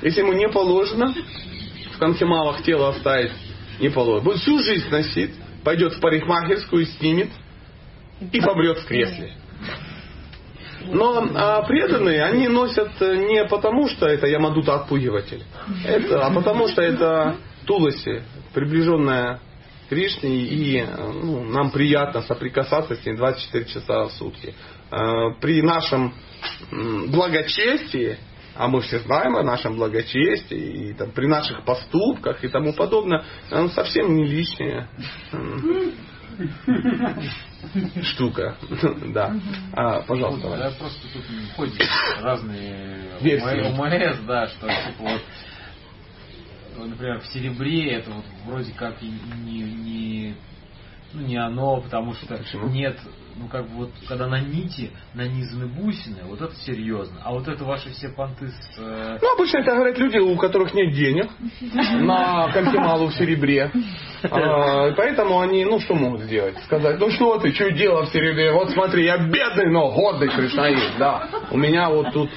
[0.00, 1.14] Если ему не положено
[1.94, 3.32] в конхималах тело оставить,
[3.78, 4.24] не положено.
[4.24, 7.28] Будет всю жизнь носить, пойдет в парикмахерскую и снимет,
[8.32, 9.34] и помрет в кресле.
[10.86, 15.42] Но а преданные, они носят э, не потому, что это Ямадута отпугиватель,
[15.84, 18.22] это, а потому что это Туласи,
[18.52, 19.40] приближенная
[19.88, 24.54] Кришне, и ну, нам приятно соприкасаться с ней 24 часа в сутки.
[24.90, 26.14] А, при нашем
[26.70, 28.18] благочестии,
[28.56, 33.24] а мы все знаем о нашем благочестии, и там, при наших поступках и тому подобное,
[33.50, 34.88] он совсем не лишнее
[38.02, 38.56] штука.
[39.14, 39.34] Да.
[39.72, 40.56] А, пожалуйста.
[40.56, 41.22] Да, просто тут
[41.56, 41.74] ходят
[42.20, 45.22] разные ОМС, да, что типа вот
[46.88, 50.34] например, в серебре это вот вроде как не, не,
[51.12, 52.68] ну, не оно, потому что Почему?
[52.68, 52.98] нет
[53.36, 57.20] ну как бы вот когда на нити нанизаны бусины, вот это серьезно.
[57.24, 58.78] А вот это ваши все понты с...
[58.78, 59.18] Э...
[59.20, 61.30] Ну, обычно это говорят люди, у которых нет денег
[62.00, 63.70] на конфималу в серебре.
[64.22, 66.56] А, поэтому они, ну что могут сделать?
[66.64, 68.52] Сказать, ну что ты, что дело в серебре?
[68.52, 71.28] Вот смотри, я бедный, но годный кришнаит, да.
[71.50, 72.30] У меня вот тут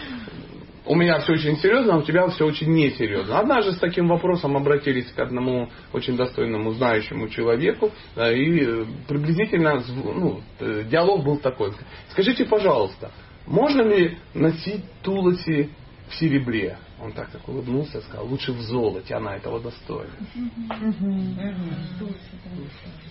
[0.87, 3.39] у меня все очень серьезно, а у тебя все очень несерьезно.
[3.39, 10.41] Однажды с таким вопросом обратились к одному очень достойному, знающему человеку, и э, приблизительно ну,
[10.59, 11.73] э, диалог был такой.
[12.09, 13.11] Скажите, пожалуйста,
[13.45, 15.69] можно ли носить тулоси
[16.09, 16.77] в серебре.
[16.99, 20.11] Он так так улыбнулся и сказал, лучше в золоте, она этого достойна.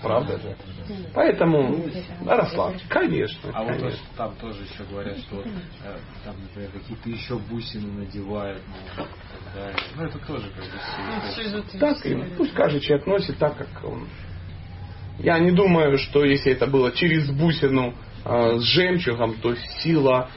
[0.02, 0.56] Правда же?
[1.14, 1.84] Поэтому,
[2.24, 3.50] расслабься, конечно.
[3.52, 3.86] А конечно.
[3.86, 8.62] вот там тоже еще говорят, что э, там, например, какие-то еще бусины надевают,
[8.96, 9.04] ну.
[9.96, 11.78] Ну, это тоже как бы все.
[11.78, 14.08] Так, и пусть каждый человек носит так, как он.
[15.18, 17.94] Я не думаю, что если это было через бусину
[18.24, 20.28] э, с жемчугом, то сила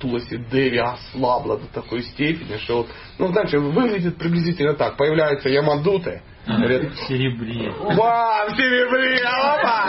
[0.00, 4.96] Туласи Деви ослабла до такой степени, что вот, ну, знаете, выглядит приблизительно так.
[4.96, 7.70] Появляются Ямадуты, говорят, В серебре.
[7.70, 9.84] Вау, в серебре, опа!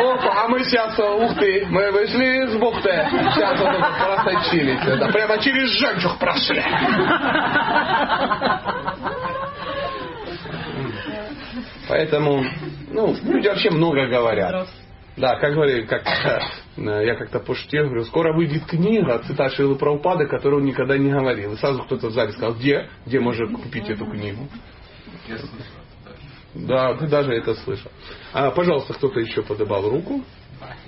[0.00, 3.06] Опа, а мы сейчас, ух ты, мы вышли из бухты.
[3.34, 3.92] Сейчас вот это
[4.24, 4.80] просочились.
[4.80, 6.62] Это прямо через жемчуг прошли.
[11.88, 12.42] Поэтому,
[12.90, 14.66] ну, люди вообще много говорят.
[15.16, 20.26] Да, как говорили, как э, я как-то пошутил, говорю, скоро выйдет книга, цитат Шилы Праупады,
[20.26, 21.52] которую он никогда не говорил.
[21.52, 22.88] И сразу кто-то в зале сказал, где?
[23.06, 24.48] Где можно купить эту книгу?
[26.54, 27.90] Да, ты даже это слышал.
[28.32, 30.24] А, пожалуйста, кто-то еще подобал руку.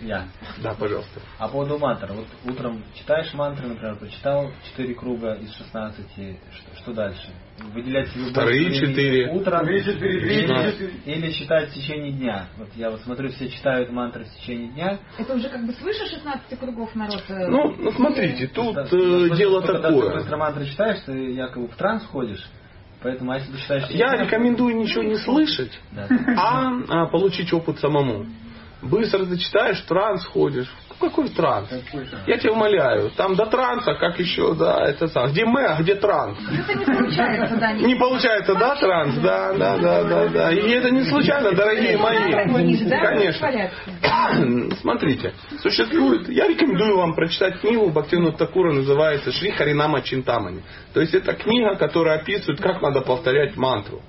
[0.02, 0.28] Я.
[0.58, 1.20] Да, пожалуйста.
[1.38, 2.12] А по поводу мантр.
[2.12, 6.06] Вот утром читаешь мантры, например, прочитал 4 круга из 16.
[6.16, 7.28] Что, что дальше?
[7.72, 9.32] Выделять себе Вторые четыре.
[9.32, 12.48] Утром или, читать в течение дня.
[12.58, 14.98] Вот я вот смотрю, все читают мантры в течение дня.
[15.18, 17.22] Это уже как бы свыше 16 кругов народ.
[17.28, 20.14] э, Ну, ну смотрите, тут Да, э, дело что Когда ты такое.
[20.14, 22.44] быстро мантры читаешь, ты якобы в транс ходишь.
[23.02, 23.82] Поэтому, а если ты читаешь...
[23.84, 26.08] течение Я дня, рекомендую ничего не слышать, Да.
[26.36, 28.26] а, а получить опыт самому.
[28.82, 30.70] Быстро зачитаешь, в транс ходишь.
[30.98, 31.68] Ну, Какой транс?
[32.26, 33.10] Я тебя умоляю.
[33.16, 35.30] Там до транса, как еще, да, это сам.
[35.30, 36.38] Где мы, а где транс?
[36.68, 39.14] Это не получается, да, Не получается, да, транс?
[39.16, 40.52] Да, да, да, да, да.
[40.52, 42.32] И это не случайно, дорогие мои.
[42.88, 43.70] Конечно.
[44.80, 50.62] Смотрите, существует, я рекомендую вам прочитать книгу Бхактивину Такура, называется Шри Харинама Чинтамани.
[50.94, 54.00] То есть это книга, которая описывает, как надо повторять мантру.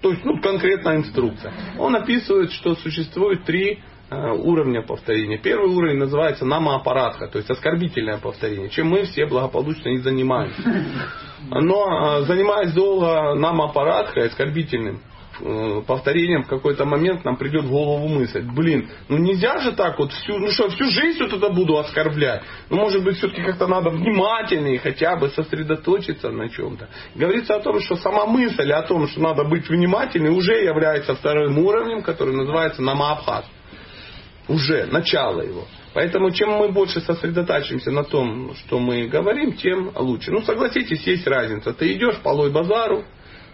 [0.00, 1.52] То есть, ну, конкретная инструкция.
[1.78, 3.80] Он описывает, что существует три
[4.10, 5.38] уровня повторения.
[5.38, 10.62] Первый уровень называется намаапаратха, то есть оскорбительное повторение, чем мы все благополучно не занимаемся.
[11.48, 15.00] Но э, занимаясь долго намаапаратхой, оскорбительным
[15.40, 19.98] э, повторением, в какой-то момент нам придет в голову мысль, блин, ну нельзя же так
[19.98, 22.42] вот всю, ну что, всю жизнь вот это буду оскорблять.
[22.68, 26.88] Ну может быть все-таки как-то надо внимательнее хотя бы сосредоточиться на чем-то.
[27.14, 31.58] Говорится о том, что сама мысль о том, что надо быть внимательным, уже является вторым
[31.58, 33.44] уровнем, который называется намаабхат.
[34.50, 35.64] Уже, начало его.
[35.94, 40.32] Поэтому чем мы больше сосредотачиваемся на том, что мы говорим, тем лучше.
[40.32, 41.72] Ну согласитесь, есть разница.
[41.72, 43.04] Ты идешь по Лой-базару,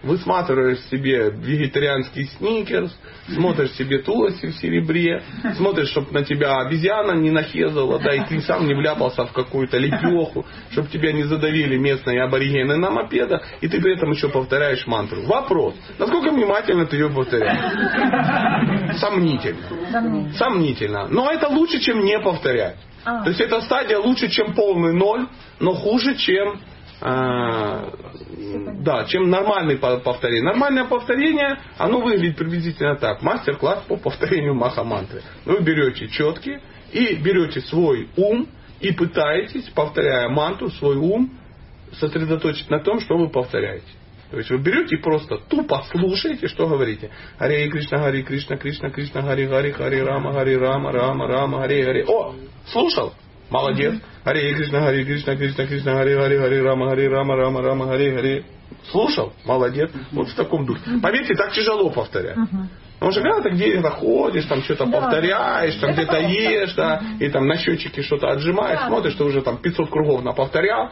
[0.03, 2.95] высматриваешь себе вегетарианский сникерс,
[3.33, 5.23] смотришь себе тулоси в серебре,
[5.55, 9.77] смотришь, чтобы на тебя обезьяна не нахезала, да, и ты сам не вляпался в какую-то
[9.77, 14.85] лепеху, чтобы тебя не задавили местные аборигены на мопедах, и ты при этом еще повторяешь
[14.87, 15.23] мантру.
[15.23, 18.97] Вопрос, насколько внимательно ты ее повторяешь?
[18.99, 20.33] Сомнительно.
[20.37, 21.07] Сомнительно.
[21.07, 22.77] Но это лучше, чем не повторять.
[23.05, 23.23] А.
[23.23, 25.27] То есть эта стадия лучше, чем полный ноль,
[25.59, 26.59] но хуже, чем
[26.99, 30.43] да, чем нормальное по- повторение.
[30.43, 33.21] Нормальное повторение, оно выглядит приблизительно так.
[33.21, 35.21] Мастер-класс по повторению маха-мантры.
[35.45, 36.59] Вы берете четки
[36.91, 38.47] и берете свой ум
[38.79, 41.31] и пытаетесь, повторяя мантру, свой ум
[41.99, 43.85] сосредоточить на том, что вы повторяете.
[44.29, 47.11] То есть вы берете и просто тупо слушаете, что говорите.
[47.37, 51.85] Харе Кришна, Харе Кришна, Кришна, Кришна, Харе Харе, Харе Рама, Харе Рама, Рама, Рама, Харе
[51.85, 52.05] Харе.
[52.05, 52.35] О,
[52.67, 53.13] слушал?
[53.49, 53.95] Молодец.
[54.23, 58.15] Харе Кришна, Харе Кришна, Кришна, Кришна, Харе Харе, Харе Рама, Харе Рама, Рама, Рама, Харе
[58.15, 58.45] Харе.
[58.91, 59.33] Слушал?
[59.45, 59.89] Молодец.
[60.11, 60.81] Вот в таком духе.
[61.01, 62.37] Поверьте, так тяжело повторять.
[62.99, 67.47] Потому что когда ты где-то ходишь, там что-то повторяешь, там где-то ешь, да, и там
[67.47, 70.91] на счетчике что-то отжимаешь, смотришь, ты уже там 500 кругов наповторял.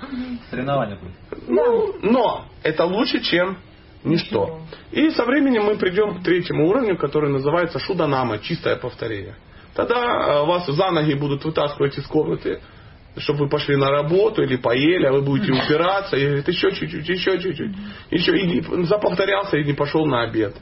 [0.51, 1.47] Соревнования будет.
[1.47, 3.57] Ну, но это лучше, чем
[4.03, 4.61] ничто.
[4.91, 9.35] И со временем мы придем к третьему уровню, который называется шуданама, чистое повторение.
[9.75, 12.61] Тогда э, вас за ноги будут вытаскивать из комнаты,
[13.17, 17.07] чтобы вы пошли на работу или поели, а вы будете упираться, и говорит, еще чуть-чуть,
[17.07, 17.75] еще чуть-чуть.
[18.09, 20.55] Еще и не- заповторялся и не пошел на обед.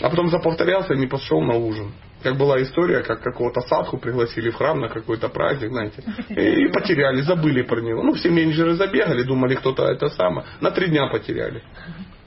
[0.00, 1.92] А потом заповторялся и не пошел на ужин.
[2.22, 6.68] Как была история, как какого-то садху пригласили в храм на какой-то праздник, знаете, и, и
[6.72, 8.02] потеряли, забыли про него.
[8.02, 10.46] Ну, все менеджеры забегали, думали, кто-то это самое.
[10.60, 11.62] На три дня потеряли.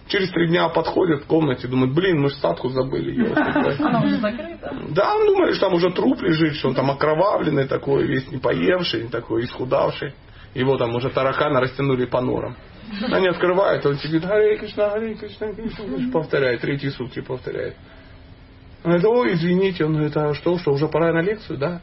[0.07, 3.11] Через три дня подходят в комнате, думают, блин, мы же садху забыли.
[3.11, 3.81] ёлки-палки».
[3.83, 4.73] Она уже закрыта.
[4.89, 8.37] Да, он думали, что там уже труп лежит, что он там окровавленный такой, весь не
[8.37, 10.13] поевший, такой исхудавший.
[10.53, 12.55] Его там уже таракана растянули по норам.
[13.11, 17.75] Они открывают, он сидит, Харе Кришна, Харе Кришна, Кришна, Кришна», повторяет, третьи сутки повторяет.
[18.83, 21.81] Он говорит, ой, извините, он говорит, а что, что, уже пора на лекцию, да?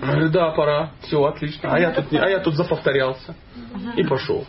[0.00, 1.74] говорю, да, пора, все, отлично.
[1.74, 3.34] А я тут, а я тут заповторялся.
[3.96, 4.46] И пошел.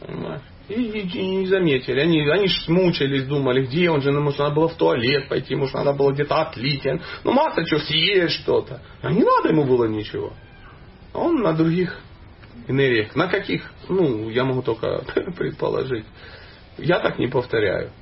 [0.00, 0.42] Понимаешь?
[0.68, 2.00] И, и, и не заметили.
[2.00, 5.54] Они, они ж смучились, думали, где он же, ну, может, надо было в туалет пойти,
[5.54, 6.84] может, надо было где-то отлить.
[7.22, 8.80] Ну, масса что, съесть что-то.
[9.02, 10.32] А не надо ему было ничего.
[11.14, 12.00] Он на других
[12.66, 13.14] энергиях.
[13.14, 13.70] На каких?
[13.88, 15.04] Ну, я могу только
[15.36, 16.04] предположить.
[16.78, 17.92] Я так не повторяю.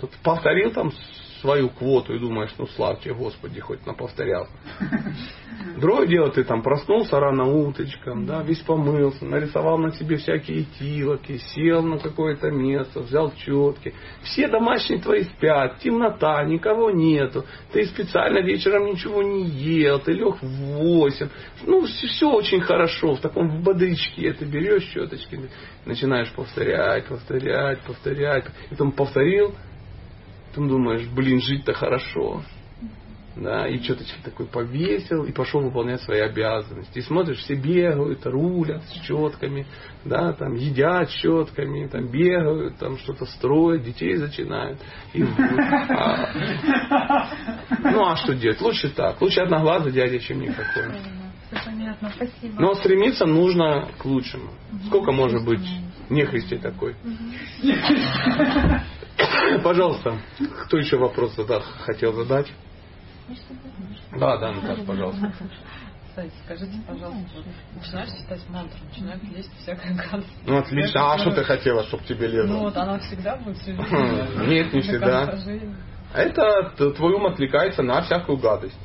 [0.00, 0.92] Тут повторил там
[1.40, 4.48] свою квоту и думаешь, ну славьте Господи, хоть наповторял.
[5.76, 11.38] Другое дело, ты там проснулся рано утречком, да, весь помылся, нарисовал на себе всякие тилоки,
[11.54, 13.94] сел на какое-то место, взял четки.
[14.22, 17.44] Все домашние твои спят, темнота, никого нету.
[17.72, 21.28] Ты специально вечером ничего не ел, ты лег в восемь.
[21.64, 25.48] Ну, все, очень хорошо, в таком в бодрячке ты берешь щеточки,
[25.84, 28.46] начинаешь повторять, повторять, повторять.
[28.66, 29.54] И потом повторил,
[30.54, 32.42] ты думаешь, блин, жить-то хорошо.
[33.40, 36.98] Да, и четочки такой повесил и пошел выполнять свои обязанности.
[36.98, 39.64] И смотришь, все бегают, рулят с четками,
[40.04, 44.80] да, там едят щетками, там бегают, там что-то строят, детей зачинают.
[45.14, 46.32] И, а,
[47.84, 48.60] ну а что делать?
[48.60, 49.20] Лучше так.
[49.20, 50.90] Лучше одноглазый дядя, чем никакой.
[51.52, 52.60] Все понятно, спасибо.
[52.60, 54.50] Но стремиться нужно к лучшему.
[54.86, 55.66] Сколько может быть
[56.10, 56.96] нехристи такой?
[59.62, 60.18] Пожалуйста,
[60.64, 62.52] кто еще вопрос задать, хотел задать?
[64.12, 65.32] Да, да, Наташа, пожалуйста.
[66.08, 67.28] Кстати, скажите, пожалуйста,
[67.76, 70.32] начинаешь читать мантру, начинает лезть всякая гадость.
[70.46, 71.12] Ну, отлично.
[71.12, 72.54] А что ты хотела, чтобы тебе лезло?
[72.54, 73.72] Ну, вот она всегда будет все
[74.46, 75.34] Нет, не всегда.
[76.14, 78.78] Это твой ум отвлекается на всякую гадость.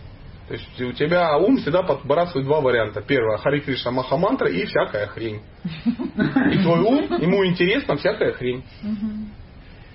[0.47, 3.01] То есть у тебя ум всегда подбрасывает два варианта.
[3.01, 5.41] Первое, Хари Кришна Махамантра и всякая хрень.
[5.85, 8.63] И твой ум, ему интересна всякая хрень.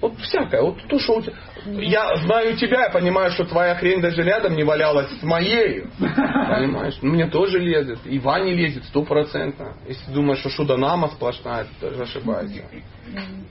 [0.00, 0.62] Вот всякое.
[0.62, 1.34] Вот то, что у тебя...
[1.66, 5.84] Я знаю тебя, я понимаю, что твоя хрень даже рядом не валялась с моей.
[5.98, 6.98] Понимаешь?
[7.02, 7.98] Ну, мне тоже лезет.
[8.04, 9.76] И Ване лезет стопроцентно.
[9.86, 12.64] Если думаешь, что шуданама сплошная, ты тоже ошибаешься.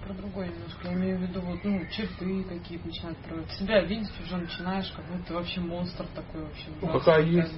[0.05, 0.87] Про другое немножко.
[0.87, 3.51] Я имею в виду, вот, ну, черты какие-то начинают проявить.
[3.51, 6.65] Себя видеть уже начинаешь, как будто ты вообще монстр такой вообще.
[6.81, 7.53] Ну, какая есть.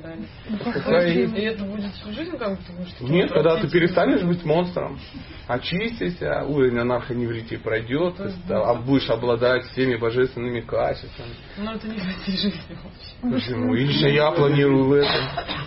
[0.49, 1.33] Ну, какая есть.
[1.35, 4.99] И это будет всю жизнь как будто что Нет, когда ты перестанешь быть монстром,
[5.47, 8.55] очистишься, уровень анархоневритии пройдет, ты
[8.85, 11.33] будешь обладать всеми божественными качествами.
[11.57, 13.49] Ну, это не в этой жизни вообще.
[13.49, 13.75] Почему?
[13.75, 15.25] И лично я планирую в этом.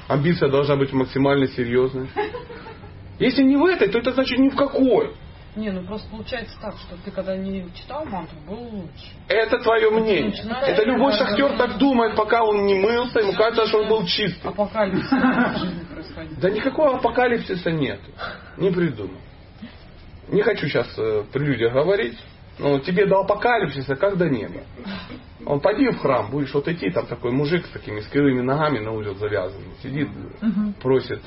[0.09, 2.09] Амбиция должна быть максимально серьезной.
[3.19, 5.15] Если не в этой, то это значит ни в какой.
[5.55, 9.13] Не, ну просто получается так, что ты когда не читал мантру, был лучше.
[9.29, 10.33] Это твое мнение.
[10.67, 14.49] Это любой шахтер так думает, пока он не мылся, ему кажется, что он был чистый.
[14.49, 15.11] Апокалипсис.
[16.41, 18.01] Да никакого апокалипсиса нет.
[18.57, 19.21] Не придумал.
[20.29, 22.19] Не хочу сейчас э, при людях говорить.
[22.59, 24.63] Но тебе до апокалипсиса как до неба.
[25.45, 28.79] Он пойди в храм, будешь вот идти, там такой мужик с такими с кривыми ногами
[28.79, 29.73] на узел завязанный.
[29.83, 30.09] Сидит,
[30.81, 31.21] просит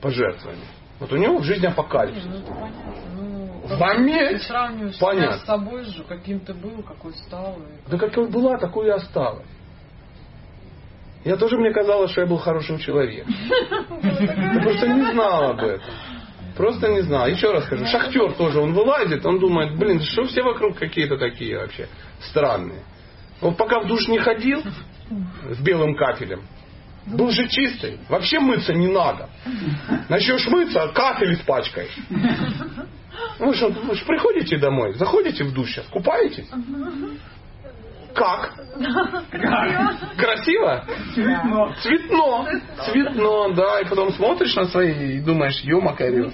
[0.00, 0.64] пожертвования.
[1.00, 2.24] Вот у него в жизни апокалипсис.
[2.24, 2.42] Не,
[3.16, 3.35] ну
[3.68, 4.30] Заметь!
[4.30, 5.32] Ты сравниваешь Понятно.
[5.32, 7.58] себя с собой же, каким ты был, какой стал.
[7.58, 7.90] И...
[7.90, 9.46] Да какой была, такой и осталась.
[11.24, 13.34] Я тоже мне казалось, что я был хорошим человеком.
[14.02, 15.94] Я просто не знал об этом.
[16.56, 17.26] Просто не знал.
[17.26, 21.58] Еще раз скажу, шахтер тоже, он вылазит, он думает, блин, что все вокруг какие-то такие
[21.58, 21.88] вообще
[22.20, 22.82] странные.
[23.40, 24.62] Вот пока в душ не ходил
[25.50, 26.42] с белым кафелем,
[27.06, 27.98] был же чистый.
[28.08, 29.28] Вообще мыться не надо.
[30.08, 31.96] Начнешь мыться, кафель испачкаешь.
[33.38, 36.48] Вы же, вы же приходите домой, заходите в душ сейчас, купаетесь?
[38.16, 38.54] Как?
[40.16, 40.84] Красиво?
[41.14, 41.74] Цветно.
[41.82, 42.46] Цветно.
[42.86, 43.80] Цветно, да.
[43.80, 46.32] И потом смотришь на свои и думаешь, ё макарю.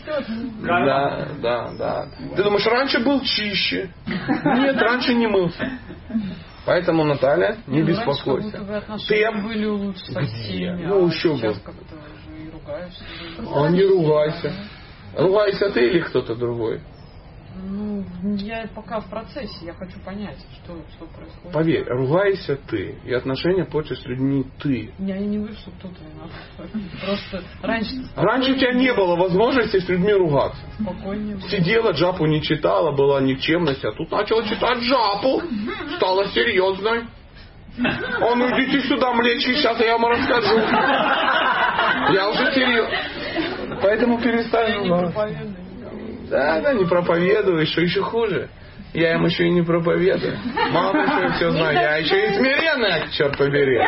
[0.62, 2.06] Да, да, да.
[2.36, 3.90] Ты думаешь, раньше был чище.
[4.06, 5.72] Нет, раньше не мылся.
[6.64, 8.60] Поэтому, Наталья, не Ну, беспокойся.
[9.08, 11.54] Ты были лучше со всеми, Ну, а еще бы.
[13.54, 14.52] А не ругайся.
[15.16, 16.80] Ругайся ты или кто-то другой.
[17.64, 18.04] Ну,
[18.38, 21.52] я пока в процессе, я хочу понять, что, что происходит.
[21.52, 22.98] Поверь, ругайся ты.
[23.04, 24.92] И отношения портишь с людьми ты.
[24.98, 26.70] Я не говорю, что кто-то виноват.
[27.04, 30.60] Просто раньше Раньше у тебя не было возможности с людьми ругаться.
[30.80, 31.40] спокойнее.
[31.48, 35.42] Сидела, джапу не читала, была никчемность, а тут начала читать джапу.
[35.96, 37.04] Стала серьезной.
[37.76, 40.58] Ну идите сюда, млечки, сейчас я вам расскажу.
[42.12, 43.78] Я уже серьезно.
[43.82, 45.61] Поэтому перестань ругаться.
[46.32, 48.48] Да, да, не проповедую, что еще хуже.
[48.94, 50.38] Я им еще и не проповедую.
[50.72, 53.78] Мало что я все знаю, я еще и смиренная, черт побери.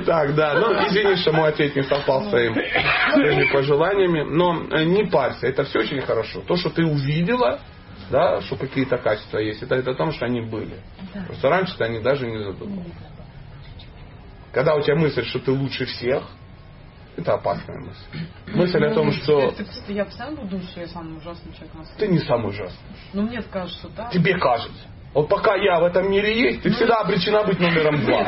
[0.00, 4.82] Итак, да, ну извини, что мой ответ не совпал с твоим- твоими пожеланиями, но э,
[4.84, 6.40] не парься, это все очень хорошо.
[6.40, 7.60] То, что ты увидела,
[8.10, 10.74] да, что какие-то качества есть, это, это о том, что они были.
[11.28, 12.92] Просто раньше ты о них даже не задумывалась.
[14.52, 16.24] Когда у тебя мысль, что ты лучше всех,
[17.16, 18.26] это опасная мысль.
[18.54, 21.74] Мысль о том, что Так, так, я постоянно буду думать, что я самый ужасный человек
[21.74, 22.00] на свете.
[22.00, 22.78] ты не самый ужасный.
[23.12, 24.08] Ну, мне кажется, да.
[24.10, 24.82] Тебе кажется.
[25.14, 28.24] Вот пока я в этом мире есть, ты всегда обречена быть номером два.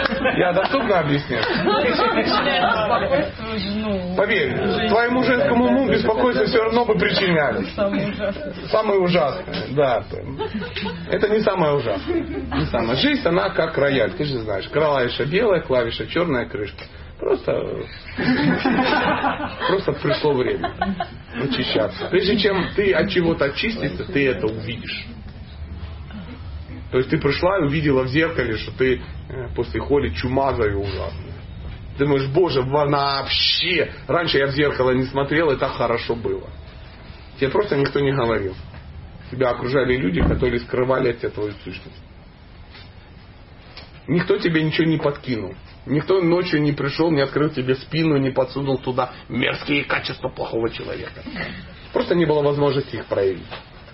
[0.34, 1.38] Я доступно объясню?
[4.16, 7.66] Поверь, твоему женскому уму беспокойство все равно бы причиняли.
[8.68, 10.02] Самое ужасное, да.
[11.10, 12.16] Это не самое ужасное.
[12.16, 12.96] Не самое.
[12.98, 14.68] Жизнь, она как рояль, ты же знаешь.
[14.68, 16.84] Клавиша белая, клавиша черная, крышка.
[17.18, 17.52] Просто,
[19.68, 20.70] просто пришло время
[21.42, 22.08] очищаться.
[22.10, 25.06] Прежде чем ты от чего-то очиститься, ты это увидишь.
[26.96, 31.34] То есть ты пришла и увидела в зеркале, что ты э, после холи чумазая ужасная.
[31.98, 36.48] Ты думаешь, боже, вообще, раньше я в зеркало не смотрел, и так хорошо было.
[37.38, 38.54] Тебе просто никто не говорил.
[39.30, 42.02] Тебя окружали люди, которые скрывали от тебя твою сущность.
[44.06, 45.54] Никто тебе ничего не подкинул.
[45.84, 51.22] Никто ночью не пришел, не открыл тебе спину, не подсунул туда мерзкие качества плохого человека.
[51.92, 53.44] Просто не было возможности их проявить.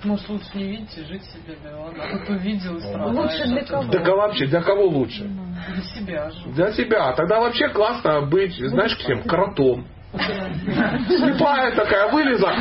[0.05, 2.03] Может, лучше не видеть и жить себе, да ладно.
[2.03, 3.17] А то увидел и страдаешь.
[3.17, 3.85] Лучше для кого?
[3.85, 5.31] Да кого вообще, для кого лучше?
[5.69, 6.49] Для себя же.
[6.49, 7.13] Для себя.
[7.13, 9.23] Тогда вообще классно быть, знаешь, кем?
[9.23, 9.87] Кротом.
[10.13, 12.53] Слепая такая, вылезла,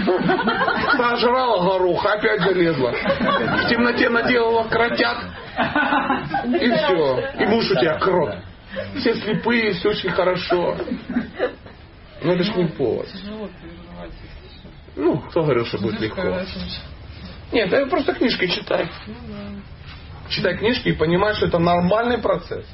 [0.96, 2.92] сожрала горох, опять залезла.
[2.92, 5.18] В темноте наделала кротят,
[6.46, 7.20] и все.
[7.40, 8.36] И муж у тебя крот.
[8.96, 10.78] Все слепые, все очень хорошо.
[12.24, 13.08] Но это ж не повод.
[14.96, 16.22] Ну, кто говорил, что будет легко?
[17.52, 18.90] Нет, да просто книжки читай.
[20.30, 22.66] Читай книжки и понимаешь, что это нормальный процесс.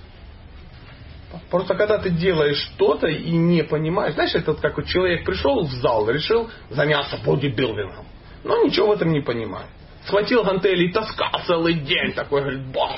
[1.49, 5.65] Просто когда ты делаешь что-то и не понимаешь, знаешь, это вот как вот человек пришел
[5.65, 8.05] в зал, решил заняться бодибилдингом,
[8.43, 9.69] но ничего в этом не понимает.
[10.07, 12.91] Схватил гантели и таскал целый день, такой, говорит, бах,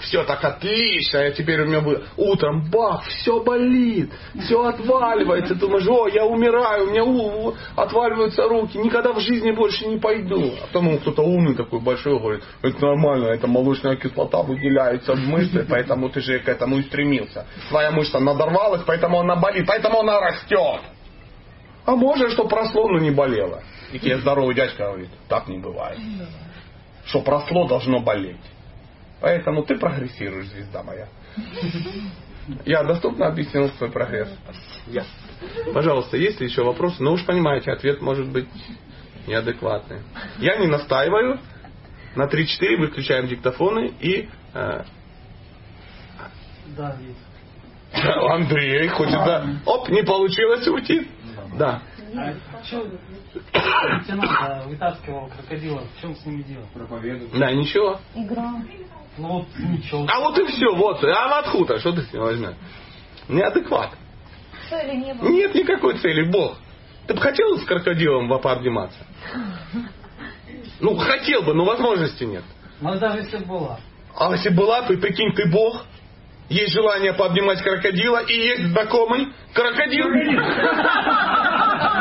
[0.00, 4.10] все так отлично, а теперь у меня было утром, бах, все болит,
[4.44, 9.86] все отваливается, думаешь, о, я умираю, у меня у- отваливаются руки, никогда в жизни больше
[9.86, 10.52] не пойду.
[10.62, 15.64] А потом кто-то умный такой большой говорит, это нормально, это молочная кислота выделяется в мышцы,
[15.66, 17.46] поэтому ты же к этому и стремился.
[17.70, 20.82] Твоя мышца надорвалась, поэтому она болит, поэтому она растет.
[21.86, 23.62] А может, что просло, не болело.
[23.92, 25.98] И тебе здоровый дядька говорит, так не бывает.
[27.06, 28.36] Что просло должно болеть.
[29.20, 31.08] Поэтому ты прогрессируешь, звезда моя.
[32.64, 34.28] Я доступно объяснил свой прогресс?
[34.86, 35.04] Я.
[35.72, 37.02] Пожалуйста, есть ли еще вопросы?
[37.02, 38.48] Ну уж понимаете, ответ может быть
[39.26, 40.00] неадекватный.
[40.38, 41.38] Я не настаиваю.
[42.16, 44.82] На 3-4 выключаем диктофоны и э,
[46.76, 48.06] Да, есть.
[48.30, 49.46] Андрей хочет, да.
[49.66, 51.06] Оп, не получилось уйти.
[51.56, 51.82] Да.
[52.64, 52.86] Что
[53.52, 55.82] лейтенант вытаскивал крокодила?
[55.96, 56.66] В чем с ними дело?
[56.74, 57.38] Проповедует.
[57.38, 58.00] Да, ничего.
[58.14, 58.54] Игра.
[59.18, 60.06] Ну вот ничего.
[60.08, 61.04] А вот и все, вот.
[61.04, 62.54] А Ватхута, что ты с ним возьмешь?
[63.28, 63.90] Неадекват.
[64.68, 65.28] Цели не было.
[65.28, 66.56] Нет никакой цели, Бог.
[67.06, 68.98] Ты бы хотел с крокодилом в обниматься?
[70.80, 72.44] Ну, хотел бы, но возможности нет.
[72.80, 73.78] Ну даже если была.
[74.16, 75.84] А если была, то прикинь, ты Бог.
[76.50, 80.08] Есть желание пообнимать крокодила, и есть знакомый крокодил.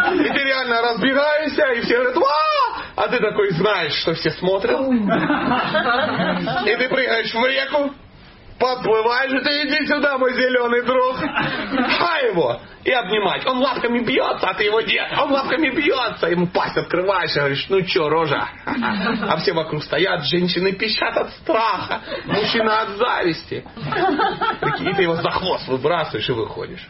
[0.10, 2.50] И ты реально разбегаешься, и все говорят, «Ва!»
[2.96, 4.80] А ты такой знаешь, что все смотрят.
[6.66, 7.94] И ты прыгаешь в реку,
[8.60, 11.18] подплываешь, ты иди сюда, мой зеленый друг.
[11.18, 12.62] Ха его!
[12.84, 13.46] И обнимать.
[13.46, 15.12] Он лапками бьется, а ты его нет.
[15.18, 16.28] Он лапками бьется.
[16.28, 18.48] Ему пасть открываешь и говоришь, ну чё, рожа?
[18.66, 23.66] А все вокруг стоят, женщины пищат от страха, мужчины от зависти.
[24.80, 26.88] И ты его за хвост выбрасываешь и выходишь.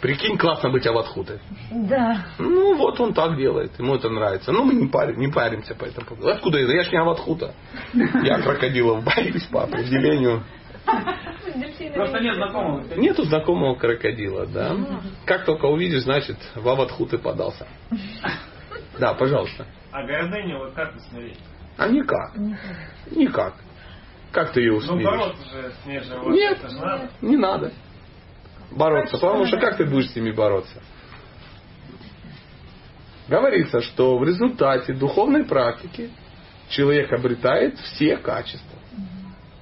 [0.00, 1.40] Прикинь, классно быть аватхутой.
[1.70, 2.24] Да.
[2.38, 4.50] Ну, вот он так делает, ему это нравится.
[4.50, 6.28] Ну, мы не, парим, не паримся по этому поводу.
[6.30, 6.72] Откуда это?
[6.72, 7.54] Я ж не аватхута.
[8.22, 10.42] Я крокодилов боюсь по определению.
[11.94, 12.96] Просто нет знакомых.
[12.96, 14.74] Нету знакомого крокодила, да.
[15.26, 17.66] Как только увидишь, значит, в аватхуты подался.
[18.98, 19.66] Да, пожалуйста.
[19.92, 21.38] А гордыню вот как усмирить?
[21.76, 22.36] А никак.
[23.10, 23.54] Никак.
[24.32, 25.04] Как ты ее Ну, усмиришь?
[25.04, 27.10] бороться же с ней же Нет, это же надо.
[27.20, 27.72] не надо
[28.70, 30.82] бороться, потому что как ты будешь с ними бороться?
[33.28, 36.10] Говорится, что в результате духовной практики
[36.68, 38.78] человек обретает все качества.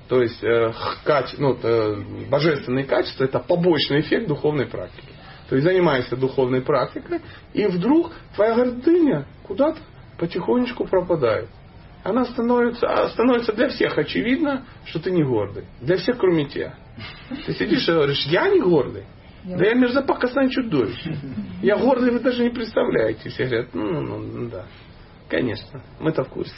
[0.08, 0.72] То есть э,
[1.36, 5.08] ну, э, божественные качества это побочный эффект духовной практики.
[5.48, 7.20] То есть занимаешься духовной практикой,
[7.52, 9.78] и вдруг твоя гордыня куда-то
[10.18, 11.48] потихонечку пропадает.
[12.08, 15.64] Она становится, а, становится для всех очевидно, что ты не гордый.
[15.82, 16.74] Для всех, кроме тебя.
[17.44, 19.04] Ты сидишь и говоришь, я не гордый.
[19.44, 21.16] Да я мерзопакостное чудовище.
[21.62, 23.28] Я гордый, вы даже не представляете.
[23.28, 24.64] Все говорят, ну, ну, ну, да.
[25.28, 26.54] Конечно, мы-то в курсе.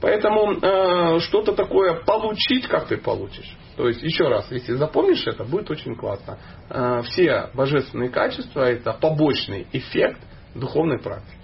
[0.00, 3.56] Поэтому э, что-то такое получить, как ты получишь.
[3.76, 6.38] То есть, еще раз, если запомнишь это, будет очень классно.
[6.70, 10.20] Э, все божественные качества это побочный эффект
[10.54, 11.37] духовной практики.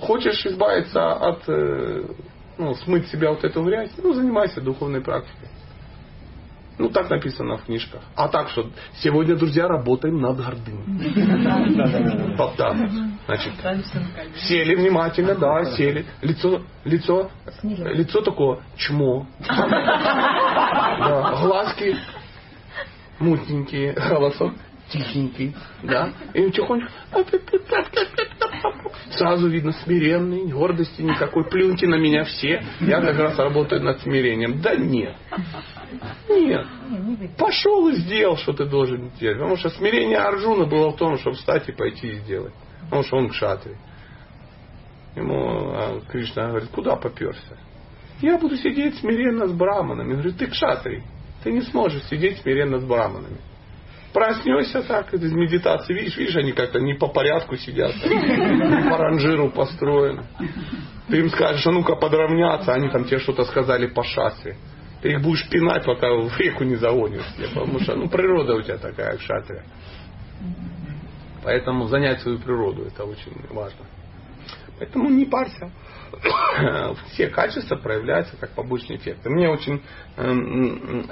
[0.00, 2.04] Хочешь избавиться от, э,
[2.56, 5.48] ну, смыть себя вот эту грязь, ну, занимайся духовной практикой.
[6.78, 8.02] Ну, так написано в книжках.
[8.14, 8.70] А так что,
[9.02, 10.84] сегодня, друзья, работаем над гордыней.
[12.56, 12.74] Да.
[13.26, 13.52] Значит,
[14.36, 16.06] сели внимательно, да, сели.
[16.22, 17.30] Лицо, лицо,
[17.62, 19.26] лицо такое чмо.
[20.98, 21.96] Да, глазки
[23.18, 24.52] мутненькие, голосок
[24.90, 26.88] тихенький, да, и тихонько
[29.18, 34.60] сразу видно смиренный, гордости никакой, плюньте на меня все, я как раз работаю над смирением.
[34.60, 35.16] Да нет.
[36.28, 36.66] Нет.
[37.36, 39.38] Пошел и сделал, что ты должен делать.
[39.38, 42.54] Потому что смирение Арджуна было в том, чтобы встать и пойти и сделать.
[42.84, 43.74] Потому что он кшатри.
[45.16, 47.56] Ему а, Кришна говорит, куда поперся?
[48.20, 50.12] Я буду сидеть смиренно с браманами.
[50.12, 51.02] Говорит, ты кшатри.
[51.42, 53.38] Ты не сможешь сидеть смиренно с браманами.
[54.12, 57.94] Проснешься так из медитации, видишь, видишь, они как-то не по порядку сидят,
[58.90, 60.24] по ранжиру построены.
[61.08, 64.54] Ты им скажешь, а ну-ка подравняться, они там тебе что-то сказали по шасси.
[65.02, 67.26] Ты их будешь пинать, пока в реку не загонишь.
[67.54, 69.62] Потому что ну, природа у тебя такая, в шатре.
[71.44, 73.86] Поэтому занять свою природу, это очень важно.
[74.78, 75.70] Поэтому не парься.
[77.12, 79.24] Все качества проявляются как побочный эффект.
[79.26, 79.82] И мне очень
[80.16, 80.32] э,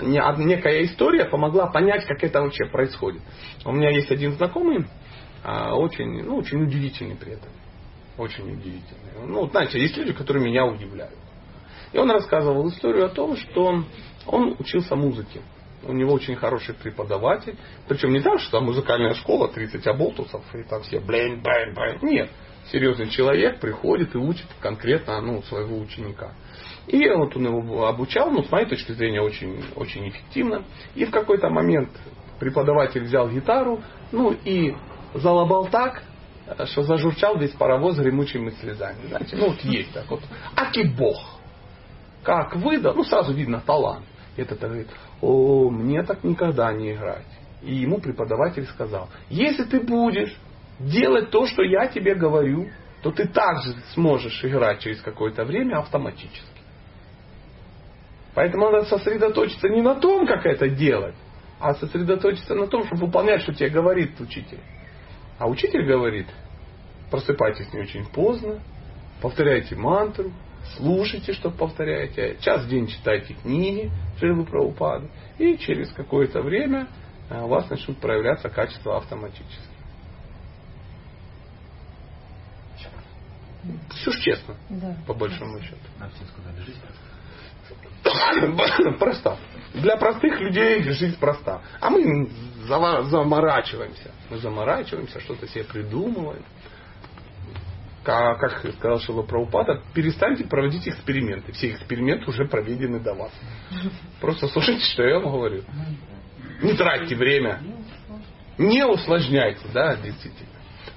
[0.02, 3.22] некая история помогла понять, как это вообще происходит.
[3.64, 4.86] У меня есть один знакомый,
[5.44, 7.50] э, очень, ну, очень удивительный при этом.
[8.18, 9.26] Очень удивительный.
[9.26, 11.18] Ну, знаете, есть люди, которые меня удивляют.
[11.92, 13.84] И он рассказывал историю о том, что
[14.26, 15.40] он учился музыке.
[15.82, 17.56] У него очень хороший преподаватель.
[17.88, 21.98] Причем не так, что там музыкальная школа, 30 оболтусов, и там все блин, блин, блин.
[22.02, 22.30] Нет.
[22.72, 26.32] Серьезный человек приходит и учит конкретно ну, своего ученика.
[26.86, 30.64] И вот он его обучал, ну, с моей точки зрения, очень, очень эффективно.
[30.94, 31.90] И в какой-то момент
[32.38, 33.82] преподаватель взял гитару,
[34.12, 34.74] ну и
[35.14, 36.02] залобал так,
[36.66, 39.06] что зажурчал весь паровоз гремучими слезами.
[39.08, 40.22] Знаете, ну вот есть так вот.
[40.54, 41.36] Аки бог
[42.26, 44.04] как выдал, ну сразу видно талант.
[44.36, 44.88] Этот говорит,
[45.22, 47.24] о, мне так никогда не играть.
[47.62, 50.36] И ему преподаватель сказал, если ты будешь
[50.78, 52.68] делать то, что я тебе говорю,
[53.02, 56.42] то ты также сможешь играть через какое-то время автоматически.
[58.34, 61.14] Поэтому надо сосредоточиться не на том, как это делать,
[61.58, 64.60] а сосредоточиться на том, чтобы выполнять, что тебе говорит учитель.
[65.38, 66.26] А учитель говорит,
[67.10, 68.60] просыпайтесь не очень поздно,
[69.22, 70.32] повторяйте мантру,
[70.76, 75.08] слушайте, что повторяете, час в день читайте книги Шилы Прабхупады,
[75.38, 76.88] и через какое-то время
[77.30, 79.75] э, у вас начнут проявляться качества автоматически.
[83.90, 84.96] Все ж честно, да.
[85.06, 85.76] по большому счету.
[88.98, 89.36] Проста.
[89.74, 91.60] Для простых людей жизнь проста.
[91.80, 92.28] А мы
[92.66, 94.12] заморачиваемся.
[94.30, 96.42] Мы заморачиваемся, что-то себе придумываем
[98.06, 101.52] как сказал Шила Праупада, перестаньте проводить эксперименты.
[101.52, 103.32] Все эксперименты уже проведены до вас.
[104.20, 105.64] Просто слушайте, что я вам говорю.
[106.62, 107.60] Не тратьте время.
[108.58, 110.48] Не усложняйте, да, действительно.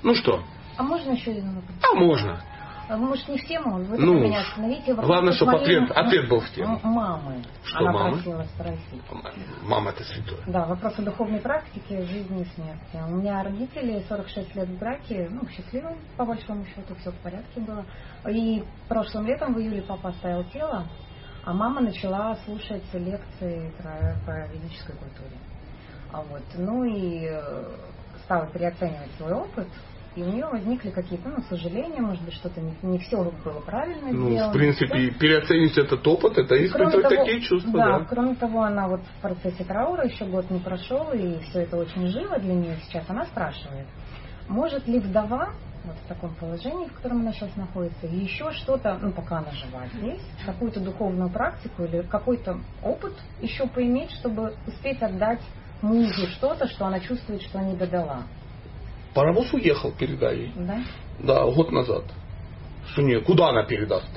[0.03, 0.43] Ну что?
[0.77, 1.77] А можно еще один вопрос?
[1.81, 2.43] А можно.
[2.89, 3.87] А, может, не все могут.
[3.87, 4.95] Вы ну, меня остановите.
[4.95, 6.79] Главное, чтобы ответ, ответ был в тему.
[6.81, 7.43] Мамы.
[7.63, 8.13] Что Она мамы?
[8.13, 9.03] просила спросить.
[9.61, 10.39] Мама это святое.
[10.47, 12.97] Да, вопрос о духовной практике жизни и смерти.
[13.07, 17.61] У меня родители 46 лет в браке, ну, счастливы, по большому счету, все в порядке
[17.61, 17.85] было.
[18.27, 20.87] И прошлым летом в июле папа оставил тело,
[21.45, 25.37] а мама начала слушать лекции про, про ведической культуре.
[26.11, 27.63] А вот, ну и э,
[28.23, 29.67] стала переоценивать свой опыт,
[30.15, 34.11] и у нее возникли какие-то, ну, сожаления, может быть, что-то не, не все было правильно
[34.11, 34.49] ну, сделано.
[34.51, 35.19] в принципе, да?
[35.19, 38.05] переоценить этот опыт, это испытывать того, такие чувства, да, да.
[38.05, 42.07] кроме того, она вот в процессе траура еще год не прошел, и все это очень
[42.07, 43.05] живо для нее сейчас.
[43.07, 43.85] Она спрашивает,
[44.47, 45.51] может ли вдова
[45.85, 49.85] вот в таком положении, в котором она сейчас находится, еще что-то, ну, пока она жива
[49.93, 55.41] здесь, какую-то духовную практику или какой-то опыт еще поиметь, чтобы успеть отдать
[55.81, 58.23] мужу что-то, что она чувствует, что не додала.
[59.13, 60.53] Паровоз уехал, передай ей.
[60.55, 60.83] Да?
[61.19, 62.03] Да, год назад.
[62.91, 64.09] Что не, куда она передаст?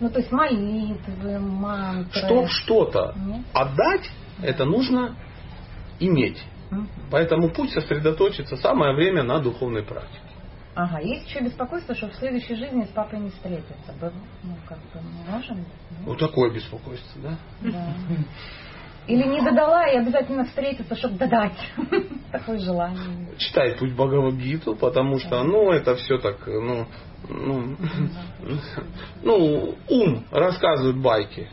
[0.00, 2.22] Ну, то есть молитвы, мантры.
[2.22, 3.44] Чтоб что-то Нет?
[3.52, 4.10] отдать,
[4.42, 5.14] это нужно
[5.98, 6.42] иметь.
[6.70, 6.86] Угу.
[7.10, 10.20] Поэтому путь сосредоточиться самое время на духовной практике.
[10.74, 13.92] Ага, есть еще беспокойство, что в следующей жизни с папой не встретиться.
[14.42, 15.66] Ну, как бы, можем?
[16.04, 17.38] Вот такое беспокойство, да?
[17.60, 17.94] Да.
[19.06, 21.58] Или не додала и обязательно встретиться, чтобы додать.
[22.32, 23.28] Такое желание.
[23.38, 26.86] Читай путь Бхагавадгиту, потому что, ну, это все так, ну,
[27.28, 27.76] ну,
[29.22, 31.48] ну, ум рассказывает байки.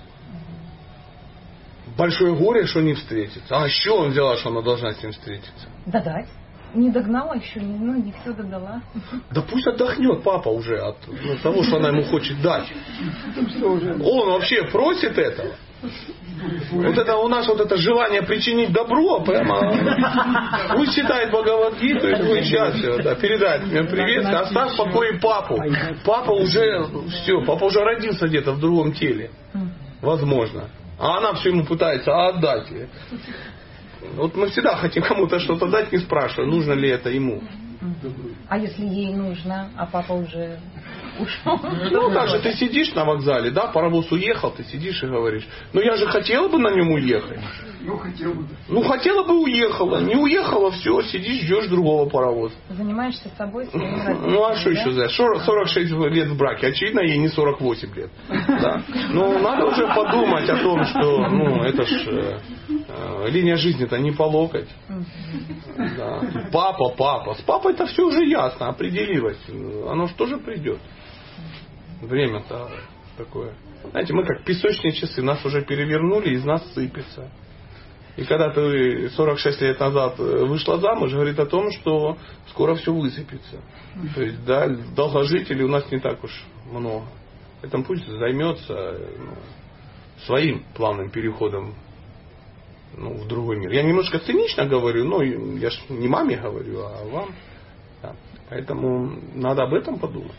[1.98, 3.58] Большое горе, что не встретится.
[3.58, 5.68] А что он взяла, что она должна с ним встретиться?
[5.86, 6.28] Додать.
[6.74, 8.82] Не догнала еще, ну, не все додала.
[9.32, 12.68] Да пусть отдохнет папа уже от ну, того, что она ему хочет дать.
[13.36, 15.56] Он вообще просит этого.
[16.72, 19.74] Вот это у нас вот это желание причинить добро, прямо
[20.76, 25.62] пусть читает Бхагавадгиту и будет счастлив, да, передать мне привет, оставь в покое папу.
[26.06, 29.32] Папа уже, все, папа уже родился где-то в другом теле.
[30.02, 30.70] Возможно.
[31.00, 32.68] А она все ему пытается отдать.
[34.16, 37.42] Вот мы всегда хотим кому-то что-то дать, не спрашивая, нужно ли это ему.
[38.48, 40.60] А если ей нужно, а папа уже
[41.20, 41.60] ушел?
[41.92, 45.82] Ну, как же ты сидишь на вокзале, да, паровоз уехал, ты сидишь и говоришь, ну
[45.82, 47.40] я же хотела бы на нем уехать.
[47.82, 48.46] Ну, хотел бы.
[48.68, 52.54] Ну, хотела бы уехала, не уехала, все, сидишь, ждешь другого паровоза.
[52.70, 54.32] Занимаешься собой, своим родителями.
[54.32, 58.12] Ну, а что еще за 46 лет в браке, очевидно, ей не 48 лет.
[58.48, 58.82] Да.
[59.12, 62.40] Ну, надо уже подумать о том, что, ну, это ж э,
[62.70, 64.70] э, линия жизни-то не по локоть.
[65.78, 66.22] Да.
[66.52, 67.36] Папа, папа.
[67.36, 69.40] С папой это все уже ясно, определилось.
[69.88, 70.80] Оно же тоже придет.
[72.02, 72.70] Время-то
[73.18, 73.54] такое.
[73.92, 77.30] Знаете, мы как песочные часы, нас уже перевернули, из нас сыпется.
[78.18, 82.18] И когда ты 46 лет назад вышла замуж, говорит о том, что
[82.50, 83.62] скоро все высыпется.
[84.16, 86.32] То есть, да, долгожителей у нас не так уж
[86.72, 87.06] много.
[87.62, 89.34] Поэтому пусть займется ну,
[90.26, 91.76] своим плавным переходом
[92.96, 93.72] ну, в другой мир.
[93.72, 97.36] Я немножко цинично говорю, но я же не маме говорю, а вам.
[98.02, 98.16] Да.
[98.50, 100.32] Поэтому надо об этом подумать.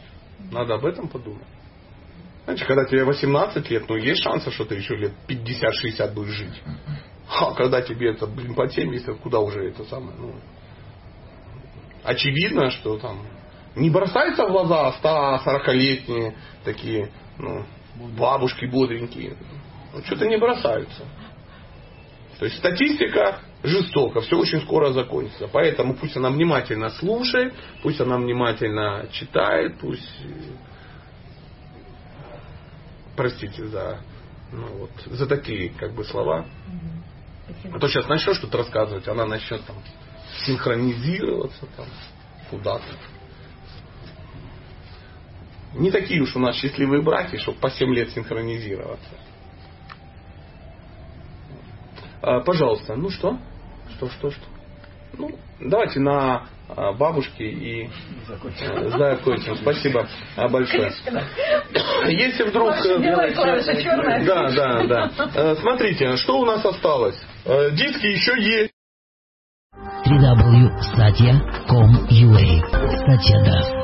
[0.51, 1.47] Надо об этом подумать.
[2.45, 6.63] Знаете, когда тебе 18 лет, ну есть шансы, что ты еще лет 50-60 будешь жить.
[7.29, 10.35] А когда тебе это, блин, по 70, куда уже это самое, ну,
[12.03, 13.27] очевидно, что там
[13.77, 16.35] не бросаются в глаза 140-летние
[16.65, 17.67] такие, ну,
[18.17, 19.37] бабушки бодренькие.
[19.93, 21.05] Ну, что-то не бросаются.
[22.39, 25.49] То есть статистика жестока, все очень скоро закончится.
[25.49, 30.09] Поэтому пусть она внимательно слушает, пусть она внимательно читает, пусть
[33.17, 33.99] простите за,
[34.53, 36.47] ну, вот, за такие как бы слова.
[37.45, 37.77] Спасибо.
[37.77, 39.77] А то сейчас начнешь что-то рассказывать, она начнет там
[40.47, 41.87] синхронизироваться там
[42.51, 42.85] куда-то.
[45.75, 49.11] Не такие уж у нас счастливые браки, чтобы по 7 лет синхронизироваться.
[52.01, 53.39] А, пожалуйста, ну что?
[53.97, 54.45] Что, что, что?
[55.17, 55.31] Ну,
[55.61, 57.89] давайте на а, бабушки и
[58.27, 59.57] закончим.
[59.57, 60.07] Спасибо
[60.51, 60.93] большое.
[62.09, 62.71] Если вдруг...
[62.71, 62.99] Э,
[64.27, 65.11] да, да, да.
[65.35, 67.19] Э, смотрите, что у нас осталось?
[67.47, 68.71] Э, диски еще есть.
[70.05, 72.63] www.satya.com.ua
[73.07, 73.78] Satya Das.